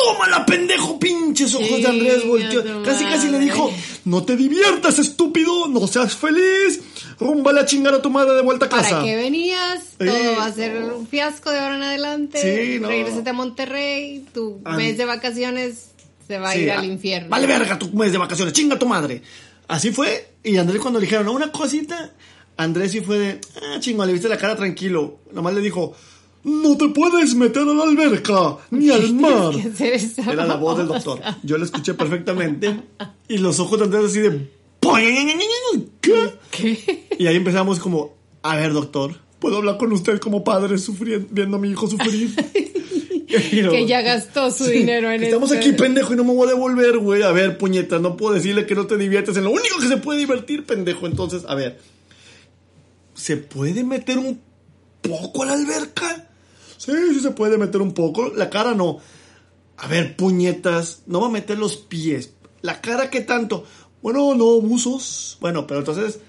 ¡Tómala, 0.03 0.45
pendejo! 0.45 0.99
Pinches 0.99 1.53
ojos 1.55 1.81
de 1.81 1.87
Andrés 1.87 2.25
volteó. 2.25 2.83
Casi, 2.83 3.03
casi 3.05 3.29
le 3.29 3.39
dijo: 3.39 3.71
No 4.05 4.23
te 4.23 4.35
diviertas, 4.35 4.99
estúpido, 4.99 5.67
no 5.67 5.87
seas 5.87 6.15
feliz. 6.15 6.81
Rumba 7.19 7.51
a 7.59 7.65
chingar 7.65 7.93
a 7.93 8.01
tu 8.01 8.09
madre 8.09 8.33
de 8.35 8.41
vuelta 8.41 8.67
a 8.67 8.69
casa. 8.69 8.89
¿Para 8.91 9.03
qué 9.03 9.15
venías? 9.15 9.81
Todo 9.97 10.35
va 10.37 10.45
a 10.45 10.53
ser 10.53 10.77
un 10.83 11.07
fiasco 11.07 11.51
de 11.51 11.59
ahora 11.59 11.75
en 11.75 11.83
adelante. 11.83 12.39
Sí, 12.41 12.79
no. 12.79 12.87
Regrésate 12.87 13.29
a 13.29 13.33
Monterrey. 13.33 14.25
Tu 14.33 14.61
Ah. 14.63 14.75
mes 14.77 14.97
de 14.97 15.05
vacaciones 15.05 15.89
se 16.27 16.37
va 16.37 16.49
a 16.51 16.55
ir 16.55 16.71
al 16.71 16.85
infierno. 16.85 17.29
Vale 17.29 17.47
verga 17.47 17.77
tu 17.77 17.89
mes 17.93 18.11
de 18.11 18.17
vacaciones, 18.17 18.53
chinga 18.53 18.77
tu 18.79 18.85
madre. 18.85 19.21
Así 19.67 19.91
fue. 19.91 20.33
Y 20.43 20.57
Andrés 20.57 20.81
cuando 20.81 20.99
le 20.99 21.05
dijeron, 21.05 21.25
"No, 21.25 21.33
una 21.33 21.51
cosita, 21.51 22.13
Andrés 22.57 22.91
sí 22.91 23.01
fue 23.01 23.17
de, 23.19 23.41
ah, 23.61 23.77
chingo, 23.79 24.05
le 24.05 24.13
viste 24.13 24.27
la 24.29 24.37
cara 24.37 24.55
tranquilo. 24.55 25.19
Nomás 25.31 25.53
le 25.53 25.61
dijo, 25.61 25.93
no 26.43 26.77
te 26.77 26.87
puedes 26.89 27.35
meter 27.35 27.63
a 27.63 27.73
la 27.73 27.83
alberca, 27.83 28.57
ni 28.71 28.89
al 28.89 29.13
mar. 29.15 29.51
que 29.55 29.67
hacer 29.69 29.93
esa 29.93 30.31
Era 30.31 30.45
la 30.45 30.55
voz 30.55 30.77
del 30.77 30.87
doctor. 30.87 31.19
Yo 31.43 31.57
la 31.57 31.65
escuché 31.65 31.93
perfectamente. 31.93 32.79
Y 33.27 33.37
los 33.39 33.59
ojos 33.59 33.79
de 33.79 33.85
Andrés 33.85 34.05
así 34.05 34.19
de, 34.21 34.47
¿qué? 36.01 36.31
¿Qué? 36.51 37.07
Y 37.19 37.27
ahí 37.27 37.35
empezamos 37.35 37.79
como, 37.79 38.15
a 38.41 38.55
ver, 38.55 38.73
doctor, 38.73 39.15
¿puedo 39.39 39.57
hablar 39.57 39.77
con 39.77 39.91
usted 39.91 40.19
como 40.19 40.43
padre 40.43 40.77
sufriendo, 40.77 41.27
viendo 41.31 41.57
a 41.57 41.59
mi 41.59 41.69
hijo 41.69 41.87
sufrir? 41.87 42.33
Que 43.29 43.85
ya 43.85 44.01
gastó 44.01 44.49
su 44.49 44.65
Sí, 44.65 44.71
dinero 44.71 45.11
en 45.11 45.21
Estamos 45.23 45.51
este- 45.51 45.69
aquí, 45.69 45.77
pendejo, 45.77 46.13
y 46.13 46.17
no 46.17 46.23
me 46.23 46.33
voy 46.33 46.47
a 46.47 46.49
devolver, 46.49 46.97
güey. 46.97 47.21
A 47.21 47.31
ver, 47.31 47.59
puñeta, 47.59 47.99
no 47.99 48.17
puedo 48.17 48.33
decirle 48.33 48.65
que 48.65 48.73
no 48.73 48.87
te 48.87 48.97
diviertes 48.97 49.37
en 49.37 49.43
lo 49.43 49.51
único 49.51 49.77
que 49.79 49.87
se 49.87 49.97
puede 49.97 50.17
divertir, 50.17 50.65
pendejo. 50.65 51.05
Entonces, 51.05 51.43
a 51.47 51.53
ver, 51.53 51.79
¿se 53.13 53.37
puede 53.37 53.83
meter 53.83 54.17
un 54.17 54.41
poco 55.01 55.43
a 55.43 55.45
la 55.45 55.53
alberca? 55.53 56.28
Sí, 56.79 56.93
sí 57.13 57.19
se 57.19 57.31
puede 57.31 57.57
meter 57.57 57.81
un 57.81 57.93
poco. 57.93 58.31
La 58.33 58.49
cara 58.49 58.73
no. 58.73 58.99
A 59.77 59.87
ver, 59.87 60.15
puñetas, 60.15 61.03
no 61.07 61.19
va 61.19 61.27
a 61.27 61.31
meter 61.31 61.57
los 61.57 61.75
pies. 61.75 62.33
La 62.61 62.79
cara, 62.79 63.09
¿qué 63.09 63.21
tanto? 63.21 63.65
Bueno, 64.01 64.33
no, 64.33 64.61
buzos. 64.61 65.37
Bueno, 65.41 65.67
pero 65.67 65.81
entonces, 65.81 66.19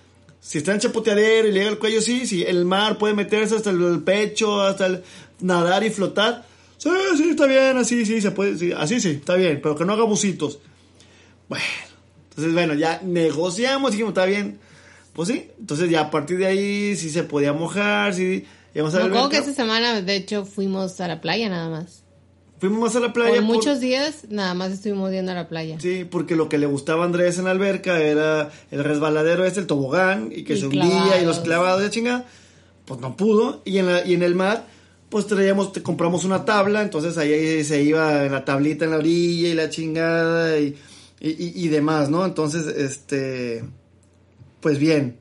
si 0.41 0.59
está 0.59 0.73
en 0.73 0.81
chapoteadero 0.81 1.47
y 1.49 1.53
le 1.53 1.61
llega 1.61 1.71
el 1.71 1.79
cuello, 1.79 2.01
sí, 2.01 2.27
sí. 2.27 2.43
El 2.43 2.65
mar 2.65 2.99
puede 2.99 3.15
meterse 3.15 3.55
hasta 3.55 3.71
el, 3.71 4.03
pecho, 4.03 4.61
hasta 4.61 4.87
el 4.87 5.03
nadar 5.41 5.85
y 5.85 5.91
flotar. 5.91 6.45
Sí, 6.79 6.91
sí, 7.17 7.31
está 7.31 7.47
bien, 7.47 7.77
así, 7.77 8.05
sí, 8.05 8.21
se 8.21 8.33
puede, 8.33 8.59
sí, 8.59 8.73
así 8.73 9.01
sí, 9.01 9.11
está 9.11 9.37
bien, 9.37 9.61
pero 9.63 9.77
que 9.77 9.85
no 9.85 9.93
haga 9.93 10.03
bucitos. 10.03 10.59
Bueno, 11.49 11.65
entonces, 12.31 12.53
bueno, 12.55 12.75
ya 12.75 13.01
negociamos, 13.05 13.93
dijimos, 13.93 14.11
está 14.11 14.25
bien. 14.25 14.59
Pues 15.13 15.29
sí, 15.29 15.51
entonces 15.61 15.91
ya 15.91 16.01
a 16.03 16.11
partir 16.11 16.39
de 16.39 16.47
ahí 16.47 16.97
sí 16.97 17.11
se 17.11 17.23
podía 17.23 17.53
mojar, 17.53 18.15
sí. 18.15 18.47
Íbamos 18.75 18.95
a 18.95 18.99
que 19.31 19.37
esta 19.39 19.53
semana, 19.55 20.01
de 20.03 20.17
hecho, 20.17 20.45
fuimos 20.45 21.01
a 21.01 21.09
la 21.09 21.21
playa 21.21 21.49
nada 21.49 21.69
más. 21.71 22.03
Fuimos 22.59 22.79
más 22.81 22.97
a 22.97 23.01
la 23.01 23.13
playa. 23.13 23.31
Por 23.31 23.39
por- 23.39 23.47
muchos 23.57 23.81
días, 23.81 24.27
nada 24.29 24.53
más 24.55 24.71
estuvimos 24.73 25.11
yendo 25.11 25.33
a 25.33 25.35
la 25.35 25.49
playa. 25.49 25.79
Sí, 25.81 26.05
porque 26.05 26.37
lo 26.37 26.49
que 26.51 26.59
le 26.59 26.67
gustaba 26.67 27.05
a 27.05 27.07
Andrés 27.07 27.39
en 27.39 27.45
la 27.47 27.53
alberca 27.53 27.99
era 28.01 28.51
el 28.71 28.85
resbaladero 28.85 29.45
este, 29.47 29.61
el 29.61 29.67
tobogán, 29.67 30.31
y 30.35 30.45
que 30.45 30.57
se 30.59 30.67
hundía 30.67 31.21
y 31.23 31.25
los 31.25 31.39
clavados 31.41 31.83
de 31.83 31.89
chingada. 31.91 32.27
Pues 32.85 33.01
no 33.01 33.17
pudo. 33.17 33.63
Y 33.65 33.79
en, 33.79 33.87
la- 33.87 34.05
y 34.07 34.13
en 34.13 34.23
el 34.23 34.35
mar, 34.35 34.67
pues 35.09 35.27
traíamos, 35.27 35.73
te 35.73 35.83
compramos 35.83 36.25
una 36.25 36.45
tabla, 36.45 36.83
entonces 36.83 37.17
ahí 37.17 37.65
se 37.65 37.83
iba 37.83 38.27
en 38.27 38.33
la 38.33 38.45
tablita 38.45 38.85
en 38.85 38.91
la 38.91 38.99
orilla 38.99 39.49
y 39.49 39.55
la 39.55 39.71
chingada 39.71 40.59
y, 40.59 40.77
y, 41.19 41.31
y- 41.31 41.53
y 41.65 41.69
demás, 41.69 42.11
¿no? 42.11 42.27
Entonces, 42.27 42.67
este, 42.67 43.65
pues 44.61 44.79
bien, 44.79 45.17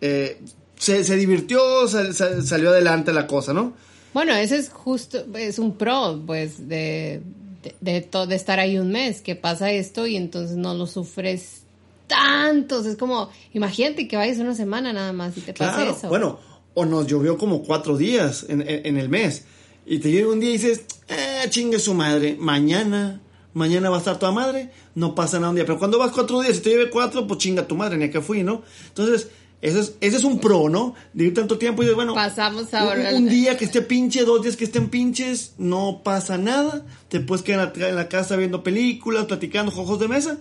eh, 0.00 0.40
se, 0.82 1.04
se 1.04 1.16
divirtió, 1.16 1.86
sal- 1.88 2.12
sal- 2.14 2.44
salió 2.44 2.70
adelante 2.70 3.12
la 3.12 3.26
cosa, 3.26 3.52
¿no? 3.52 3.72
Bueno, 4.12 4.34
ese 4.34 4.56
es 4.58 4.68
justo, 4.70 5.24
es 5.36 5.58
un 5.58 5.76
pro, 5.76 6.20
pues, 6.26 6.68
de, 6.68 7.22
de, 7.62 7.74
de, 7.80 8.00
to- 8.02 8.26
de 8.26 8.34
estar 8.34 8.58
ahí 8.58 8.78
un 8.78 8.90
mes, 8.90 9.20
que 9.20 9.36
pasa 9.36 9.70
esto 9.70 10.06
y 10.06 10.16
entonces 10.16 10.56
no 10.56 10.74
lo 10.74 10.86
sufres 10.86 11.62
tantos. 12.06 12.86
Es 12.86 12.96
como, 12.96 13.30
imagínate 13.54 14.08
que 14.08 14.16
vayas 14.16 14.38
una 14.38 14.54
semana 14.54 14.92
nada 14.92 15.12
más 15.12 15.36
y 15.36 15.40
te 15.40 15.54
Claro, 15.54 15.92
eso. 15.96 16.08
bueno, 16.08 16.38
o 16.74 16.84
nos 16.84 17.06
llovió 17.06 17.38
como 17.38 17.62
cuatro 17.62 17.96
días 17.96 18.46
en, 18.48 18.62
en- 18.62 18.86
en 18.86 18.96
el 18.98 19.08
mes. 19.08 19.44
Y 19.86 19.98
te 19.98 20.10
llega 20.10 20.28
un 20.28 20.40
día 20.40 20.50
y 20.50 20.54
dices, 20.54 20.82
ah, 21.08 21.48
chingue 21.48 21.78
su 21.78 21.94
madre, 21.94 22.36
mañana 22.38 23.20
mañana 23.54 23.90
va 23.90 23.96
a 23.96 23.98
estar 23.98 24.18
toda 24.18 24.32
madre, 24.32 24.70
no 24.94 25.14
pasa 25.14 25.36
nada 25.38 25.50
un 25.50 25.56
día. 25.56 25.66
Pero 25.66 25.78
cuando 25.78 25.98
vas 25.98 26.10
cuatro 26.12 26.40
días 26.40 26.56
y 26.56 26.60
te 26.60 26.70
lleve 26.70 26.88
cuatro, 26.88 27.26
pues 27.26 27.38
chinga 27.38 27.66
tu 27.68 27.76
madre, 27.76 27.98
ni 27.98 28.04
a 28.06 28.10
qué 28.10 28.22
fui, 28.22 28.42
¿no? 28.42 28.62
Entonces, 28.88 29.28
ese 29.62 29.78
es, 29.78 29.94
ese 30.00 30.16
es 30.16 30.24
un 30.24 30.40
pro, 30.40 30.68
¿no? 30.68 30.96
De 31.12 31.26
ir 31.26 31.34
tanto 31.34 31.56
tiempo 31.56 31.84
y 31.84 31.86
de, 31.86 31.94
bueno, 31.94 32.14
Pasamos 32.14 32.74
ahora. 32.74 33.10
un, 33.10 33.22
un 33.22 33.28
día 33.28 33.56
que 33.56 33.64
esté 33.64 33.80
pinche, 33.80 34.24
dos 34.24 34.42
días 34.42 34.56
que 34.56 34.64
estén 34.64 34.88
pinches, 34.88 35.54
no 35.56 36.00
pasa 36.02 36.36
nada. 36.36 36.84
Te 37.08 37.20
puedes 37.20 37.44
quedar 37.44 37.72
en 37.76 37.94
la, 37.94 38.08
casa 38.08 38.34
viendo 38.34 38.64
películas, 38.64 39.26
platicando, 39.26 39.70
jojos 39.70 40.00
de 40.00 40.08
mesa. 40.08 40.38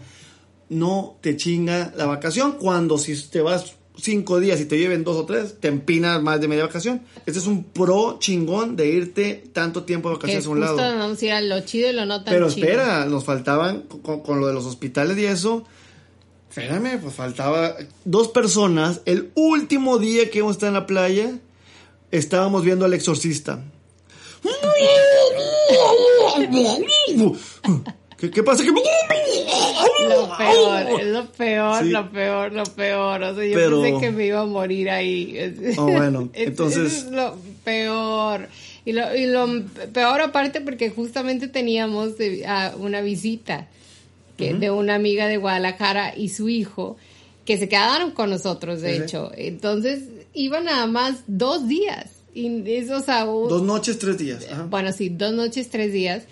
No 0.70 1.18
te 1.22 1.38
chinga 1.38 1.94
la 1.96 2.08
vacación. 2.08 2.54
Cuando 2.54 2.98
si 2.98 3.16
te 3.30 3.42
vas 3.42 3.76
cinco 3.96 4.40
días 4.40 4.60
y 4.60 4.66
te 4.66 4.80
lleven 4.80 5.04
dos 5.04 5.18
o 5.18 5.26
tres, 5.26 5.60
te 5.60 5.68
empinas 5.68 6.20
más 6.24 6.42
de 6.42 6.48
media 6.48 6.66
vacación. 6.66 7.04
Este 7.28 7.38
es 7.38 7.46
un 7.46 7.64
pro 7.66 8.18
chingón 8.18 8.76
de 8.76 8.88
irte 8.90 9.44
tanto 9.54 9.84
tiempo 9.84 10.10
de 10.10 10.16
que 10.16 10.18
vacaciones 10.18 10.48
a 10.48 10.50
un 10.50 10.60
lado. 10.62 10.80
a 10.80 11.42
lo 11.42 11.60
chido 11.62 11.92
y 11.92 11.94
lo 11.94 12.08
no 12.08 12.24
tan 12.24 12.34
Pero 12.34 12.50
chido. 12.50 12.66
espera, 12.66 13.06
nos 13.06 13.24
faltaban 13.24 13.82
con, 13.82 14.22
con 14.22 14.40
lo 14.40 14.48
de 14.48 14.54
los 14.54 14.66
hospitales 14.66 15.16
y 15.20 15.26
eso. 15.26 15.64
Espérame, 16.52 17.00
pues 17.02 17.14
faltaba 17.16 17.76
dos 18.04 18.28
personas. 18.28 19.02
El 19.06 19.32
último 19.36 19.98
día 20.00 20.30
que 20.30 20.40
íbamos 20.40 20.56
a 20.56 20.58
estar 20.58 20.68
en 20.68 20.74
la 20.74 20.86
playa, 20.86 21.32
estábamos 22.12 22.64
viendo 22.66 22.84
al 22.86 22.94
exorcista. 22.94 23.64
¿Qué, 28.18 28.30
qué 28.30 28.44
pasa? 28.44 28.64
¿Qué- 28.64 28.70
Lo 30.10 30.38
peor, 30.38 31.00
es 31.00 31.08
lo 31.08 31.26
peor, 31.32 31.84
Sí. 31.84 31.90
lo 31.90 32.12
peor, 32.12 32.52
lo 32.54 32.64
peor. 32.66 33.24
O 33.24 33.36
sea, 33.36 33.46
yo 33.46 33.54
Pero- 33.56 33.82
pensé 33.82 34.00
que 34.02 34.12
me 34.12 34.26
iba 34.28 34.42
a 34.42 34.46
morir 34.46 34.90
ahí. 34.90 35.74
Oh, 35.78 35.84
bueno, 35.92 36.30
es- 36.34 36.48
entonces- 36.48 36.94
es 36.94 37.12
lo 37.12 37.36
peor. 37.64 38.48
Y 38.84 38.94
lo, 38.94 39.16
y 39.16 39.26
lo 39.28 39.48
peor 39.94 40.22
aparte 40.22 40.60
porque 40.62 40.90
justamente 40.90 41.48
teníamos 41.48 42.14
a 42.48 42.74
una 42.78 43.02
visita 43.02 43.68
que, 44.48 44.54
de 44.56 44.72
una 44.72 44.96
amiga 44.96 45.28
de 45.28 45.38
Guadalajara 45.38 46.14
y 46.18 46.30
su 46.30 46.50
hijo 46.50 46.98
que 47.46 47.58
se 47.58 47.68
quedaron 47.70 48.12
con 48.12 48.30
nosotros, 48.30 48.82
de 48.82 48.92
Sí, 48.92 48.98
sí. 48.98 49.04
hecho. 49.04 49.32
Entonces 49.36 50.04
iban 50.34 50.66
nada 50.66 50.86
más 50.88 51.24
dos 51.28 51.68
días. 51.68 52.06
Y 52.34 52.62
eso, 52.72 52.98
o 52.98 53.02
sea, 53.02 53.26
un- 53.26 53.50
Dos 53.50 53.64
noches, 53.64 54.00
tres 54.00 54.18
días. 54.18 54.46
Ajá. 54.52 54.68
bueno, 54.70 54.92
sí, 54.94 55.10
dos 55.10 55.34
noches, 55.34 55.70
tres 55.70 55.92
días. 55.92 56.24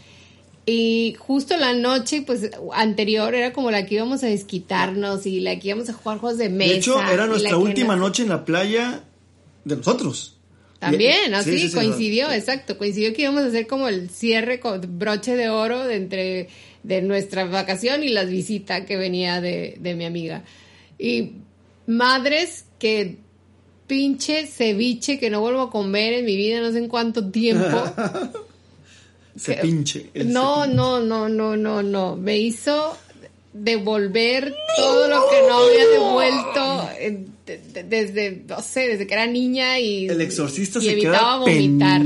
Y 0.66 1.16
justo 1.18 1.58
la 1.58 1.74
noche, 1.74 2.22
pues, 2.22 2.52
anterior 2.74 3.34
era 3.34 3.54
como 3.54 3.72
la 3.72 3.86
que 3.86 3.96
íbamos 3.96 4.24
a 4.24 4.28
desquitarnos 4.28 5.26
y 5.26 5.40
la 5.40 5.58
que 5.60 5.70
íbamos 5.70 5.90
a 5.90 5.94
jugar 5.94 6.20
juegos 6.20 6.38
de 6.38 6.50
mesa. 6.50 6.72
De 6.72 6.78
hecho, 6.78 7.02
era 7.12 7.26
nuestra 7.26 7.58
última 7.58 7.96
nos- 7.96 8.08
noche 8.10 8.24
en 8.24 8.30
la 8.30 8.46
playa 8.46 9.04
de 9.66 9.76
nosotros. 9.76 10.36
También, 10.78 11.34
así 11.34 11.52
sí, 11.54 11.60
sí, 11.60 11.70
sí, 11.70 11.76
coincidió, 11.76 12.32
exacto. 12.32 12.78
Coincidió 12.78 13.14
que 13.14 13.24
íbamos 13.24 13.44
a 13.44 13.48
hacer 13.48 13.68
como 13.68 13.88
el 13.90 14.10
cierre 14.10 14.60
con 14.62 14.80
broche 15.00 15.36
de 15.36 15.50
oro 15.50 15.84
de 15.86 15.96
entre 15.98 16.48
de 16.84 17.02
nuestra 17.02 17.46
vacación 17.46 18.04
y 18.04 18.10
las 18.10 18.30
visitas 18.30 18.86
que 18.86 18.98
venía 18.98 19.42
de, 19.42 19.76
de 19.80 19.96
mi 19.96 20.06
amiga. 20.06 20.44
Y 20.98 21.32
madres 21.88 22.66
que 22.80 23.18
pinche 23.88 24.46
ceviche 24.48 25.18
que 25.20 25.30
no 25.30 25.42
vuelvo 25.42 25.62
a 25.62 25.72
comer 25.72 26.14
en 26.14 26.26
mi 26.26 26.36
vida 26.38 26.62
no 26.62 26.72
sé 26.72 26.78
en 26.78 26.88
cuánto 26.88 27.30
tiempo. 27.32 27.84
Se 29.36 29.56
que- 29.56 29.62
pinche. 29.62 30.10
No, 30.26 30.66
no, 30.68 31.00
no, 31.00 31.30
no, 31.30 31.56
no, 31.56 31.82
no. 31.82 32.16
Me 32.16 32.38
hizo 32.38 32.98
devolver 33.54 34.54
todo 34.78 35.08
lo 35.08 35.22
que 35.30 35.38
no 35.48 35.58
había 35.58 35.88
devuelto 35.88 36.90
de- 37.46 37.58
de- 37.74 37.84
desde, 37.84 38.44
no 38.48 38.62
sé, 38.62 38.88
desde 38.90 39.08
que 39.08 39.14
era 39.14 39.26
niña 39.26 39.80
y, 39.80 40.08
El 40.08 40.22
exorcista 40.22 40.80
y 40.80 40.84
se 40.84 40.92
evitaba 40.92 41.46
queda 41.46 41.60
vomitar. 41.60 42.02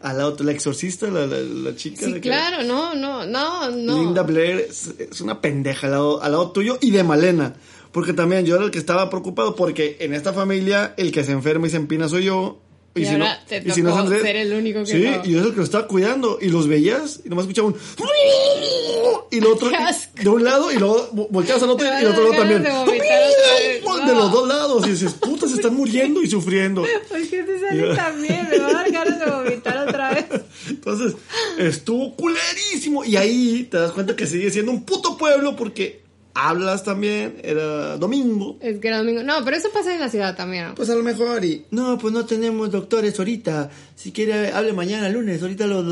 Pendeja 0.00 0.10
al 0.10 0.18
lado. 0.18 0.36
La 0.44 0.52
exorcista, 0.52 1.08
la, 1.08 1.26
la, 1.26 1.38
la 1.40 1.76
chica. 1.76 2.06
Sí, 2.06 2.14
que- 2.14 2.20
claro, 2.20 2.62
no, 2.64 2.94
no, 2.94 3.26
no, 3.26 3.70
no. 3.70 3.98
Linda 3.98 4.22
Blair 4.22 4.66
es, 4.68 4.94
es 4.98 5.20
una 5.20 5.40
pendeja 5.40 5.86
al 5.86 5.92
lado, 5.92 6.22
al 6.22 6.32
lado 6.32 6.50
tuyo 6.52 6.78
y 6.80 6.90
de 6.90 7.04
Malena. 7.04 7.54
Porque 7.92 8.12
también 8.12 8.44
yo 8.44 8.56
era 8.56 8.64
el 8.66 8.70
que 8.70 8.78
estaba 8.78 9.08
preocupado 9.08 9.56
porque 9.56 9.96
en 10.00 10.12
esta 10.14 10.32
familia 10.32 10.94
el 10.98 11.10
que 11.10 11.24
se 11.24 11.32
enferma 11.32 11.66
y 11.66 11.70
se 11.70 11.76
empina 11.78 12.08
soy 12.08 12.24
yo. 12.24 12.60
Y 12.94 13.04
si 13.04 13.12
ahora 13.12 13.34
no, 13.40 13.46
te 13.46 13.62
y 13.64 13.70
si 13.70 13.82
no 13.82 13.90
tocó 13.90 14.00
Andrés. 14.02 14.22
ser 14.22 14.36
el 14.36 14.52
único 14.54 14.80
que 14.80 14.86
Sí, 14.86 15.02
no. 15.04 15.24
y 15.24 15.30
yo 15.32 15.40
es 15.40 15.44
el 15.46 15.50
que 15.52 15.58
lo 15.58 15.62
estaba 15.62 15.86
cuidando. 15.86 16.38
Y 16.40 16.48
los 16.48 16.66
veías 16.66 17.20
y 17.24 17.28
nomás 17.28 17.44
escuchaba 17.44 17.68
un. 17.68 17.76
Y 19.30 19.40
lo 19.40 19.52
otro. 19.52 19.70
De 20.14 20.28
un 20.28 20.42
lado 20.42 20.72
y 20.72 20.76
luego 20.78 21.10
vo- 21.12 21.28
volteabas 21.30 21.62
al 21.62 21.70
otro 21.70 21.86
y 21.86 21.90
el 22.02 22.06
otro 22.08 22.22
lado 22.24 22.34
también. 22.36 22.62
de 22.62 22.70
los 24.14 24.32
dos 24.32 24.48
lados. 24.48 24.86
Y 24.86 24.90
dices, 24.90 25.12
puta, 25.14 25.46
se 25.46 25.56
están 25.56 25.74
muriendo 25.74 26.22
y 26.22 26.28
sufriendo. 26.28 26.82
¿Por 27.08 27.28
qué 27.28 27.42
te 27.42 27.60
sale 27.60 27.94
también? 27.94 28.48
Me 28.50 28.58
va 28.58 28.68
a 28.68 28.72
dar 28.72 28.90
ganas 28.90 29.18
de 29.18 29.26
vomitar 29.30 29.86
otra 29.86 30.10
vez. 30.14 30.24
Entonces, 30.68 31.14
estuvo 31.58 32.14
culerísimo. 32.16 33.04
Y 33.04 33.16
ahí 33.16 33.64
te 33.70 33.76
das 33.76 33.92
cuenta 33.92 34.16
que 34.16 34.26
sigue 34.26 34.50
siendo 34.50 34.72
un 34.72 34.84
puto 34.84 35.16
pueblo 35.18 35.54
porque 35.56 36.00
hablas 36.46 36.84
también, 36.84 37.40
era 37.42 37.96
domingo. 37.96 38.58
Es 38.60 38.78
que 38.78 38.88
era 38.88 38.98
domingo. 38.98 39.22
No, 39.22 39.44
pero 39.44 39.56
eso 39.56 39.68
pasa 39.72 39.92
en 39.94 40.00
la 40.00 40.08
ciudad 40.08 40.36
también, 40.36 40.68
¿no? 40.68 40.74
Pues 40.74 40.88
a 40.90 40.94
lo 40.94 41.02
mejor 41.02 41.44
y... 41.44 41.64
No, 41.70 41.98
pues 41.98 42.12
no 42.14 42.24
tenemos 42.26 42.70
doctores 42.70 43.18
ahorita. 43.18 43.70
Si 43.96 44.12
quiere, 44.12 44.52
hable 44.52 44.72
mañana, 44.72 45.08
lunes. 45.08 45.42
Ahorita 45.42 45.66
los, 45.66 45.84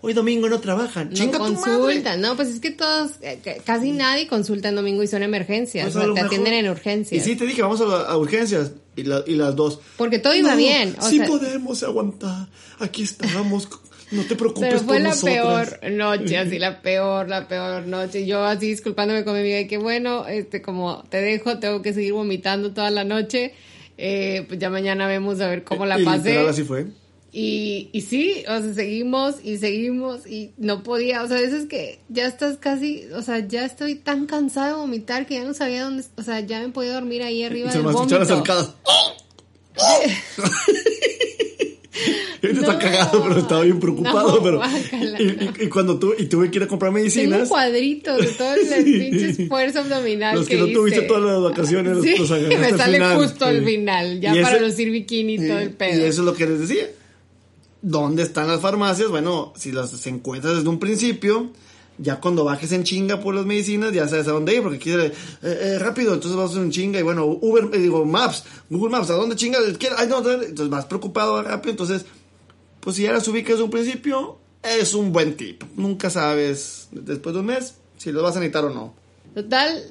hoy 0.00 0.12
domingo 0.14 0.48
no 0.48 0.60
trabajan. 0.60 1.10
No 1.10 1.14
Chinga 1.14 1.38
consultan, 1.38 2.20
no, 2.20 2.34
pues 2.36 2.48
es 2.48 2.60
que 2.60 2.70
todos, 2.70 3.12
eh, 3.20 3.38
casi 3.64 3.92
nadie 3.92 4.26
consulta 4.26 4.68
en 4.70 4.76
domingo 4.76 5.02
y 5.02 5.06
son 5.06 5.22
emergencias, 5.22 5.84
Pues 5.84 5.96
o 5.96 5.98
sea, 5.98 6.06
te 6.08 6.12
mejor- 6.14 6.26
atienden 6.26 6.54
en 6.54 6.66
Y 6.66 6.68
urgencias. 6.70 7.24
sí, 7.24 7.36
te 7.36 7.44
dije, 7.46 7.62
vamos 7.62 7.80
a, 7.80 7.84
la- 7.86 8.02
a 8.02 8.16
urgencias. 8.16 8.72
Y, 8.94 9.04
la- 9.04 9.24
y 9.26 9.36
las 9.36 9.56
dos. 9.56 9.80
Porque 9.96 10.18
todo 10.18 10.34
iba 10.34 10.50
No, 10.50 10.56
bien, 10.56 10.94
o 11.00 11.08
sí 11.08 11.16
sea- 11.18 11.26
podemos 11.26 11.82
aguantar. 11.82 12.48
Aquí 12.78 13.02
estamos. 13.04 13.68
No 14.12 14.22
te 14.24 14.36
preocupes 14.36 14.68
Pero 14.68 14.78
fue 14.80 14.96
por 14.96 15.02
la 15.02 15.08
nosotras. 15.08 15.70
peor 15.80 15.92
noche, 15.92 16.38
así 16.38 16.58
la 16.58 16.82
peor, 16.82 17.28
la 17.28 17.48
peor 17.48 17.86
noche. 17.86 18.26
Yo 18.26 18.44
así 18.44 18.68
disculpándome 18.68 19.24
con 19.24 19.34
mi 19.34 19.40
amiga 19.40 19.60
y 19.60 19.66
que 19.66 19.78
bueno, 19.78 20.26
este 20.28 20.62
como 20.62 21.02
te 21.08 21.20
dejo, 21.20 21.58
tengo 21.58 21.82
que 21.82 21.92
seguir 21.92 22.12
vomitando 22.12 22.72
toda 22.72 22.90
la 22.90 23.04
noche. 23.04 23.54
Eh, 23.98 24.44
pues 24.48 24.58
ya 24.60 24.70
mañana 24.70 25.06
vemos 25.06 25.40
a 25.40 25.48
ver 25.48 25.64
cómo 25.64 25.86
la 25.86 25.98
Y 26.00 26.04
pasé. 26.04 26.28
literal 26.30 26.48
así 26.48 26.62
fue. 26.64 26.86
Y, 27.34 27.88
y 27.92 28.02
sí, 28.02 28.44
o 28.46 28.60
sea, 28.60 28.74
seguimos 28.74 29.36
y 29.42 29.56
seguimos 29.56 30.26
y 30.26 30.52
no 30.58 30.82
podía, 30.82 31.22
o 31.22 31.28
sea, 31.28 31.38
a 31.38 31.40
veces 31.40 31.64
que 31.66 31.98
ya 32.10 32.26
estás 32.26 32.58
casi, 32.58 33.04
o 33.14 33.22
sea, 33.22 33.38
ya 33.38 33.64
estoy 33.64 33.94
tan 33.94 34.26
cansada 34.26 34.68
de 34.68 34.74
vomitar 34.74 35.24
que 35.24 35.36
ya 35.36 35.44
no 35.44 35.54
sabía 35.54 35.84
dónde, 35.84 36.04
o 36.16 36.22
sea, 36.22 36.40
ya 36.40 36.60
me 36.60 36.68
podía 36.68 36.92
dormir 36.92 37.22
ahí 37.22 37.42
arriba 37.42 37.70
Se 37.70 37.78
del 37.78 37.86
me 37.86 37.92
escucharon 37.92 38.28
está 42.62 42.72
No. 42.74 42.78
cagado, 42.78 43.22
pero 43.28 43.40
estaba 43.40 43.62
bien 43.62 43.78
preocupado. 43.80 44.36
No, 44.36 44.42
pero, 44.42 44.56
guácala, 44.58 45.20
y, 45.22 45.24
y- 45.24 45.64
y 45.64 45.68
cuando 45.68 45.98
tu- 45.98 46.14
y 46.18 46.26
tuve 46.26 46.50
que 46.50 46.58
ir 46.58 46.62
a 46.64 46.66
comprar 46.68 46.90
Tengo 46.92 46.98
un 46.98 47.02
medicinas, 47.04 47.48
cuadrito 47.48 48.16
de 48.16 48.26
todo 48.28 48.54
el 48.54 48.60
Sí. 48.84 48.98
pinche 48.98 49.30
esfuerzo 49.42 49.80
abdominal 49.80 50.36
los 50.38 50.48
que 50.48 50.56
no 50.56 50.64
hice. 50.66 50.74
tuviste 50.74 51.02
todas 51.02 51.22
las 51.22 51.42
vacaciones, 51.42 51.98
Sí, 52.02 52.16
los 52.18 52.30
me 52.30 52.56
al 52.66 52.76
sale 52.78 52.92
final. 52.94 53.16
justo 53.18 53.44
al 53.44 53.58
Sí. 53.60 53.64
final, 53.64 54.20
ya 54.20 54.36
Y 54.36 54.42
para 54.42 54.56
ese- 54.56 54.66
lucir 54.66 54.90
bikini 54.90 55.34
y 55.34 55.48
todo 55.48 55.58
el 55.58 55.70
pedo. 55.70 55.98
Y 56.00 56.04
eso 56.04 56.22
es 56.22 56.26
lo 56.26 56.34
que 56.34 56.46
les 56.46 56.60
decía. 56.60 56.86
¿Dónde 57.82 58.22
están 58.22 58.46
las 58.46 58.60
farmacias? 58.60 59.08
Bueno, 59.08 59.52
si 59.56 59.72
las 59.72 60.06
encuentras 60.06 60.54
desde 60.56 60.68
un 60.68 60.78
principio, 60.78 61.50
ya 61.98 62.20
cuando 62.20 62.44
bajes 62.44 62.70
en 62.72 62.84
chinga 62.84 63.20
por 63.20 63.34
las 63.34 63.44
medicinas, 63.44 63.92
ya 63.92 64.06
sabes 64.06 64.28
a 64.28 64.32
dónde 64.32 64.54
ir, 64.54 64.62
porque 64.62 64.78
quiere 64.78 65.06
eh, 65.06 65.12
eh, 65.42 65.78
rápido, 65.80 66.14
entonces 66.14 66.36
vas 66.38 66.54
un 66.54 66.70
chinga 66.70 67.00
y 67.00 67.02
bueno, 67.02 67.26
Uber, 67.26 67.68
eh, 67.72 67.78
digo, 67.78 68.04
Maps, 68.04 68.44
Google 68.70 68.90
Maps, 68.90 69.10
¿a 69.10 69.14
dónde 69.14 69.34
chinga? 69.34 69.58
Ay, 69.98 70.06
no, 70.08 70.18
entonces 70.18 70.68
vas 70.68 70.84
preocupado 70.86 71.42
rápido, 71.42 71.72
entonces, 71.72 72.04
pues 72.82 72.96
si 72.96 73.02
ya 73.04 73.12
las 73.12 73.26
ubicas 73.28 73.52
desde 73.52 73.62
un 73.64 73.70
principio, 73.70 74.38
es 74.62 74.92
un 74.94 75.12
buen 75.12 75.36
tip. 75.36 75.62
Nunca 75.76 76.10
sabes 76.10 76.88
después 76.90 77.32
de 77.34 77.40
un 77.40 77.46
mes 77.46 77.76
si 77.96 78.12
los 78.12 78.22
vas 78.22 78.36
a 78.36 78.40
necesitar 78.40 78.64
o 78.66 78.70
no. 78.70 78.94
Total, 79.34 79.82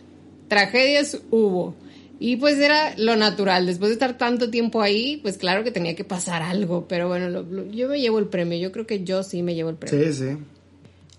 tragedias 0.47 1.17
hubo. 1.31 1.73
Y 2.19 2.35
pues 2.35 2.59
era 2.59 2.93
lo 2.97 3.15
natural. 3.15 3.65
Después 3.65 3.89
de 3.89 3.93
estar 3.93 4.17
tanto 4.17 4.51
tiempo 4.51 4.81
ahí, 4.81 5.17
pues 5.23 5.37
claro 5.37 5.63
que 5.63 5.71
tenía 5.71 5.95
que 5.95 6.03
pasar 6.03 6.43
algo. 6.43 6.85
Pero 6.87 7.07
bueno, 7.07 7.29
lo- 7.29 7.41
lo- 7.41 7.65
yo 7.71 7.87
me 7.89 7.99
llevo 7.99 8.19
el 8.19 8.27
premio. 8.27 8.59
Yo 8.59 8.71
creo 8.71 8.85
que 8.85 9.03
yo 9.03 9.23
sí 9.23 9.41
me 9.41 9.55
llevo 9.55 9.71
el 9.71 9.75
premio. 9.77 10.13
Sí, 10.13 10.13
sí. 10.13 10.37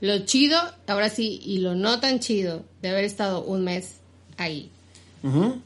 Lo 0.00 0.18
chido, 0.26 0.58
ahora 0.86 1.08
sí, 1.08 1.40
y 1.44 1.58
lo 1.58 1.74
no 1.74 1.98
tan 1.98 2.20
chido 2.20 2.64
de 2.82 2.90
haber 2.90 3.04
estado 3.04 3.42
un 3.42 3.64
mes 3.64 3.96
ahí. 4.36 4.70
Ujú. 5.24 5.60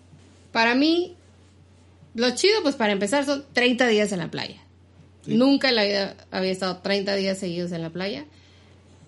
Para 0.53 0.75
mí, 0.75 1.15
lo 2.15 2.31
chido, 2.35 2.63
pues 2.63 2.75
para 2.77 2.93
empezar, 2.93 3.27
son 3.27 3.45
30 3.53 3.87
días 3.89 4.13
en 4.13 4.19
la 4.21 4.31
playa. 4.31 4.63
Nunca 5.27 5.69
en 5.71 5.75
la 5.77 5.85
vida 5.85 6.17
había 6.31 6.53
estado 6.53 6.79
30 6.79 7.15
días 7.17 7.39
seguidos 7.39 7.73
en 7.73 7.83
la 7.83 7.91
playa. 7.91 8.25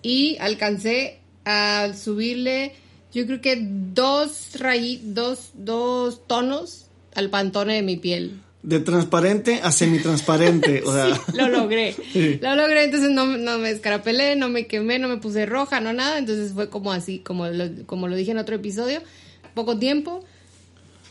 Y 0.01 0.37
alcancé 0.39 1.19
a 1.45 1.91
subirle, 1.93 2.73
yo 3.13 3.25
creo 3.25 3.41
que 3.41 3.57
dos 3.61 4.51
rayi- 4.59 5.01
dos, 5.03 5.51
dos 5.55 6.25
tonos 6.27 6.85
al 7.15 7.29
pantone 7.29 7.75
de 7.75 7.81
mi 7.81 7.97
piel. 7.97 8.39
De 8.61 8.79
transparente 8.81 9.61
a 9.63 9.71
semitransparente, 9.71 10.83
o 10.83 10.93
sea... 10.93 11.19
Lo 11.33 11.47
logré. 11.49 11.95
Sí. 12.13 12.39
Lo 12.41 12.55
logré, 12.55 12.83
entonces 12.83 13.09
no, 13.09 13.25
no 13.25 13.57
me 13.57 13.71
escarapelé, 13.71 14.35
no 14.35 14.49
me 14.49 14.67
quemé, 14.67 14.99
no 14.99 15.07
me 15.07 15.17
puse 15.17 15.45
roja, 15.45 15.79
no 15.79 15.93
nada. 15.93 16.17
Entonces 16.17 16.53
fue 16.53 16.69
como 16.69 16.91
así, 16.91 17.19
como 17.19 17.47
lo, 17.47 17.65
como 17.85 18.07
lo 18.07 18.15
dije 18.15 18.31
en 18.31 18.37
otro 18.37 18.55
episodio. 18.55 19.01
Poco 19.53 19.79
tiempo, 19.79 20.23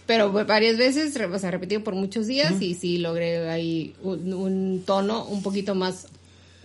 pero 0.08 0.32
varias 0.32 0.76
veces, 0.76 1.14
o 1.16 1.38
sea, 1.38 1.50
repetido 1.52 1.84
por 1.84 1.94
muchos 1.94 2.26
días 2.26 2.60
y 2.60 2.74
sí 2.74 2.98
logré 2.98 3.48
ahí 3.48 3.94
un, 4.02 4.32
un 4.34 4.82
tono 4.84 5.24
un 5.26 5.42
poquito 5.42 5.76
más 5.76 6.06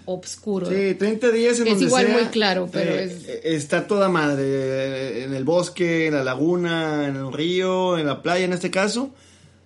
oscuro. 0.06 0.68
Sí, 0.70 0.96
30 0.96 1.30
días 1.32 1.60
en 1.60 1.68
Es 1.68 1.74
donde 1.74 1.86
igual 1.86 2.06
sea, 2.08 2.14
muy 2.18 2.26
claro, 2.28 2.70
pero 2.72 2.94
eh, 2.96 3.04
es- 3.04 3.28
eh, 3.28 3.42
Está 3.44 3.86
toda 3.88 4.10
madre, 4.10 4.44
eh, 4.46 5.24
en 5.26 5.34
el 5.34 5.44
bosque, 5.44 6.08
en 6.08 6.16
la 6.16 6.24
laguna, 6.24 7.08
en 7.08 7.16
el 7.18 7.32
río, 7.32 7.98
en 7.98 8.08
la 8.08 8.22
playa 8.22 8.46
en 8.46 8.54
este 8.54 8.72
caso. 8.72 9.12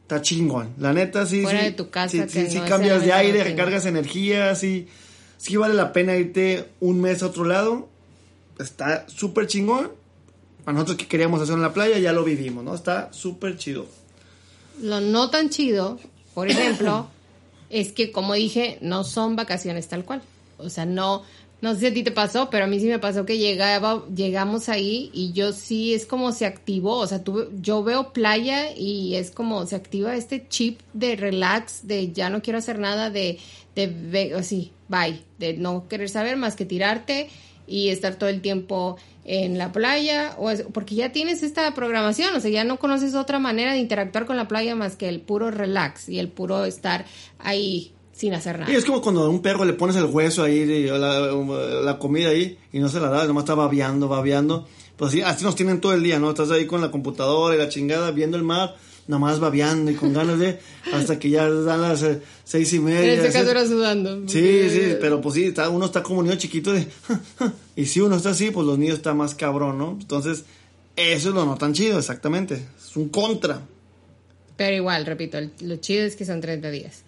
Está 0.01 0.21
chingón. 0.21 0.73
La 0.79 0.93
neta, 0.93 1.25
sí. 1.25 1.41
Fuera 1.43 1.59
sí, 1.59 1.65
de 1.65 1.71
tu 1.73 1.89
casa, 1.89 2.11
Sí, 2.11 2.19
que 2.33 2.49
sí, 2.49 2.57
no 2.57 2.63
es 2.63 2.69
cambias 2.69 3.03
de 3.05 3.13
aire, 3.13 3.43
recargas 3.43 3.85
energía, 3.85 4.55
sí. 4.55 4.87
Sí 5.37 5.55
vale 5.55 5.73
la 5.75 5.91
pena 5.93 6.15
irte 6.15 6.65
un 6.79 6.99
mes 7.01 7.21
a 7.23 7.27
otro 7.27 7.43
lado. 7.43 7.89
Está 8.59 9.05
súper 9.07 9.47
chingón. 9.47 9.91
Para 10.67 10.73
nosotros 10.79 10.97
que 10.97 11.07
queríamos 11.07 11.39
hacer 11.41 11.55
en 11.55 11.61
la 11.61 11.71
playa, 11.71 11.97
ya 11.97 12.11
lo 12.11 12.25
vivimos, 12.25 12.61
¿no? 12.61 12.75
Está 12.75 13.07
súper 13.13 13.57
chido. 13.57 13.85
Lo 14.81 14.99
no 14.99 15.29
tan 15.29 15.49
chido, 15.49 15.97
por 16.33 16.49
ejemplo, 16.49 17.07
es 17.69 17.93
que 17.93 18.11
como 18.11 18.33
dije, 18.33 18.77
no 18.81 19.05
son 19.05 19.37
vacaciones 19.37 19.87
tal 19.87 20.03
cual. 20.03 20.21
O 20.57 20.69
sea, 20.69 20.85
no, 20.85 21.23
no 21.61 21.73
sé 21.73 21.79
si 21.79 21.85
a 21.85 21.93
ti 21.93 22.03
te 22.03 22.11
pasó, 22.11 22.49
pero 22.49 22.65
a 22.65 22.67
mí 22.67 22.81
sí 22.81 22.87
me 22.87 22.99
pasó 22.99 23.25
que 23.25 23.37
llegaba, 23.37 24.03
llegamos 24.13 24.67
ahí 24.67 25.09
y 25.13 25.31
yo 25.31 25.53
sí 25.53 25.93
es 25.93 26.05
como 26.05 26.33
se 26.33 26.45
activó. 26.45 26.97
O 26.97 27.07
sea, 27.07 27.23
tú, 27.23 27.45
yo 27.61 27.81
veo 27.81 28.11
playa 28.11 28.75
y 28.75 29.15
es 29.15 29.31
como 29.31 29.65
se 29.67 29.77
activa 29.77 30.17
este 30.17 30.49
chip 30.49 30.81
de 30.91 31.15
relax, 31.15 31.87
de 31.87 32.11
ya 32.11 32.29
no 32.29 32.41
quiero 32.41 32.59
hacer 32.59 32.77
nada, 32.77 33.09
de, 33.09 33.39
de 33.73 33.87
ve- 33.87 34.33
así, 34.35 34.73
bye, 34.89 35.21
de 35.39 35.53
no 35.53 35.87
querer 35.87 36.09
saber 36.09 36.35
más 36.35 36.57
que 36.57 36.65
tirarte 36.65 37.29
y 37.67 37.89
estar 37.89 38.15
todo 38.15 38.29
el 38.29 38.41
tiempo 38.41 38.97
en 39.25 39.57
la 39.57 39.71
playa, 39.73 40.35
o 40.37 40.49
es- 40.49 40.63
porque 40.73 40.95
ya 40.95 41.11
tienes 41.11 41.43
esta 41.43 41.73
programación, 41.73 42.33
o 42.35 42.39
sea, 42.39 42.49
ya 42.49 42.63
no 42.63 42.79
conoces 42.79 43.13
otra 43.13 43.39
manera 43.39 43.73
de 43.73 43.79
interactuar 43.79 44.25
con 44.25 44.37
la 44.37 44.47
playa 44.47 44.73
más 44.75 44.95
que 44.95 45.09
el 45.09 45.19
puro 45.19 45.51
relax 45.51 46.07
y 46.07 46.19
el 46.19 46.29
puro 46.29 46.63
estar 46.63 47.05
ahí 47.39 47.91
sin 48.13 48.33
hacer 48.33 48.57
nada. 48.57 48.71
Y 48.71 48.75
es 48.75 48.85
como 48.85 49.01
cuando 49.01 49.23
a 49.23 49.29
un 49.29 49.41
perro 49.41 49.65
le 49.65 49.73
pones 49.73 49.95
el 49.97 50.05
hueso 50.05 50.43
ahí, 50.43 50.65
la, 50.87 51.19
la 51.19 51.99
comida 51.99 52.29
ahí, 52.29 52.57
y 52.71 52.79
no 52.79 52.89
se 52.89 52.99
la 52.99 53.09
das, 53.09 53.27
nomás 53.27 53.43
está 53.43 53.53
babeando, 53.55 54.07
babeando. 54.07 54.65
Pues 54.95 55.09
así, 55.09 55.21
así 55.21 55.43
nos 55.43 55.55
tienen 55.55 55.79
todo 55.81 55.93
el 55.93 56.01
día, 56.01 56.17
¿no? 56.19 56.29
Estás 56.29 56.49
ahí 56.49 56.65
con 56.65 56.81
la 56.81 56.89
computadora 56.89 57.53
y 57.53 57.59
la 57.59 57.69
chingada, 57.69 58.09
viendo 58.11 58.35
el 58.37 58.43
mar, 58.43 58.75
nomás 59.07 59.39
babeando 59.39 59.89
y 59.89 59.95
con 59.95 60.13
ganas 60.13 60.37
de, 60.39 60.59
hasta 60.93 61.17
que 61.17 61.29
ya 61.29 61.49
dan 61.49 61.81
las 61.81 62.03
eh, 62.03 62.21
seis 62.43 62.73
y 62.73 62.79
media. 62.79 63.13
en 63.13 63.19
este 63.21 63.31
caso 63.31 63.51
era 63.51 63.65
sudando. 63.65 64.27
Sí, 64.27 64.69
sí, 64.69 64.95
pero 64.99 65.21
pues 65.21 65.35
sí, 65.35 65.45
está, 65.45 65.69
uno 65.69 65.85
está 65.85 66.03
como 66.03 66.21
niño 66.23 66.35
chiquito 66.35 66.73
de... 66.73 66.87
y 67.75 67.85
si 67.85 68.01
uno 68.01 68.17
está 68.17 68.31
así, 68.31 68.51
pues 68.51 68.65
los 68.67 68.77
niños 68.77 68.97
están 68.97 69.17
más 69.17 69.33
cabrón, 69.35 69.77
¿no? 69.77 69.97
Entonces, 69.99 70.43
eso 70.95 71.29
es 71.29 71.35
lo 71.35 71.45
no 71.45 71.57
tan 71.57 71.73
chido, 71.73 71.97
exactamente. 71.99 72.67
Es 72.77 72.95
un 72.97 73.09
contra. 73.09 73.61
Pero 74.57 74.75
igual, 74.75 75.05
repito, 75.05 75.37
lo 75.61 75.75
chido 75.77 76.03
es 76.03 76.15
que 76.15 76.25
son 76.25 76.41
30 76.41 76.69
días. 76.71 77.03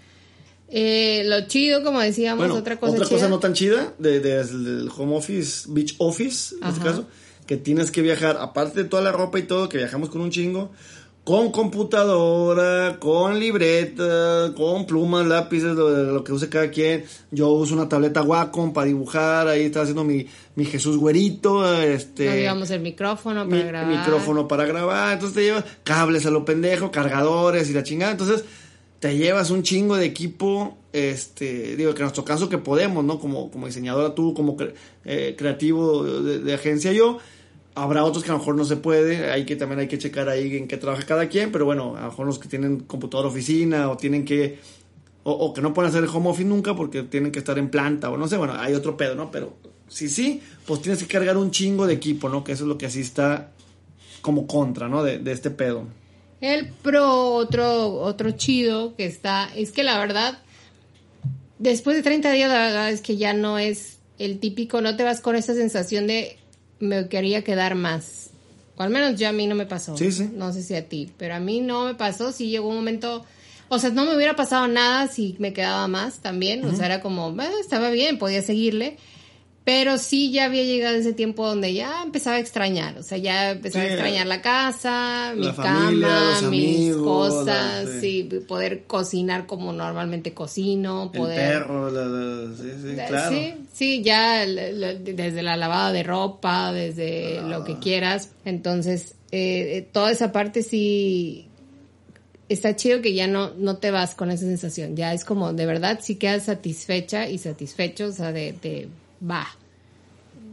Eh, 0.72 1.24
lo 1.26 1.48
chido, 1.48 1.84
como 1.84 2.00
decíamos, 2.00 2.46
Bueno, 2.46 2.56
otra 2.60 2.80
cosa 2.80 3.04
chida. 3.04 3.28
no 3.28 3.40
tan 3.40 3.54
chida 3.54 3.94
de, 3.98 4.20
de- 4.20 4.44
del 4.46 4.90
home 4.96 5.18
office, 5.18 5.66
beach 5.70 5.96
office, 5.98 6.56
en 6.62 6.68
este 6.70 6.84
caso, 6.84 7.08
que 7.48 7.58
tienes 7.58 7.90
que 7.90 8.04
viajar, 8.04 8.38
aparte 8.40 8.84
de 8.84 8.88
toda 8.90 9.02
la 9.02 9.12
ropa 9.12 9.40
y 9.40 9.44
todo, 9.44 9.68
que 9.68 9.80
viajamos 9.80 10.10
con 10.10 10.22
un 10.22 10.30
chingo, 10.30 10.72
con 11.24 11.52
computadora, 11.52 12.98
con 13.00 13.40
libreta, 13.40 14.52
con 14.56 14.86
plumas, 14.86 15.28
lápices, 15.28 15.76
lo, 15.76 15.90
lo 16.14 16.24
que 16.24 16.32
use 16.34 16.50
cada 16.50 16.72
quien. 16.72 17.04
Yo 17.32 17.50
uso 17.50 17.76
una 17.76 17.88
tableta 17.88 18.24
Wacom 18.24 18.74
para 18.74 18.88
dibujar, 18.88 19.48
ahí 19.48 19.64
está 19.64 19.82
haciendo 19.82 20.04
mi, 20.04 20.26
mi 20.56 20.66
Jesús 20.66 20.98
güerito, 20.98 21.80
este... 21.82 22.26
No 22.26 22.36
llevamos 22.36 22.72
el 22.72 22.82
micrófono 22.82 23.46
mi- 23.46 23.52
para 23.52 23.64
grabar. 23.68 23.98
micrófono 24.00 24.48
para 24.48 24.66
grabar, 24.66 25.14
entonces 25.14 25.36
te 25.36 25.44
llevas 25.44 25.66
cables 25.84 26.26
a 26.26 26.32
lo 26.32 26.46
pendejo, 26.46 26.90
cargadores 26.92 27.70
y 27.70 27.74
la 27.74 27.84
chingada, 27.84 28.12
entonces 28.14 28.44
te 29.00 29.16
llevas 29.16 29.50
un 29.52 29.62
chingo 29.64 29.96
de 29.98 30.06
equipo, 30.06 30.78
este, 30.94 31.76
digo 31.76 31.94
que 31.94 32.00
en 32.00 32.06
nuestro 32.06 32.26
caso 32.26 32.50
que 32.50 32.58
podemos, 32.58 33.04
¿no? 33.06 33.20
Como, 33.20 33.50
como 33.52 33.68
diseñadora 33.68 34.16
tú, 34.16 34.34
como 34.34 34.58
cre- 34.58 34.74
eh, 35.06 35.36
creativo 35.38 36.04
de, 36.04 36.40
de 36.40 36.54
agencia 36.54 36.92
yo, 36.92 37.20
habrá 37.76 38.04
otros 38.04 38.24
que 38.24 38.30
a 38.30 38.34
lo 38.34 38.40
mejor 38.40 38.56
no 38.56 38.66
se 38.66 38.76
puede, 38.76 39.32
hay 39.32 39.46
que 39.46 39.56
también 39.56 39.80
hay 39.80 39.88
que 39.88 39.98
checar 39.98 40.30
ahí 40.30 40.58
en 40.58 40.68
qué 40.68 40.78
trabaja 40.78 41.06
cada 41.06 41.30
quien, 41.30 41.52
pero 41.52 41.66
bueno, 41.66 41.96
a 41.96 42.02
lo 42.02 42.08
mejor 42.08 42.26
los 42.26 42.40
que 42.40 42.48
tienen 42.48 42.80
computadora 42.82 43.30
oficina 43.30 43.90
o 43.90 43.98
tienen 43.98 44.26
que 44.26 44.60
o, 45.24 45.54
que 45.54 45.62
no 45.62 45.74
pueden 45.74 45.90
hacer 45.90 46.04
el 46.04 46.10
home 46.10 46.30
office 46.30 46.48
nunca 46.48 46.76
porque 46.76 47.04
tienen 47.04 47.32
que 47.32 47.40
estar 47.40 47.58
en 47.60 47.70
planta 47.70 48.10
o 48.10 48.18
no 48.18 48.28
sé, 48.28 48.38
bueno, 48.38 48.54
hay 48.58 48.74
otro 48.74 48.98
pedo, 48.98 49.16
¿no? 49.16 49.32
Pero 49.32 49.54
sí, 49.88 50.10
sí, 50.10 50.42
pues 50.66 50.82
tienes 50.82 51.00
que 51.00 51.08
cargar 51.08 51.38
un 51.38 51.52
chingo 51.52 51.86
de 51.86 51.94
equipo, 51.94 52.30
¿no? 52.30 52.44
Que 52.44 52.54
eso 52.54 52.64
es 52.64 52.68
lo 52.68 52.78
que 52.78 52.88
así 52.88 53.02
está 53.02 53.52
como 54.22 54.48
contra, 54.48 54.88
¿no? 54.88 55.04
De, 55.04 55.20
de 55.20 55.32
este 55.32 55.52
pedo. 55.52 55.86
El 56.42 56.70
pro, 56.70 57.34
otro, 57.34 57.96
otro 57.96 58.32
chido 58.32 58.96
que 58.96 59.06
está, 59.06 59.50
es 59.56 59.72
que 59.72 59.84
la 59.84 60.00
verdad, 60.00 60.40
después 61.60 61.98
de 61.98 62.02
30 62.02 62.32
días, 62.32 62.50
la 62.50 62.60
verdad 62.60 62.90
es 62.90 63.02
que 63.02 63.18
ya 63.18 63.34
no 63.34 63.60
es 63.60 64.00
el 64.18 64.40
típico, 64.40 64.82
no 64.82 64.96
te 64.96 65.04
vas 65.04 65.22
con 65.22 65.36
esa 65.36 65.54
sensación 65.54 66.08
de 66.08 66.39
me 66.80 67.08
quería 67.08 67.44
quedar 67.44 67.76
más. 67.76 68.30
O 68.78 68.84
al 68.84 68.90
menos 68.90 69.20
ya 69.20 69.30
a 69.30 69.34
mí 69.34 69.46
no 69.48 69.56
me 69.56 69.66
pasó. 69.66 69.98
Sí, 69.98 70.12
sí. 70.12 70.30
No 70.34 70.54
sé 70.54 70.64
si 70.64 70.74
a 70.76 70.88
ti, 70.88 71.12
pero 71.18 71.36
a 71.36 71.40
mí 71.40 71.60
no 71.62 71.86
me 71.86 71.96
pasó. 71.96 72.32
Sí 72.32 72.50
llegó 72.50 72.70
un 72.70 72.76
momento, 72.76 73.26
o 73.68 73.78
sea, 73.80 73.90
no 73.90 74.06
me 74.06 74.16
hubiera 74.16 74.36
pasado 74.36 74.68
nada 74.68 75.08
si 75.08 75.36
me 75.40 75.52
quedaba 75.54 75.88
más 75.88 76.20
también. 76.20 76.64
O 76.66 76.76
sea, 76.76 76.86
era 76.86 77.02
como, 77.02 77.36
"Ah, 77.40 77.50
estaba 77.60 77.90
bien, 77.90 78.18
podía 78.18 78.42
seguirle. 78.42 78.98
Pero 79.72 80.00
sí 80.00 80.32
ya 80.32 80.46
había 80.46 80.64
llegado 80.64 80.96
ese 80.96 81.14
tiempo 81.14 81.46
donde 81.46 81.76
ya 81.76 82.02
empezaba 82.02 82.38
a 82.38 82.40
extrañar, 82.40 82.98
o 82.98 83.04
sea, 83.04 83.20
ya 83.20 83.52
empezaba 83.52 83.84
Sí, 83.86 83.90
a 83.90 83.94
extrañar 83.94 84.26
la 84.26 84.42
casa, 84.42 85.34
mi 85.38 85.52
familia, 85.52 86.08
cama, 86.08 86.32
mis 86.34 86.44
amigos, 86.44 87.04
cosas, 87.04 87.86
la- 87.86 88.02
sí, 88.02 88.24
poder 88.48 88.86
cocinar 88.86 89.46
como 89.46 89.72
normalmente 89.72 90.34
cocino, 90.34 91.12
El 91.14 91.20
poder... 91.20 91.60
perro, 91.60 91.92
la- 91.92 92.56
sí, 92.58 92.72
sí, 92.82 92.96
claro. 93.08 93.30
Sí, 93.36 93.54
sí, 93.72 94.02
ya 94.02 94.44
desde 94.48 95.44
la 95.44 95.56
lavada 95.56 95.92
de 95.92 96.02
ropa, 96.02 96.74
desde 96.74 97.42
lo 97.44 97.58
Ah. 97.58 97.64
que 97.64 97.78
quieras. 97.78 98.32
Entonces, 98.46 99.14
eh, 99.32 99.78
eh, 99.78 99.88
toda 99.92 100.10
esa 100.12 100.32
parte 100.32 100.64
sí 100.64 101.46
está 102.48 102.76
chido 102.76 103.02
que 103.04 103.14
ya 103.14 103.28
no, 103.28 103.52
no 103.56 103.78
te 103.78 103.92
vas 103.92 104.16
con 104.16 104.32
esa 104.32 104.46
sensación. 104.46 104.96
Ya 104.96 105.14
es 105.14 105.24
como, 105.24 105.54
de 105.54 105.68
verdad, 105.68 106.00
sí 106.02 106.16
quedas 106.16 106.46
satisfecha 106.46 107.30
y 107.30 107.38
satisfecho, 107.38 108.08
o 108.08 108.12
sea, 108.12 108.32
de, 108.32 108.54
de 108.54 108.88
va. 109.22 109.48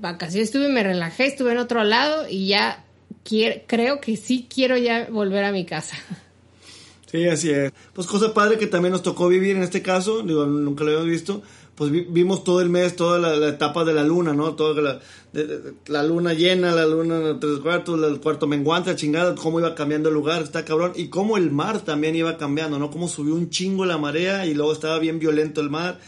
Vacaciones 0.01 0.49
estuve, 0.49 0.68
me 0.68 0.82
relajé, 0.82 1.26
estuve 1.26 1.53
en 1.53 1.59
otro 1.59 1.82
lado 1.84 2.28
y 2.28 2.49
ya 2.49 2.84
quiero, 3.24 3.62
creo 3.66 4.01
que 4.01 4.16
sí 4.16 4.47
quiero 4.53 4.76
ya 4.76 5.09
volver 5.11 5.44
a 5.44 5.53
mi 5.53 5.64
casa. 5.64 5.97
Sí, 7.11 7.26
así 7.28 7.51
es. 7.51 7.72
Pues 7.92 8.07
cosa 8.07 8.34
padre 8.34 8.59
que 8.59 8.66
también 8.66 8.92
nos 8.92 9.03
tocó 9.03 9.28
vivir 9.28 9.57
en 9.57 9.62
este 9.62 9.80
caso, 9.80 10.22
digo, 10.22 10.44
nunca 10.47 10.82
lo 10.84 10.90
habíamos 10.90 11.09
visto, 11.11 11.40
pues 11.76 11.90
vi- 11.90 12.07
vimos 12.09 12.42
todo 12.42 12.61
el 12.61 12.68
mes, 12.68 12.97
toda 12.97 13.18
la, 13.18 13.36
la 13.36 13.49
etapa 13.49 13.84
de 13.84 13.94
la 13.94 14.03
luna, 14.03 14.32
¿no? 14.32 14.55
Toda 14.55 14.82
la, 14.82 15.01
la 15.86 16.03
luna 16.03 16.32
llena, 16.34 16.72
la 16.72 16.84
luna 16.84 17.30
en 17.30 17.40
tres 17.40 17.61
cuartos, 17.61 18.03
el 18.03 18.20
cuarto 18.20 18.47
menguante, 18.49 18.94
chingada, 18.97 19.34
cómo 19.36 19.61
iba 19.61 19.74
cambiando 19.74 20.09
el 20.09 20.14
lugar, 20.16 20.42
está 20.42 20.64
cabrón, 20.64 20.92
y 20.97 21.07
cómo 21.09 21.36
el 21.36 21.51
mar 21.53 21.80
también 21.82 22.16
iba 22.16 22.36
cambiando, 22.38 22.78
¿no? 22.78 22.90
Cómo 22.90 23.07
subió 23.09 23.34
un 23.34 23.51
chingo 23.51 23.86
la 23.86 23.99
marea 23.99 24.44
y 24.47 24.55
luego 24.55 24.72
estaba 24.72 24.99
bien 24.99 25.18
violento 25.20 25.61
el 25.61 25.70
mar, 25.70 26.01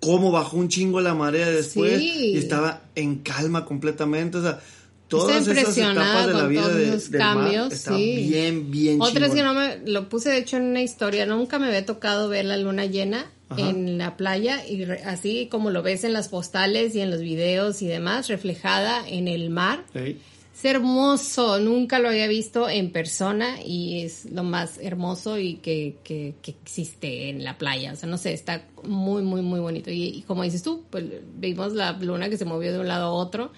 cómo 0.00 0.30
bajó 0.30 0.56
un 0.58 0.68
chingo 0.68 1.00
la 1.00 1.14
marea 1.14 1.50
después 1.50 1.98
Sí. 1.98 2.32
y 2.34 2.36
estaba 2.38 2.82
en 2.94 3.16
calma 3.16 3.64
completamente, 3.64 4.38
o 4.38 4.42
sea, 4.42 4.60
todas 5.08 5.46
esas 5.46 5.76
etapas 5.78 6.26
de 6.26 6.34
la 6.34 6.46
vida 6.46 6.68
de, 6.68 6.84
del 6.90 7.00
mar 7.10 7.18
cambios, 7.18 7.72
está 7.72 7.96
sí. 7.96 8.26
bien, 8.28 8.70
bien 8.70 9.00
Otra 9.00 9.26
es 9.26 9.34
que 9.34 9.42
no 9.42 9.54
me 9.54 9.78
lo 9.86 10.08
puse 10.08 10.30
de 10.30 10.38
hecho 10.38 10.56
en 10.56 10.64
una 10.64 10.82
historia, 10.82 11.26
nunca 11.26 11.58
me 11.58 11.66
había 11.66 11.86
tocado 11.86 12.28
ver 12.28 12.44
la 12.44 12.56
luna 12.56 12.86
llena 12.86 13.30
Ajá. 13.48 13.70
en 13.70 13.98
la 13.98 14.16
playa 14.16 14.66
y 14.66 14.84
re- 14.84 15.04
así 15.04 15.46
como 15.50 15.70
lo 15.70 15.82
ves 15.82 16.02
en 16.04 16.12
las 16.12 16.28
postales 16.28 16.94
y 16.96 17.00
en 17.00 17.10
los 17.10 17.20
videos 17.20 17.80
y 17.82 17.86
demás, 17.86 18.28
reflejada 18.28 19.08
en 19.08 19.28
el 19.28 19.50
mar. 19.50 19.84
Sí. 19.92 20.18
Es 20.56 20.64
hermoso, 20.64 21.58
nunca 21.58 21.98
lo 21.98 22.08
había 22.08 22.26
visto 22.28 22.66
en 22.66 22.90
persona 22.90 23.62
y 23.62 24.00
es 24.00 24.24
lo 24.32 24.42
más 24.42 24.78
hermoso 24.78 25.38
y 25.38 25.56
que, 25.56 25.96
que, 26.02 26.32
que 26.40 26.52
existe 26.52 27.28
en 27.28 27.44
la 27.44 27.58
playa. 27.58 27.92
O 27.92 27.96
sea, 27.96 28.08
no 28.08 28.16
sé, 28.16 28.32
está 28.32 28.64
muy, 28.82 29.22
muy, 29.22 29.42
muy 29.42 29.60
bonito. 29.60 29.90
Y, 29.90 30.04
y 30.04 30.22
como 30.22 30.44
dices 30.44 30.62
tú, 30.62 30.82
pues 30.88 31.04
vimos 31.36 31.74
la 31.74 31.92
luna 31.92 32.30
que 32.30 32.38
se 32.38 32.46
movió 32.46 32.72
de 32.72 32.78
un 32.78 32.88
lado 32.88 33.08
a 33.08 33.10
otro 33.10 33.52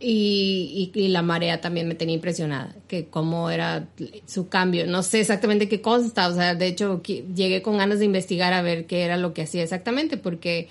y, 0.00 0.92
y, 0.94 1.00
y 1.00 1.08
la 1.08 1.22
marea 1.22 1.62
también 1.62 1.88
me 1.88 1.94
tenía 1.94 2.16
impresionada, 2.16 2.76
que 2.88 3.06
cómo 3.06 3.48
era 3.48 3.88
su 4.26 4.48
cambio. 4.48 4.86
No 4.86 5.02
sé 5.02 5.20
exactamente 5.20 5.66
qué 5.66 5.80
consta, 5.80 6.28
o 6.28 6.34
sea, 6.34 6.54
de 6.54 6.66
hecho 6.66 7.02
llegué 7.02 7.62
con 7.62 7.78
ganas 7.78 8.00
de 8.00 8.04
investigar 8.04 8.52
a 8.52 8.60
ver 8.60 8.86
qué 8.86 9.02
era 9.02 9.16
lo 9.16 9.32
que 9.32 9.42
hacía 9.42 9.62
exactamente, 9.62 10.18
porque 10.18 10.68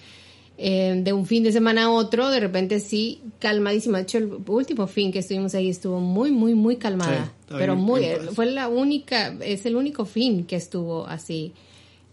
eh, 0.58 1.00
de 1.04 1.14
un 1.14 1.26
fin 1.26 1.44
de 1.44 1.52
semana 1.52 1.86
a 1.86 1.90
otro, 1.90 2.30
de 2.30 2.40
repente 2.40 2.80
sí, 2.80 3.22
calmadísima. 3.40 4.00
De 4.00 4.04
hecho, 4.04 4.18
el 4.18 4.32
último 4.48 4.88
fin 4.88 5.12
que 5.12 5.20
estuvimos 5.20 5.54
ahí 5.54 5.70
estuvo 5.70 6.00
muy, 6.00 6.32
muy, 6.32 6.56
muy 6.56 6.78
calmada. 6.78 7.32
Sí, 7.48 7.56
pero 7.58 7.76
muy, 7.76 8.02
bien 8.02 8.26
paz. 8.26 8.36
fue 8.36 8.48
la 8.48 8.68
única, 8.68 9.36
es 9.42 9.66
el 9.66 9.76
único 9.76 10.06
fin 10.06 10.46
que 10.46 10.56
estuvo 10.56 11.06
así 11.08 11.54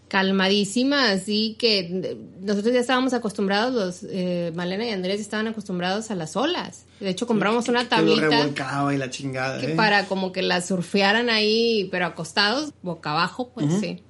calmadísima, 0.07 1.09
así 1.09 1.55
que 1.57 2.17
nosotros 2.41 2.73
ya 2.73 2.79
estábamos 2.79 3.13
acostumbrados, 3.13 3.73
los 3.73 4.11
eh, 4.11 4.51
Malena 4.55 4.85
y 4.85 4.91
Andrés 4.91 5.19
estaban 5.19 5.47
acostumbrados 5.47 6.11
a 6.11 6.15
las 6.15 6.35
olas. 6.35 6.85
De 6.99 7.09
hecho, 7.09 7.25
compramos 7.25 7.67
una 7.67 7.83
Que 7.83 7.89
tablita 7.89 8.29
revolcaba 8.29 8.93
y 8.93 8.97
la 8.97 9.09
chingada, 9.09 9.59
que 9.59 9.71
¿eh? 9.71 9.75
para 9.75 10.05
como 10.05 10.31
que 10.31 10.43
la 10.43 10.61
surfearan 10.61 11.29
ahí, 11.29 11.87
pero 11.91 12.05
acostados, 12.05 12.71
boca 12.83 13.11
abajo, 13.11 13.49
pues 13.53 13.67
sí. 13.79 14.03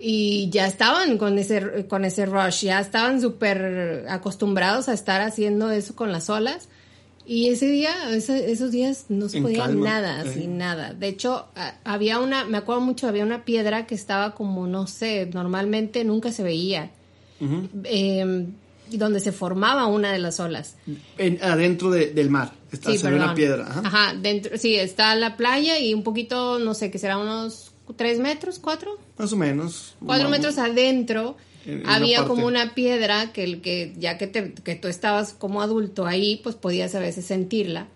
Y 0.00 0.48
ya 0.50 0.66
estaban 0.66 1.18
con 1.18 1.38
ese, 1.38 1.86
con 1.88 2.04
ese 2.04 2.24
rush, 2.26 2.62
ya 2.64 2.80
estaban 2.80 3.20
súper 3.20 4.06
acostumbrados 4.08 4.88
a 4.88 4.92
estar 4.94 5.20
haciendo 5.20 5.70
eso 5.70 5.94
con 5.96 6.12
las 6.12 6.30
olas. 6.30 6.68
Y 7.26 7.48
ese 7.50 7.66
día, 7.66 7.90
ese- 8.10 8.50
esos 8.50 8.70
días 8.70 9.06
no 9.10 9.28
se 9.28 9.36
En 9.38 9.42
podía 9.42 9.64
calma, 9.64 9.84
nada, 9.84 10.22
eh. 10.24 10.28
así 10.30 10.46
nada. 10.46 10.94
De 10.94 11.08
hecho, 11.08 11.46
a- 11.56 11.74
había 11.84 12.20
una, 12.20 12.44
me 12.46 12.56
acuerdo 12.56 12.80
mucho, 12.80 13.06
había 13.06 13.22
una 13.22 13.44
piedra 13.44 13.86
que 13.86 13.94
estaba 13.94 14.34
como, 14.34 14.66
no 14.66 14.86
sé, 14.86 15.26
normalmente 15.34 16.04
nunca 16.04 16.32
se 16.32 16.42
veía, 16.42 16.90
eh, 17.84 18.46
y 18.90 18.96
donde 18.96 19.20
se 19.20 19.32
formaba 19.32 19.86
una 19.86 20.10
de 20.12 20.18
las 20.18 20.40
olas. 20.40 20.76
En- 21.18 21.38
adentro 21.42 21.90
de- 21.90 22.06
del 22.12 22.30
mar. 22.30 22.52
Está, 22.72 22.92
Sí, 22.92 22.98
perdón. 22.98 23.20
una 23.22 23.34
piedra. 23.34 23.66
Ajá. 23.68 23.80
Ajá, 23.84 24.14
dentro, 24.14 24.56
sí, 24.56 24.76
está 24.76 25.14
la 25.14 25.36
playa 25.36 25.78
y 25.78 25.92
un 25.92 26.02
poquito, 26.02 26.58
no 26.58 26.72
sé, 26.72 26.90
que 26.90 26.98
será 26.98 27.18
unos 27.18 27.72
tres 27.94 28.18
metros, 28.18 28.58
cuatro, 28.58 28.98
Más 29.18 29.32
o 29.32 29.36
menos. 29.36 29.94
cuatro 30.04 30.24
Vamos. 30.24 30.30
metros 30.38 30.58
adentro. 30.58 31.36
En- 31.66 31.72
en 31.74 31.80
una 31.80 31.94
había 31.96 32.24
como 32.24 32.46
una 32.46 32.74
piedra 32.74 33.32
que, 33.32 33.44
el 33.44 33.60
que 33.60 33.92
ya 33.98 34.16
que, 34.16 34.26
te- 34.26 34.54
que 34.54 34.74
tú 34.74 34.88
estabas 34.88 35.32
como 35.34 35.60
adulto 35.60 36.06
ahí, 36.06 36.40
pues 36.42 36.54
podías 36.54 36.94
a 36.94 36.98
veces 37.00 37.24
sentirla. 37.26 37.88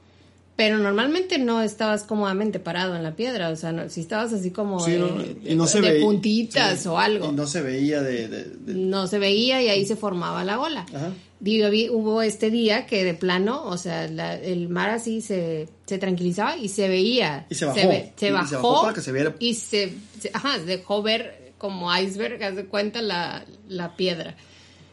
Pero 0.55 0.77
normalmente 0.77 1.39
no 1.39 1.63
estabas 1.63 2.05
cómodamente 2.05 2.59
parado 2.61 2.95
en 2.95 3.03
la 3.03 3.17
piedra, 3.17 3.49
o 3.49 3.57
sea, 3.57 3.73
no- 3.73 3.89
si 3.89 4.01
estabas 4.03 4.33
así 4.35 4.51
como 4.51 4.81
Sí, 4.85 4.93
de, 4.93 4.99
no, 4.99 5.07
de- 5.09 5.37
y 5.51 5.55
no 5.55 5.67
se 5.67 5.81
de 5.81 5.91
veía- 5.93 6.05
puntitas 6.05 6.81
sí, 6.83 6.89
o 6.89 6.99
algo. 6.99 7.31
Y 7.31 7.33
no 7.33 7.47
se 7.47 7.63
veía 7.63 8.03
de- 8.03 8.51
no 8.67 9.07
se 9.07 9.19
veía 9.19 9.63
y 9.63 9.69
ahí 9.69 9.87
se 9.87 9.97
formaba 9.97 10.45
la 10.45 10.61
ola. 10.61 10.85
Ajá. 10.95 11.11
Digo, 11.43 11.67
hubo 11.93 12.23
este 12.23 12.51
día 12.51 12.87
que 12.87 13.03
de 13.05 13.15
plano, 13.15 13.65
o 13.65 13.77
sea, 13.77 14.07
la- 14.07 14.37
el 14.37 14.69
mar 14.69 14.91
así 14.91 15.21
se, 15.21 15.69
se 15.87 15.99
tranquilizaba 15.99 16.57
y 16.57 16.69
se 16.69 16.87
veía. 16.89 17.47
Y 17.51 17.57
se 17.57 17.65
bajó. 17.67 17.77
ve- 17.89 18.13
se 18.17 18.27
Y 18.27 18.29
se 18.29 18.33
bajó. 18.33 18.55
bajó 18.71 18.83
para 18.83 18.95
que 18.95 19.01
se 19.01 19.11
viera. 19.13 19.35
Y 19.41 19.55
se, 19.55 19.93
se- 20.21 20.31
ajá, 20.33 20.59
dejó 20.61 21.03
ver 21.03 21.53
como 21.59 21.93
iceberg, 21.97 22.41
haz 22.45 22.55
de 22.55 22.67
cuenta 22.67 23.03
la, 23.03 23.45
la 23.69 23.97
piedra. 23.97 24.37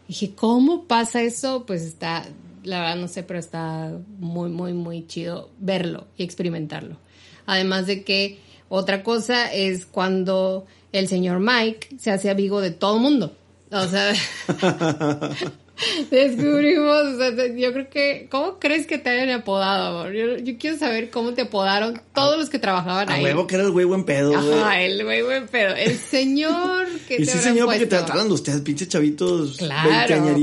Dije, 0.07 0.33
¿cómo 0.33 0.85
pasa 0.85 1.21
eso? 1.21 1.65
Pues 1.67 1.83
está, 1.83 2.25
la 2.63 2.79
verdad 2.79 2.95
no 2.95 3.07
sé, 3.07 3.21
pero 3.21 3.37
está 3.37 3.91
muy, 4.17 4.49
muy, 4.49 4.73
muy 4.73 5.05
chido 5.05 5.51
verlo 5.59 6.07
y 6.17 6.23
experimentarlo. 6.23 6.97
Además 7.45 7.85
de 7.85 8.03
que 8.03 8.39
otra 8.69 9.03
cosa 9.03 9.53
es 9.53 9.85
cuando 9.85 10.65
el 10.93 11.07
señor 11.07 11.39
Mike 11.39 11.89
se 11.99 12.09
hace 12.09 12.31
amigo 12.31 12.59
de 12.59 12.71
todo 12.71 12.95
el 12.95 13.01
mundo. 13.03 13.35
O 13.71 13.85
sea, 13.87 14.13
descubrimos, 16.11 17.05
o 17.05 17.17
sea, 17.17 17.31
yo 17.55 17.73
creo 17.73 17.89
que, 17.89 18.27
¿cómo 18.29 18.59
crees 18.59 18.85
que 18.87 18.97
te 18.97 19.09
hayan 19.09 19.29
apodado, 19.29 19.99
amor? 19.99 20.13
Yo, 20.13 20.37
yo 20.37 20.57
quiero 20.59 20.77
saber 20.77 21.09
cómo 21.09 21.33
te 21.33 21.43
apodaron 21.43 22.01
todos 22.13 22.37
los 22.37 22.49
que 22.49 22.59
trabajaban 22.59 23.09
A 23.09 23.15
ahí. 23.15 23.23
huevo 23.23 23.47
que 23.47 23.55
era 23.55 23.63
el 23.65 23.71
güey 23.71 23.85
buen 23.85 24.03
pedo, 24.03 24.31
güey. 24.31 24.59
Ajá, 24.59 24.81
el 24.81 25.03
güey, 25.03 25.21
güey, 25.21 25.41
pero 25.51 25.75
el 25.75 25.97
señor 25.97 26.87
que 27.07 27.15
Y 27.15 27.17
te 27.19 27.25
sí, 27.25 27.31
habrán 27.31 27.43
señor, 27.53 27.65
porque 27.67 27.85
te 27.85 27.95
hablan 27.95 28.27
de 28.27 28.33
ustedes, 28.33 28.61
pinches 28.61 28.89
chavitos. 28.89 29.57
Claro, 29.57 29.89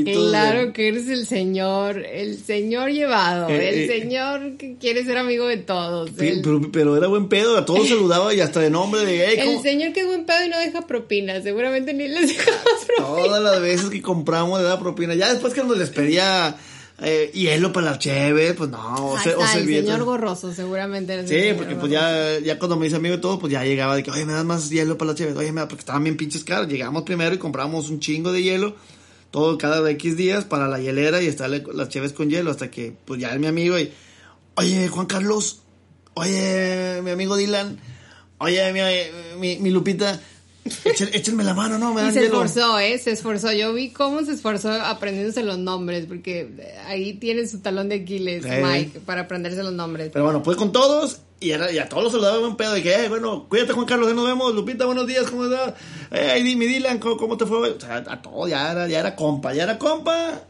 claro 0.05 0.67
de- 0.67 0.73
que 0.73 0.89
eres 0.89 1.09
el 1.09 1.27
señor, 1.27 1.99
el 2.05 2.39
señor 2.39 2.91
llevado, 2.91 3.49
Eh, 3.49 3.69
el 3.69 3.75
eh, 3.91 4.01
señor 4.01 4.57
que 4.57 4.77
quiere 4.79 5.05
ser 5.05 5.19
amigo 5.19 5.47
de 5.47 5.59
todos. 5.59 6.11
Pi- 6.11 6.29
el, 6.29 6.43
Pero, 6.43 6.61
pero 6.73 6.97
era 6.97 7.07
buen 7.09 7.29
pedo, 7.29 7.57
a 7.57 7.65
todos 7.65 7.89
saludaba 7.89 8.33
y 8.35 8.41
hasta 8.41 8.61
de 8.61 8.71
nombre 8.71 9.05
de 9.05 9.27
hey, 9.27 9.39
el 9.57 9.61
señor 9.63 9.93
que 9.93 10.01
es 10.01 10.07
buen 10.07 10.25
pedo 10.25 10.45
y 10.45 10.49
no 10.49 10.59
deja 10.59 10.83
propina, 10.87 11.41
seguramente 11.43 11.93
ni 11.93 12.09
les 12.09 12.29
dejamos 12.29 12.85
propina. 12.87 13.07
Todas 13.27 13.43
las 13.43 13.61
veces 13.61 13.91
que 13.91 14.03
compramos 14.03 14.59
le 14.61 14.65
daba 14.67 14.81
propina. 14.81 15.15
Ya 15.15 15.26
después 15.33 15.53
que 15.55 15.63
nos 15.65 15.77
les 15.79 15.91
pedía 15.91 16.57
eh, 17.03 17.31
hielo 17.35 17.73
para 17.73 17.91
las 17.91 17.99
cheves, 17.99 18.55
pues 18.55 18.71
no, 18.71 19.11
o, 19.11 19.19
se- 19.19 19.35
o 19.35 19.41
está, 19.45 19.59
el 19.59 19.67
señor 19.67 20.05
gorroso, 20.05 20.53
seguramente. 20.55 21.27
Sí, 21.29 21.55
porque 21.57 21.75
pues 21.77 21.93
ya, 21.93 22.39
ya 22.39 22.59
cuando 22.59 22.77
me 22.77 22.87
hice 22.87 22.97
amigo 22.97 23.17
de 23.17 23.21
todo, 23.23 23.39
pues 23.39 23.53
ya 23.53 23.65
llegaba 23.65 23.95
de 23.97 24.03
que, 24.03 24.11
oye, 24.11 24.25
me 24.25 24.33
das 24.33 24.45
más 24.45 24.71
hielo 24.71 24.97
para 24.97 25.11
las 25.11 25.19
cheves, 25.19 25.37
oye, 25.37 25.53
me 25.53 25.61
da, 25.61 25.69
porque 25.69 25.81
estaban 25.81 26.03
bien 26.05 26.17
pinches 26.17 26.43
caros. 26.45 26.69
Llegamos 26.69 27.03
primero 27.03 27.35
y 27.35 27.39
compramos 27.39 27.91
un 27.91 28.01
chingo 28.01 28.33
de 28.33 28.43
hielo, 28.43 28.75
todo 29.31 29.59
cada 29.59 29.89
X 29.91 30.17
días 30.17 30.45
para 30.45 30.69
la 30.69 30.81
hielera 30.81 31.21
y 31.23 31.27
estarle 31.27 31.63
las 31.75 31.89
cheves 31.91 32.13
con 32.13 32.31
hielo 32.31 32.51
hasta 32.51 32.71
que, 32.71 32.95
pues 33.05 33.21
ya 33.21 33.33
es 33.35 33.39
mi 33.41 33.47
amigo 33.47 33.79
y, 33.79 33.93
oye, 34.55 34.89
Juan 34.89 35.07
Carlos, 35.07 35.61
oye, 36.15 37.01
mi 37.03 37.11
amigo 37.11 37.37
Dylan, 37.37 37.79
oye, 38.39 38.73
mi, 38.73 38.81
mi, 39.39 39.59
mi 39.59 39.71
Lupita, 39.71 40.19
échenme 41.13 41.45
la 41.45 41.55
mano, 41.55 41.79
¿no? 41.79 41.95
Me 41.95 42.01
Y 42.01 42.05
dan 42.05 42.13
se 42.15 42.21
hielo. 42.23 42.43
esforzó, 42.45 42.79
¿eh? 42.79 42.99
Se 42.99 43.11
esforzó. 43.13 43.53
Yo 43.53 43.73
vi 43.75 43.91
cómo 43.91 44.23
se 44.25 44.33
esforzó 44.33 44.71
aprendiéndose 44.73 45.43
los 45.43 45.59
nombres, 45.59 46.07
porque 46.07 46.49
ahí 46.87 47.15
tiene 47.15 47.47
su 47.47 47.61
talón 47.61 47.89
de 47.89 47.97
Aquiles, 47.97 48.43
Sí. 48.45 48.51
Mike, 48.63 49.01
para 49.01 49.23
aprenderse 49.23 49.63
los 49.63 49.73
nombres. 49.73 50.11
Pero 50.13 50.25
bueno, 50.25 50.43
pues 50.43 50.57
con 50.57 50.73
todos, 50.73 51.21
y, 51.41 51.51
era, 51.51 51.71
y 51.71 51.79
a 51.79 51.89
todos 51.89 52.05
los 52.05 52.13
saludaba 52.13 52.39
buen 52.39 52.57
pedo, 52.57 52.73
de 52.75 52.83
que, 52.83 52.95
eh, 53.05 53.09
bueno, 53.09 53.47
cuídate 53.49 53.73
Juan 53.73 53.87
Carlos, 53.87 54.09
ya 54.09 54.15
nos 54.15 54.27
vemos, 54.27 54.55
Lupita, 54.55 54.87
buenos 54.87 55.07
días, 55.07 55.31
¿cómo 55.31 55.45
estás? 55.45 55.75
Eh, 56.11 56.41
dime, 56.43 56.67
Dylan, 56.67 56.99
¿cómo, 56.99 57.17
cómo 57.17 57.37
te 57.37 57.45
fue? 57.47 57.71
O 57.71 57.81
sea, 57.81 57.97
a 57.97 58.23
todo, 58.23 58.49
ya 58.49 58.73
era, 58.73 58.89
ya 58.89 59.01
era 59.01 59.15
compa, 59.17 59.53
ya 59.53 59.65
era 59.65 59.79
compa. 59.79 60.41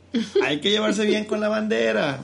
Hay 0.44 0.60
que 0.60 0.70
llevarse 0.70 1.04
bien 1.04 1.24
con 1.24 1.40
la 1.40 1.48
bandera. 1.48 2.20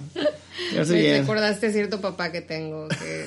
Llevarse 0.71 0.93
Me 0.93 1.01
bien. 1.01 1.21
recordaste 1.23 1.73
cierto 1.73 2.01
papá 2.01 2.31
que 2.33 2.41
tengo, 2.41 2.89
que, 2.89 3.27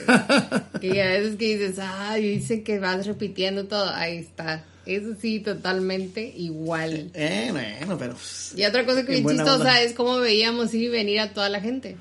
que 0.81 1.03
a 1.03 1.07
veces 1.07 1.35
que 1.35 1.57
dices, 1.57 1.79
ay, 1.79 2.37
dice 2.37 2.63
que 2.63 2.79
vas 2.79 3.05
repitiendo 3.05 3.65
todo, 3.65 3.89
ahí 3.89 4.17
está. 4.17 4.63
Eso 4.85 5.15
sí, 5.19 5.39
totalmente 5.39 6.31
igual. 6.37 7.09
Eh, 7.15 7.49
bueno, 7.51 7.97
pero... 7.97 8.13
pues, 8.13 8.53
Y 8.55 8.63
otra 8.65 8.85
cosa 8.85 9.03
que 9.05 9.17
en 9.17 9.25
bien 9.25 9.37
chistosa 9.37 9.55
onda. 9.55 9.81
es 9.81 9.93
cómo 9.93 10.17
veíamos 10.17 10.73
ir 10.75 10.83
y 10.83 10.89
venir 10.89 11.19
a 11.19 11.33
toda 11.33 11.49
la 11.49 11.59
gente, 11.59 11.97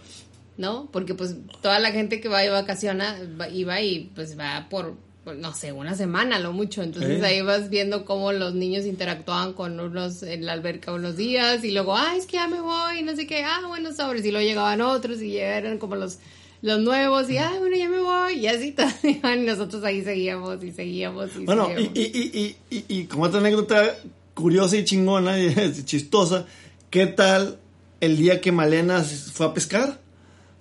¿no? 0.57 0.89
Porque 0.93 1.15
pues 1.15 1.37
toda 1.63 1.79
la 1.81 1.91
gente 1.93 2.21
que 2.21 2.29
va 2.29 2.45
y 2.45 2.49
vacaciona, 2.49 3.17
va- 3.41 3.49
iba 3.49 3.81
y 3.81 4.11
pues 4.15 4.39
va 4.39 4.67
por, 4.71 4.95
por, 5.25 5.37
no 5.37 5.53
sé, 5.55 5.73
una 5.73 5.95
semana 5.95 6.39
lo 6.39 6.53
mucho. 6.53 6.83
Entonces 6.83 7.21
Eh. 7.23 7.27
ahí 7.27 7.41
vas 7.43 7.71
viendo 7.71 8.05
cómo 8.05 8.33
los 8.33 8.55
niños 8.55 8.85
interactuaban 8.87 9.53
con 9.55 9.81
unos 9.81 10.23
en 10.23 10.47
la 10.47 10.53
alberca 10.53 10.93
unos 10.93 11.17
días 11.17 11.65
y 11.65 11.71
luego, 11.73 11.97
ah, 11.97 12.15
es 12.17 12.27
que 12.27 12.35
ya 12.35 12.47
me 12.47 12.61
voy, 12.61 12.99
y 13.01 13.03
no 13.03 13.17
sé 13.17 13.27
qué, 13.27 13.43
ah, 13.45 13.63
bueno, 13.67 13.93
sobres. 13.93 14.25
Y 14.25 14.31
luego 14.31 14.47
llegaban 14.47 14.81
otros 14.81 15.21
y 15.23 15.37
eran 15.39 15.79
como 15.79 15.97
los 15.97 16.19
los 16.63 16.81
nuevos 16.81 17.29
y, 17.29 17.37
ah, 17.37 17.53
bueno, 17.59 17.77
ya 17.77 17.91
me 17.91 17.99
voy. 18.01 18.35
Y 18.39 18.47
así 18.47 18.73
todos 18.73 18.93
iban 19.05 19.43
y 19.43 19.47
nosotros 19.47 19.85
ahí 19.85 20.03
seguíamos 20.03 20.65
y 20.65 20.73
seguíamos 20.73 21.31
y 21.39 21.45
Bueno, 21.45 21.67
seguíamos. 21.67 21.91
y, 21.95 22.01
y, 22.01 22.57
y, 22.71 22.77
y, 22.79 22.85
y 23.01 23.05
como 23.05 23.25
otra 23.25 23.41
anécdota 23.41 23.95
curiosa 24.33 24.77
y 24.79 24.85
chingona 24.85 25.39
y 25.43 25.53
chistosa, 25.85 26.47
¿qué 26.91 27.07
tal 27.07 27.59
el 28.01 28.17
día 28.17 28.41
que 28.41 28.51
Malena 28.51 29.03
fue 29.03 29.45
a 29.47 29.53
pescar? 29.53 30.01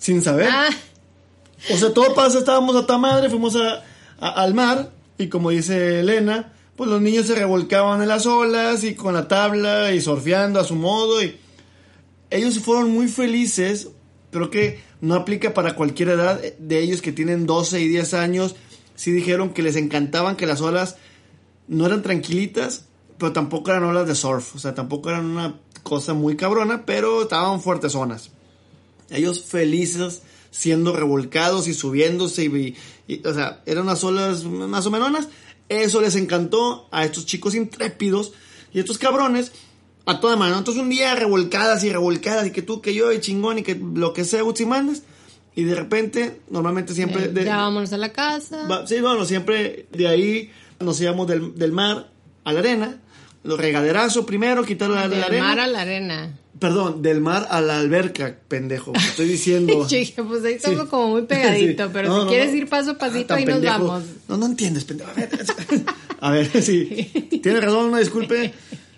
Sin 0.03 0.21
saber. 0.21 0.49
Ah, 0.51 0.69
O 1.73 1.77
sea, 1.77 1.93
todo 1.93 2.13
pasa, 2.13 2.39
estábamos 2.39 2.75
a 2.75 2.85
ta 2.85 2.97
madre, 2.97 3.29
fuimos 3.29 3.55
a, 3.55 3.83
a- 4.19 4.43
al 4.43 4.53
mar 4.53 4.91
y 5.17 5.29
como 5.29 5.49
dice 5.49 6.01
Elena, 6.01 6.51
pues 6.75 6.89
los 6.89 6.99
niños 6.99 7.25
se 7.27 7.35
revolcaban 7.35 8.01
en 8.01 8.09
las 8.09 8.25
olas 8.25 8.83
y 8.83 8.95
con 8.95 9.13
la 9.13 9.29
tabla 9.29 9.93
y 9.93 10.01
surfeando 10.01 10.59
a 10.59 10.65
su 10.65 10.75
modo 10.75 11.23
y 11.23 11.37
ellos 12.31 12.59
fueron 12.59 12.91
muy 12.91 13.07
felices, 13.07 13.89
creo 14.31 14.49
que 14.49 14.81
no 14.99 15.15
aplica 15.15 15.53
para 15.53 15.75
cualquier 15.75 16.09
edad 16.09 16.41
de 16.41 16.79
ellos 16.79 17.01
que 17.01 17.13
tienen 17.13 17.45
12 17.45 17.79
y 17.79 17.87
10 17.87 18.13
años, 18.13 18.55
sí 18.95 19.11
dijeron 19.11 19.53
que 19.53 19.61
les 19.63 19.77
encantaban 19.77 20.35
que 20.35 20.45
las 20.47 20.59
olas 20.59 20.97
no 21.69 21.85
eran 21.85 22.01
tranquilitas, 22.01 22.87
pero 23.17 23.31
tampoco 23.31 23.71
eran 23.71 23.85
olas 23.85 24.05
de 24.07 24.15
surf, 24.15 24.53
o 24.55 24.59
sea, 24.59 24.75
tampoco 24.75 25.11
eran 25.11 25.27
una 25.27 25.55
cosa 25.83 26.13
muy 26.13 26.35
cabrona, 26.35 26.85
pero 26.85 27.21
estaban 27.21 27.61
fuertes 27.61 27.93
zonas. 27.93 28.31
Ellos 29.09 29.43
felices 29.43 30.21
siendo 30.51 30.95
revolcados 30.95 31.67
y 31.67 31.73
subiéndose 31.73 32.45
y, 32.45 32.75
y- 33.07 33.25
o 33.27 33.33
sea, 33.33 33.61
eran 33.65 33.83
unas 33.83 34.03
olas 34.03 34.43
más 34.43 34.85
o 34.85 34.91
menos. 34.91 35.27
Eso 35.69 36.01
les 36.01 36.15
encantó 36.15 36.87
a 36.91 37.05
estos 37.05 37.25
chicos 37.25 37.55
intrépidos 37.55 38.33
y 38.73 38.79
estos 38.79 38.97
cabrones 38.97 39.51
a 40.05 40.19
toda 40.19 40.35
mano. 40.35 40.57
Entonces 40.57 40.81
un 40.83 40.89
día 40.89 41.15
revolcadas 41.15 41.83
y 41.83 41.89
revolcadas 41.91 42.45
y 42.47 42.51
que 42.51 42.61
tú, 42.61 42.81
que 42.81 42.93
yo 42.93 43.11
y 43.11 43.19
chingón 43.21 43.59
y 43.59 43.63
que 43.63 43.75
lo 43.75 44.13
que 44.13 44.25
sea, 44.25 44.41
y 44.57 44.65
mandes. 44.65 45.03
Y 45.55 45.63
de 45.63 45.75
repente, 45.75 46.41
normalmente 46.49 46.93
siempre... 46.95 47.25
eh, 47.25 47.27
de- 47.29 47.45
ya 47.45 47.57
vámonos 47.57 47.93
a 47.93 47.97
la 47.97 48.11
casa. 48.11 48.67
Va- 48.67 48.85
sí, 48.87 48.99
bueno, 49.01 49.23
siempre 49.25 49.87
de 49.91 50.07
ahí 50.07 50.51
nos 50.79 50.99
íbamos 50.99 51.27
del, 51.27 51.55
del 51.55 51.71
mar 51.71 52.11
a 52.43 52.53
la 52.53 52.59
arena. 52.59 53.01
Los 53.43 53.59
regaderazo 53.59 54.25
primero, 54.25 54.63
quitar 54.63 54.89
la, 54.89 55.01
la 55.01 55.09
Del 55.09 55.23
arena. 55.23 55.43
mar 55.43 55.59
a 55.59 55.67
la 55.67 55.81
arena. 55.81 56.39
Perdón, 56.59 57.01
del 57.01 57.19
mar 57.19 57.47
a 57.49 57.59
la 57.59 57.77
alberca, 57.77 58.37
pendejo. 58.47 58.93
Estoy 58.95 59.27
diciendo. 59.27 59.85
Dije, 59.89 60.23
pues 60.23 60.45
ahí 60.45 60.53
estamos 60.53 60.83
Sí. 60.83 60.87
como 60.89 61.07
muy 61.09 61.23
pegadito, 61.23 61.83
Sí. 61.87 61.89
pero 61.91 62.07
No, 62.09 62.19
si 62.19 62.23
no, 62.23 62.29
quieres 62.29 62.51
no. 62.51 62.57
ir 62.57 62.69
paso 62.69 62.91
a 62.91 62.93
Ah, 62.93 62.97
pasito, 62.97 63.33
ahí 63.33 63.45
nos 63.45 63.61
vamos. 63.61 64.03
No, 64.29 64.37
no 64.37 64.45
entiendes, 64.45 64.85
pendejo. 64.85 65.09
A 65.11 65.13
ver, 65.13 65.29
a 66.21 66.31
ver, 66.31 66.61
sí. 66.63 66.85
Tiene 67.43 67.59
razón, 67.59 67.85
una 67.87 67.99
disculpe. 67.99 68.53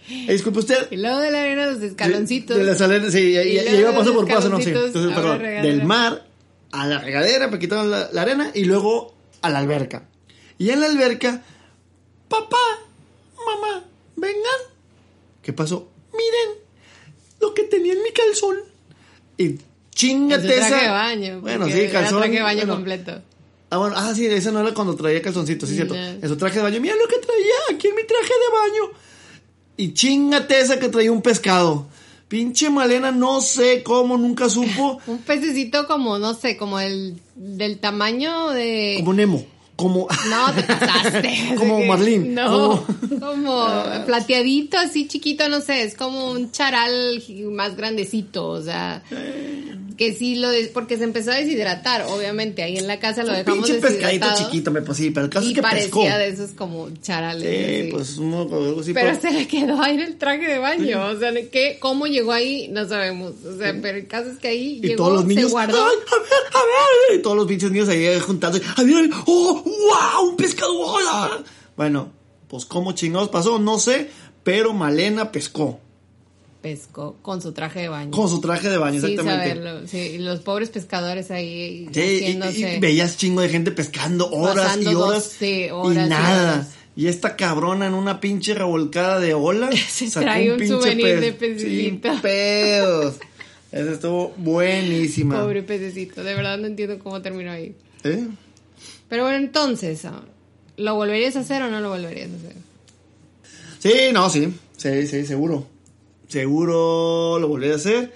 Eh, 0.08 0.32
disculpe 0.34 0.60
usted. 0.60 0.92
Y 0.92 0.98
luego 0.98 1.18
de 1.22 1.32
la 1.32 1.42
arena 1.42 1.66
los 1.66 1.82
escaloncitos. 1.82 2.56
De, 2.56 2.64
las 2.66 2.80
arenas, 2.82 3.12
sí, 3.12 3.20
y, 3.36 3.58
y- 3.58 3.84
paso 3.96 4.14
por 4.14 4.28
paso, 4.28 4.50
no 4.50 4.62
sé. 4.62 4.70
Entonces, 4.70 5.12
perdón. 5.14 5.40
Del 5.42 5.84
mar 5.86 6.28
a 6.72 6.86
la 6.86 7.00
regadera, 7.00 7.48
para 7.48 7.58
quitar 7.58 7.84
la, 7.86 8.10
la 8.14 8.22
arena, 8.22 8.52
y 8.54 8.66
luego 8.66 9.16
a 9.42 9.50
la 9.50 9.58
alberca. 9.60 10.04
Y 10.60 10.70
en 10.70 10.82
la 10.82 10.86
alberca, 10.88 11.42
papá, 12.30 12.58
mamá, 13.46 13.86
vengan. 14.16 14.60
¿Qué 15.42 15.54
pasó? 15.54 15.88
Miren 16.12 16.60
lo 17.40 17.54
que 17.54 17.64
tenía 17.64 17.94
en 17.94 18.04
mi 18.04 18.12
calzón. 18.12 18.58
Y 19.38 19.58
chingate 19.92 20.48
traje 20.48 20.68
esa. 20.68 20.82
de 20.82 20.90
baño. 20.90 21.42
Bueno, 21.42 21.66
sí, 21.68 21.88
calzón. 21.92 22.20
Traje 22.20 22.36
de 22.36 22.42
baño 22.42 22.60
bueno, 22.60 22.74
completo. 22.74 23.22
Ah, 23.70 23.78
bueno, 23.78 23.96
ah, 23.98 24.14
sí, 24.16 24.26
esa 24.26 24.52
no 24.52 24.62
era 24.62 24.74
cuando 24.74 24.96
traía 24.96 25.22
calzoncitos, 25.22 25.68
sí, 25.68 25.76
cierto. 25.76 25.96
No. 25.96 26.02
En 26.02 26.28
su 26.28 26.38
traje 26.38 26.58
de 26.58 26.64
baño, 26.64 26.80
mira 26.80 26.96
lo 26.96 27.08
que 27.08 27.18
traía 27.18 27.76
aquí 27.76 27.88
en 27.88 27.96
mi 27.96 28.04
traje 28.04 28.34
de 28.34 28.58
baño. 28.60 29.00
Y 29.78 29.94
chingate 29.94 30.60
esa 30.60 30.80
que 30.80 30.90
traía 30.90 31.12
un 31.12 31.22
pescado. 31.22 31.88
Pinche 32.28 32.70
Malena, 32.70 33.12
no 33.12 33.42
sé 33.42 33.84
cómo, 33.84 34.18
nunca 34.18 34.50
supo. 34.50 35.00
Un 35.08 35.20
pececito 35.20 35.86
como, 35.86 36.18
no 36.18 36.34
sé, 36.34 36.58
como 36.58 36.80
el 36.80 37.20
del 37.36 37.78
tamaño 37.78 38.50
de... 38.50 38.96
Como 38.98 39.14
Nemo. 39.14 39.46
Como. 39.76 40.08
No, 40.30 40.54
te 40.54 40.64
pasaste. 40.64 41.54
Como 41.58 41.84
Marlene, 41.84 42.30
No, 42.30 42.86
como 43.20 43.68
plateadito, 44.06 44.78
así 44.78 45.08
chiquito, 45.08 45.50
no 45.50 45.60
sé, 45.62 45.84
es 45.84 45.96
como 45.96 46.32
un 46.32 46.52
charal 46.52 47.22
más 47.52 47.76
grandecito, 47.76 48.48
o 48.48 48.62
sea, 48.62 49.04
que 49.98 50.14
sí 50.14 50.36
lo 50.36 50.50
des- 50.50 50.70
porque 50.70 50.98
se 50.98 51.04
empezó 51.04 51.32
a 51.32 51.36
deshidratar, 51.36 52.04
obviamente, 52.04 52.64
ahí 52.64 52.78
en 52.78 52.88
la 52.88 53.00
casa 53.00 53.24
lo 53.24 53.32
un 53.32 53.36
dejamos 53.38 53.66
pinche 53.70 53.82
pescadito 53.82 54.28
chiquito, 54.38 54.72
me 54.72 54.82
pues 54.82 54.98
sí, 54.98 55.12
pero 55.12 55.26
el 55.26 55.30
caso 55.32 55.46
y 55.46 55.50
es 55.50 55.56
que 55.56 55.62
parecía 55.62 55.90
pescó. 55.92 56.18
de 56.18 56.28
esos 56.30 56.52
como 56.52 56.90
charales. 57.02 57.84
Sí, 57.86 57.90
pues 57.92 58.18
uno, 58.18 58.42
algo 58.42 58.80
así. 58.82 58.94
pero 58.94 59.10
pero- 59.10 59.22
se 59.22 59.32
le 59.32 59.48
quedó 59.48 59.82
ahí 59.82 59.96
en 59.96 60.02
el 60.02 60.16
traje 60.18 60.48
de 60.48 60.58
baño, 60.58 61.06
o 61.08 61.20
sea, 61.20 61.32
¿qué, 61.52 61.78
¿cómo 61.82 62.08
llegó 62.08 62.32
ahí? 62.32 62.68
No 62.70 62.88
sabemos, 62.88 63.34
o 63.46 63.58
sea, 63.58 63.76
pero 63.82 63.98
el 63.98 64.08
caso 64.08 64.30
es 64.32 64.38
que 64.38 64.48
ahí 64.50 64.80
Y 64.82 64.88
llegó, 64.88 65.04
todos 65.04 65.14
los 65.18 65.26
niños, 65.26 65.46
se 65.48 65.52
guardó. 65.52 65.86
¡ay, 65.86 65.96
a 66.12 66.16
ver, 66.18 66.32
a 66.54 67.10
ver! 67.12 67.20
Y 67.20 67.22
todos 67.22 67.36
los 67.38 67.48
pinches 67.48 67.72
niños 67.72 67.90
ahí 67.90 68.20
juntándose, 68.20 68.64
¡a 68.76 68.84
ver! 68.84 69.10
¡Oh, 69.26 69.64
wow! 69.88 70.30
¡Un 70.30 70.36
pescado! 70.38 70.78
hola". 70.80 71.44
Bueno, 71.78 72.12
pues 72.48 72.66
cómo 72.66 72.92
chingados 72.94 73.30
pasó, 73.30 73.60
no 73.60 73.80
sé, 73.80 74.10
pero 74.44 74.74
Malena 74.74 75.32
pescó. 75.32 75.80
Pescó 76.62 77.16
con 77.22 77.42
su 77.44 77.52
traje 77.52 77.82
de 77.82 77.90
baño. 77.90 78.10
Con 78.12 78.28
su 78.28 78.42
traje 78.42 78.70
de 78.70 78.78
baño, 78.80 78.96
exactamente. 78.96 79.50
saberlo, 79.50 79.88
sí, 79.88 79.98
y 80.00 80.18
los 80.18 80.40
pobres 80.40 80.70
pescadores 80.70 81.30
ahí 81.30 81.88
Sí, 81.94 82.38
y- 82.40 82.80
veías 82.80 83.18
chingo 83.18 83.42
de 83.42 83.50
gente 83.50 83.72
pescando 83.72 84.32
horas 84.32 84.66
Pasando 84.66 84.90
y 84.90 84.94
dos, 84.96 85.08
horas, 85.10 85.24
sí, 85.38 85.68
horas 85.72 85.96
y 86.04 86.06
y 86.06 86.10
nada. 86.10 86.54
horas. 86.54 86.68
Y 86.96 87.08
esta 87.08 87.36
cabrona 87.36 87.86
en 87.88 87.94
una 87.94 88.20
pinche 88.20 88.54
revolcada 88.56 89.20
de 89.20 89.34
ola 89.36 89.70
Se 89.90 90.10
sacó 90.10 90.24
trae 90.26 90.54
un 90.54 90.68
souvenir 90.68 91.06
pez. 91.06 91.22
de 91.22 91.34
pececito. 91.34 91.70
Sin 92.10 92.22
pedos. 92.22 93.16
Esa 93.72 93.92
estuvo 93.92 94.34
buenísima. 94.38 95.40
Pobre 95.42 95.62
pececito, 95.62 96.24
de 96.24 96.34
verdad 96.34 96.58
no 96.58 96.66
entiendo 96.66 96.98
cómo 96.98 97.22
terminó 97.22 97.52
ahí. 97.52 97.76
¿Eh? 98.06 98.26
Pero 99.16 99.24
bueno, 99.24 99.38
entonces, 99.38 100.06
¿lo 100.76 100.96
volverías 100.96 101.38
a 101.38 101.40
hacer 101.40 101.62
o 101.62 101.72
no 101.72 101.80
lo 101.80 101.88
volverías 101.88 102.32
a 102.32 102.36
hacer? 102.36 102.56
Sí, 103.80 104.12
no, 104.12 104.30
sí. 104.30 104.54
Sí, 104.76 105.08
sí, 105.08 105.26
seguro. 105.26 105.66
Seguro 106.28 107.40
lo 107.40 107.48
volveré 107.48 107.72
a 107.72 107.76
hacer. 107.78 108.14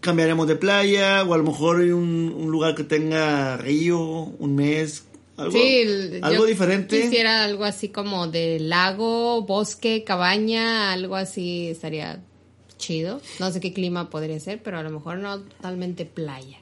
Cambiaremos 0.00 0.48
de 0.48 0.56
playa 0.56 1.22
o 1.22 1.34
a 1.34 1.36
lo 1.36 1.44
mejor 1.44 1.80
un, 1.80 2.34
un 2.34 2.50
lugar 2.50 2.74
que 2.74 2.84
tenga 2.84 3.58
río, 3.58 4.00
un 4.00 4.54
mes. 4.54 5.04
Algo, 5.36 5.52
sí, 5.52 6.18
algo 6.22 6.46
diferente. 6.46 7.02
Quisiera 7.02 7.44
algo 7.44 7.64
así 7.64 7.90
como 7.90 8.26
de 8.26 8.60
lago, 8.60 9.42
bosque, 9.42 10.02
cabaña, 10.02 10.94
algo 10.94 11.14
así 11.14 11.68
estaría 11.68 12.22
chido. 12.78 13.20
No 13.38 13.52
sé 13.52 13.60
qué 13.60 13.74
clima 13.74 14.08
podría 14.08 14.40
ser, 14.40 14.62
pero 14.62 14.78
a 14.78 14.82
lo 14.82 14.88
mejor 14.88 15.18
no 15.18 15.40
totalmente 15.40 16.06
playa. 16.06 16.56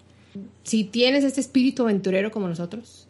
Si 0.64 0.83
tienes 0.83 1.23
este 1.23 1.41
espíritu 1.41 1.85
aventurero 1.85 2.33
como 2.33 2.49
nosotros 2.49 3.07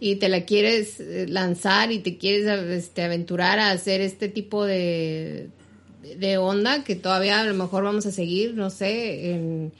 y 0.00 0.16
te 0.16 0.28
la 0.28 0.44
quieres 0.44 1.00
eh, 1.00 1.26
lanzar 1.28 1.90
y 1.92 2.00
te 2.00 2.18
quieres 2.18 2.46
este, 2.70 3.02
aventurar 3.02 3.58
a 3.58 3.70
hacer 3.70 4.00
este 4.00 4.28
tipo 4.28 4.64
de, 4.64 5.48
de 6.18 6.38
onda 6.38 6.84
que 6.84 6.96
todavía 6.96 7.40
a 7.40 7.44
lo 7.44 7.54
mejor 7.54 7.84
vamos 7.84 8.04
a 8.06 8.12
seguir, 8.12 8.54
no 8.54 8.68
sé, 8.70 9.30
en, 9.32 9.72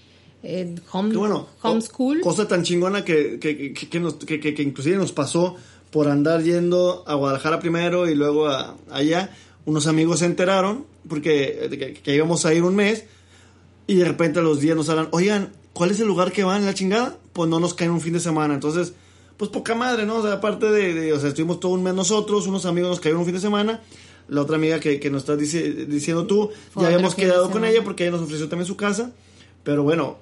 en 0.42 0.80
home, 0.90 1.14
bueno, 1.16 1.48
homeschool. 1.62 2.20
co- 2.20 2.30
Cosa 2.30 2.48
tan 2.48 2.62
chingona 2.62 3.04
que, 3.04 3.38
que, 3.38 3.72
que, 3.74 3.88
que 3.88 4.00
nos, 4.00 4.14
que, 4.14 4.54
inclusive 4.62 4.96
nos 4.96 5.12
pasó 5.12 5.56
por 5.90 6.08
andar 6.08 6.42
yendo 6.42 7.04
a 7.06 7.14
Guadalajara 7.14 7.60
primero 7.60 8.08
y 8.08 8.14
luego 8.14 8.48
a, 8.48 8.76
allá. 8.90 9.30
Unos 9.66 9.86
amigos 9.86 10.20
se 10.20 10.26
enteraron 10.26 10.86
porque 11.08 11.68
que, 11.70 11.92
que 11.94 12.14
íbamos 12.14 12.46
a 12.46 12.54
ir 12.54 12.62
un 12.62 12.74
mes 12.76 13.04
y 13.86 13.96
de 13.96 14.04
repente 14.04 14.38
a 14.38 14.42
los 14.42 14.60
días 14.60 14.76
nos 14.76 14.88
hablan, 14.88 15.08
oigan, 15.12 15.50
¿cuál 15.72 15.90
es 15.90 16.00
el 16.00 16.06
lugar 16.06 16.32
que 16.32 16.44
van 16.44 16.64
la 16.64 16.72
chingada? 16.74 17.18
Pues 17.32 17.48
no 17.50 17.60
nos 17.60 17.74
caen 17.74 17.90
un 17.90 18.00
fin 18.00 18.12
de 18.14 18.20
semana. 18.20 18.54
Entonces, 18.54 18.94
pues 19.36 19.50
poca 19.50 19.74
madre, 19.74 20.06
¿no? 20.06 20.16
O 20.16 20.22
sea, 20.22 20.34
aparte 20.34 20.66
de, 20.70 20.94
de- 20.94 21.12
o 21.12 21.20
sea, 21.20 21.28
estuvimos 21.28 21.60
todo 21.60 21.72
un 21.72 21.82
mes 21.82 21.94
nosotros, 21.94 22.46
unos 22.46 22.64
amigos 22.66 22.90
nos 22.90 23.00
cayeron 23.00 23.20
un 23.20 23.26
fin 23.26 23.34
de 23.34 23.40
semana. 23.40 23.80
La 24.28 24.42
otra 24.42 24.56
amiga 24.56 24.80
que, 24.80 24.98
que 24.98 25.08
nos 25.10 25.22
estás 25.22 25.38
dici- 25.38 25.86
diciendo 25.86 26.26
tú, 26.26 26.50
Fue 26.72 26.82
ya 26.82 26.88
habíamos 26.88 27.14
quedado 27.14 27.50
con 27.50 27.64
ella 27.64 27.84
porque 27.84 28.04
ella 28.04 28.12
nos 28.16 28.22
ofreció 28.22 28.48
también 28.48 28.66
su 28.66 28.76
casa. 28.76 29.12
Pero 29.62 29.82
bueno, 29.84 30.16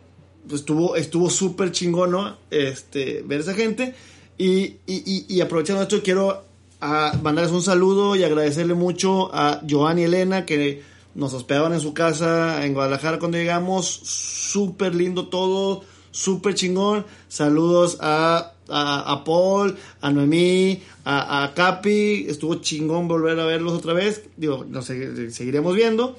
pues 0.48 0.60
estuvo 0.60 0.96
estuvo 0.96 1.30
súper 1.30 1.72
chingón, 1.72 2.10
¿no? 2.10 2.36
Este, 2.50 3.22
ver 3.26 3.40
esa 3.40 3.54
gente. 3.54 3.94
Y, 4.36 4.62
y, 4.64 4.78
y, 4.86 5.26
y 5.28 5.40
aprovechando 5.40 5.82
esto, 5.82 6.02
quiero 6.02 6.42
a 6.80 7.12
mandarles 7.22 7.52
un 7.52 7.62
saludo 7.62 8.14
y 8.16 8.24
agradecerle 8.24 8.74
mucho 8.74 9.34
a 9.34 9.60
Joan 9.68 9.98
y 9.98 10.02
Elena 10.02 10.44
que 10.44 10.82
nos 11.14 11.32
hospedaban 11.32 11.72
en 11.72 11.80
su 11.80 11.94
casa 11.94 12.66
en 12.66 12.74
Guadalajara 12.74 13.18
cuando 13.20 13.38
llegamos. 13.38 13.86
Súper 13.86 14.94
lindo 14.94 15.28
todo, 15.28 15.82
súper 16.10 16.54
chingón. 16.54 17.06
Saludos 17.28 17.96
a, 18.00 18.52
a, 18.68 19.12
a 19.12 19.24
Paul, 19.24 19.76
a 20.00 20.10
Noemí, 20.10 20.82
a, 21.04 21.44
a 21.44 21.54
Capi. 21.54 22.26
Estuvo 22.28 22.56
chingón 22.56 23.08
volver 23.08 23.38
a 23.40 23.44
verlos 23.46 23.72
otra 23.74 23.92
vez. 23.92 24.22
Digo, 24.36 24.64
nos 24.68 24.88
segui- 24.90 25.30
seguiremos 25.30 25.74
viendo. 25.74 26.18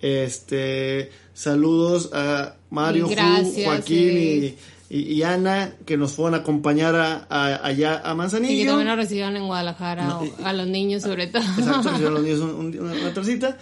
Este, 0.00 1.10
saludos 1.32 2.10
a 2.12 2.54
Mario, 2.70 3.06
Y 3.06 3.08
Ju, 3.08 3.14
gracias, 3.14 3.64
Joaquín 3.66 3.96
sí. 3.96 4.56
y, 4.90 4.96
y- 4.98 5.12
y 5.14 5.22
Ana 5.22 5.74
que 5.86 5.96
nos 5.96 6.12
fueron 6.12 6.34
a 6.34 6.38
acompañar 6.38 6.94
a, 6.96 7.26
a- 7.30 7.66
allá 7.66 7.94
a 7.94 7.98
Y 8.00 8.02
que 8.10 8.14
Manzanillo. 8.14 8.66
también 8.70 8.88
nos 8.88 8.96
recibieron 8.96 9.36
en 9.36 9.46
Guadalajara, 9.46 10.04
No, 10.06 10.20
o- 10.20 10.24
y- 10.24 10.32
a 10.44 10.52
los 10.52 10.66
niños 10.66 11.02
sobre 11.02 11.28
todo. 11.28 11.42
Exacto, 11.58 11.82
recibieron 11.90 12.14
los 12.14 12.22
niños 12.24 12.40
un- 12.40 12.50
un- 12.50 12.78
una, 12.80 12.92
una 12.94 13.14
tercita. 13.14 13.56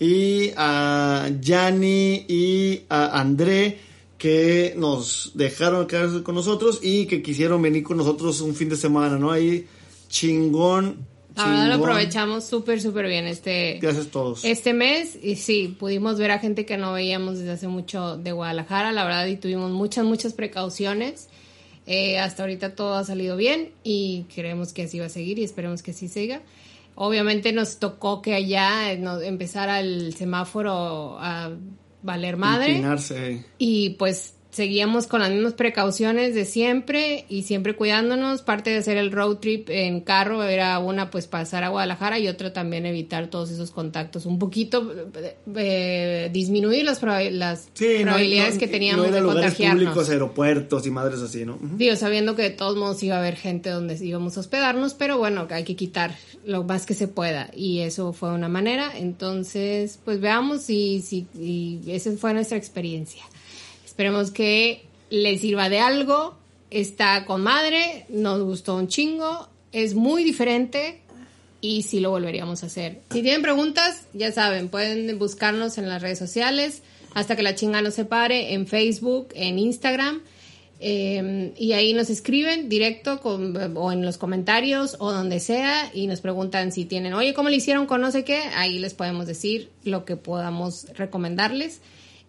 Y 0.00 0.50
a 0.56 1.28
Yanni 1.40 2.24
y 2.28 2.82
a 2.88 3.18
André 3.18 3.78
que 4.18 4.74
nos 4.76 5.30
dejaron 5.34 5.86
quedarse 5.86 6.22
con 6.24 6.34
nosotros 6.34 6.80
y 6.82 7.06
que 7.06 7.22
quisieron 7.22 7.62
venir 7.62 7.84
con 7.84 7.96
nosotros 7.96 8.40
un 8.40 8.54
fin 8.54 8.68
de 8.68 8.76
semana, 8.76 9.16
¿no? 9.16 9.30
Ahí 9.30 9.66
chingón. 10.08 11.06
La 11.36 11.46
verdad 11.46 11.68
lo 11.68 11.74
aprovechamos 11.74 12.44
súper, 12.44 12.80
súper 12.80 13.06
bien 13.06 13.28
este, 13.28 13.78
Gracias 13.80 14.08
todos. 14.08 14.44
este 14.44 14.74
mes. 14.74 15.16
Y 15.22 15.36
sí, 15.36 15.76
pudimos 15.78 16.18
ver 16.18 16.32
a 16.32 16.40
gente 16.40 16.66
que 16.66 16.76
no 16.76 16.92
veíamos 16.92 17.38
desde 17.38 17.52
hace 17.52 17.68
mucho 17.68 18.16
de 18.16 18.32
Guadalajara, 18.32 18.90
la 18.90 19.04
verdad, 19.04 19.26
y 19.26 19.36
tuvimos 19.36 19.70
muchas, 19.70 20.04
muchas 20.04 20.32
precauciones. 20.32 21.28
Eh, 21.86 22.18
hasta 22.18 22.42
ahorita 22.42 22.74
todo 22.74 22.94
ha 22.94 23.04
salido 23.04 23.36
bien 23.36 23.70
y 23.84 24.26
creemos 24.34 24.72
que 24.72 24.82
así 24.82 24.98
va 24.98 25.06
a 25.06 25.10
seguir 25.10 25.38
y 25.38 25.44
esperemos 25.44 25.82
que 25.82 25.92
así 25.92 26.08
siga. 26.08 26.42
Obviamente 26.96 27.52
nos 27.52 27.78
tocó 27.78 28.20
que 28.20 28.34
allá 28.34 28.92
eh, 28.92 29.00
empezara 29.22 29.78
el 29.78 30.14
semáforo 30.14 31.18
a 31.20 31.52
valer 32.08 32.36
madre. 32.36 32.70
Inclinarse. 32.72 33.44
Y 33.58 33.90
pues 33.90 34.34
seguíamos 34.50 35.06
con 35.06 35.20
las 35.20 35.30
mismas 35.30 35.52
precauciones 35.52 36.34
de 36.34 36.44
siempre 36.44 37.26
y 37.28 37.42
siempre 37.42 37.76
cuidándonos. 37.76 38.42
Parte 38.42 38.70
de 38.70 38.78
hacer 38.78 38.96
el 38.96 39.12
road 39.12 39.36
trip 39.36 39.68
en 39.70 40.00
carro 40.00 40.42
era 40.42 40.78
una 40.80 41.10
pues 41.10 41.28
pasar 41.28 41.62
a 41.62 41.68
Guadalajara 41.68 42.18
y 42.18 42.26
otra 42.26 42.52
también 42.52 42.84
evitar 42.86 43.28
todos 43.28 43.50
esos 43.50 43.70
contactos. 43.70 44.26
Un 44.26 44.38
poquito 44.40 44.90
eh, 45.14 45.36
eh, 45.54 46.30
disminuir 46.32 46.84
las, 46.86 47.00
las 47.02 47.68
Sí, 47.74 47.98
probabilidades 48.02 48.54
no- 48.54 48.60
que 48.60 48.68
teníamos 48.68 49.06
no 49.06 49.12
de 49.12 49.20
lugares 49.20 49.42
contagiarnos. 49.44 49.82
públicos, 49.84 50.10
aeropuertos 50.10 50.86
y 50.86 50.90
madres 50.90 51.20
así, 51.20 51.44
¿no? 51.44 51.54
Ujú. 51.56 51.76
Digo, 51.76 51.94
sabiendo 51.94 52.34
que 52.34 52.42
de 52.42 52.50
todos 52.50 52.76
modos 52.76 53.00
iba 53.02 53.16
a 53.16 53.18
haber 53.20 53.36
gente 53.36 53.70
donde 53.70 53.94
íbamos 54.04 54.36
a 54.38 54.40
hospedarnos, 54.40 54.94
pero 54.94 55.18
bueno, 55.18 55.46
hay 55.50 55.62
que 55.64 55.76
quitar 55.76 56.16
lo 56.48 56.64
más 56.64 56.86
que 56.86 56.94
se 56.94 57.08
pueda 57.08 57.50
y 57.54 57.80
eso 57.80 58.14
fue 58.14 58.32
una 58.32 58.48
manera. 58.48 58.90
Entonces, 58.96 59.98
pues 60.02 60.18
veamos 60.18 60.70
y, 60.70 61.02
si 61.02 61.26
y 61.38 61.82
esa 61.88 62.10
fue 62.12 62.32
nuestra 62.32 62.56
experiencia. 62.56 63.22
Esperemos 63.84 64.30
que 64.30 64.86
les 65.10 65.42
sirva 65.42 65.68
de 65.68 65.80
algo. 65.80 66.38
Está 66.70 67.26
con 67.26 67.42
madre, 67.42 68.06
nos 68.08 68.42
gustó 68.42 68.76
un 68.76 68.88
chingo, 68.88 69.46
es 69.72 69.94
muy 69.94 70.24
diferente 70.24 71.02
y 71.60 71.82
sí 71.82 72.00
lo 72.00 72.10
volveríamos 72.10 72.62
a 72.62 72.66
hacer. 72.66 73.02
Si 73.10 73.20
tienen 73.20 73.42
preguntas, 73.42 74.06
ya 74.14 74.32
saben, 74.32 74.70
pueden 74.70 75.18
buscarnos 75.18 75.76
en 75.76 75.86
las 75.86 76.00
redes 76.00 76.18
sociales 76.18 76.80
hasta 77.12 77.36
que 77.36 77.42
la 77.42 77.56
chinga 77.56 77.82
nos 77.82 77.92
separe 77.92 78.54
en 78.54 78.66
Facebook, 78.66 79.28
en 79.34 79.58
Instagram. 79.58 80.22
Eh, 80.80 81.52
y 81.56 81.72
ahí 81.72 81.92
nos 81.92 82.08
escriben 82.10 82.68
directo 82.68 83.20
con- 83.20 83.56
o 83.76 83.92
en 83.92 84.04
los 84.04 84.16
comentarios 84.18 84.96
o 85.00 85.12
donde 85.12 85.40
sea 85.40 85.90
y 85.92 86.06
nos 86.06 86.20
preguntan 86.20 86.70
si 86.72 86.84
tienen, 86.84 87.14
oye, 87.14 87.34
¿cómo 87.34 87.48
le 87.48 87.56
hicieron 87.56 87.86
con 87.86 88.00
no 88.00 88.10
sé 88.10 88.24
qué? 88.24 88.38
Ahí 88.54 88.78
les 88.78 88.94
podemos 88.94 89.26
decir 89.26 89.70
lo 89.84 90.04
que 90.04 90.16
podamos 90.16 90.86
recomendarles 90.94 91.80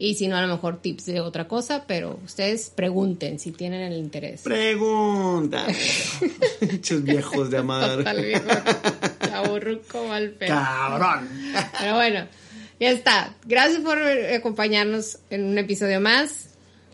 y 0.02 0.16
si 0.16 0.28
no, 0.28 0.38
a 0.38 0.42
lo 0.42 0.48
mejor 0.48 0.82
tips 0.82 1.08
de 1.08 1.20
otra 1.20 1.50
cosa, 1.50 1.84
pero 1.86 2.20
ustedes 2.24 2.72
pregunten 2.74 3.38
si 3.38 3.52
tienen 3.52 3.82
el 3.82 3.98
interés. 4.00 4.42
Pregunta. 4.44 5.66
Muchos 6.62 7.04
viejos 7.04 7.50
de 7.52 7.58
amar. 7.58 7.98
Total, 7.98 8.24
viejo. 8.26 8.46
Chaburruco 9.26 10.08
mal 10.08 10.30
pedo. 10.32 10.50
Cabrón. 10.56 11.28
Pero 11.80 11.96
bueno, 11.96 12.26
ya 12.80 12.92
está. 12.92 13.36
Gracias 13.46 13.82
por 13.82 13.98
acompañarnos 14.02 15.20
en 15.30 15.44
un 15.44 15.58
episodio 15.58 16.00
más. 16.00 16.49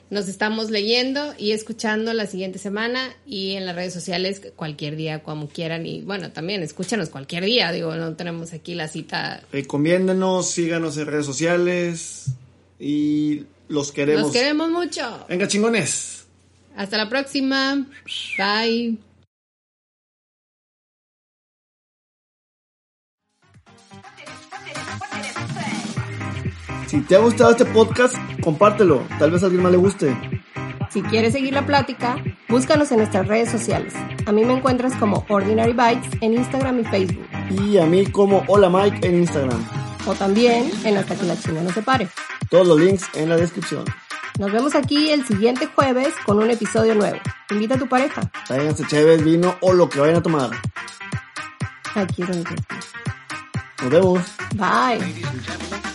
Nos 0.09 0.27
estamos 0.27 0.69
leyendo 0.69 1.33
y 1.37 1.51
escuchando 1.51 2.13
la 2.13 2.27
siguiente 2.27 2.59
semana 2.59 3.15
y 3.25 3.53
en 3.53 3.65
las 3.65 3.75
redes 3.75 3.93
sociales 3.93 4.41
cualquier 4.55 4.95
día, 4.95 5.23
como 5.23 5.47
quieran. 5.47 5.85
Y 5.85 6.01
bueno, 6.01 6.31
también 6.31 6.61
escúchanos 6.61 7.09
cualquier 7.09 7.43
día. 7.43 7.71
Digo, 7.71 7.95
no 7.95 8.15
tenemos 8.15 8.53
aquí 8.53 8.75
la 8.75 8.87
cita. 8.87 9.41
Recomiéndenos, 9.51 10.49
síganos 10.51 10.97
en 10.97 11.07
redes 11.07 11.25
sociales 11.25 12.25
y 12.79 13.45
los 13.67 13.91
queremos. 13.91 14.23
Los 14.23 14.31
queremos 14.31 14.69
mucho. 14.69 15.25
Venga, 15.27 15.47
chingones. 15.47 16.25
Hasta 16.75 16.97
la 16.97 17.09
próxima. 17.09 17.87
Bye. 18.37 18.97
Si 26.87 27.01
te 27.01 27.15
ha 27.15 27.19
gustado 27.19 27.51
este 27.51 27.65
podcast, 27.65 28.15
compártelo. 28.41 29.03
Tal 29.19 29.31
vez 29.31 29.41
a 29.43 29.47
alguien 29.47 29.63
más 29.63 29.71
le 29.71 29.77
guste. 29.77 30.15
Si 30.91 31.01
quieres 31.01 31.33
seguir 31.33 31.53
la 31.53 31.65
plática, 31.65 32.17
búscanos 32.47 32.91
en 32.91 32.99
nuestras 32.99 33.27
redes 33.27 33.49
sociales. 33.49 33.93
A 34.25 34.31
mí 34.31 34.45
me 34.45 34.53
encuentras 34.53 34.93
como 34.95 35.25
Ordinary 35.27 35.73
Bites 35.73 36.21
en 36.21 36.33
Instagram 36.35 36.79
y 36.79 36.83
Facebook. 36.85 37.27
Y 37.49 37.77
a 37.77 37.85
mí 37.85 38.05
como 38.05 38.43
Hola 38.47 38.69
Mike 38.69 39.05
en 39.05 39.15
Instagram. 39.15 39.61
O 40.07 40.13
también 40.13 40.71
en 40.83 40.97
Hasta 40.97 41.15
que 41.15 41.25
la 41.25 41.37
China 41.37 41.61
no 41.63 41.71
se 41.71 41.81
pare. 41.81 42.07
Todos 42.49 42.67
los 42.67 42.79
links 42.79 43.09
en 43.15 43.29
la 43.29 43.35
descripción. 43.35 43.83
Nos 44.37 44.51
vemos 44.51 44.75
aquí 44.75 45.09
el 45.09 45.25
siguiente 45.25 45.65
jueves 45.65 46.13
con 46.25 46.37
un 46.37 46.49
episodio 46.49 46.93
nuevo. 46.93 47.17
Invita 47.49 47.75
a 47.75 47.79
tu 47.79 47.87
pareja. 47.87 48.21
Tráiganse 48.47 48.85
chévere, 48.85 49.23
vino 49.23 49.55
o 49.61 49.73
lo 49.73 49.89
que 49.89 49.99
vayan 49.99 50.17
a 50.17 50.23
tomar. 50.23 50.51
Aquí 51.95 52.21
es 52.21 52.27
donde 52.27 52.49
Nos 53.81 53.89
vemos. 53.89 54.21
Bye. 54.55 55.94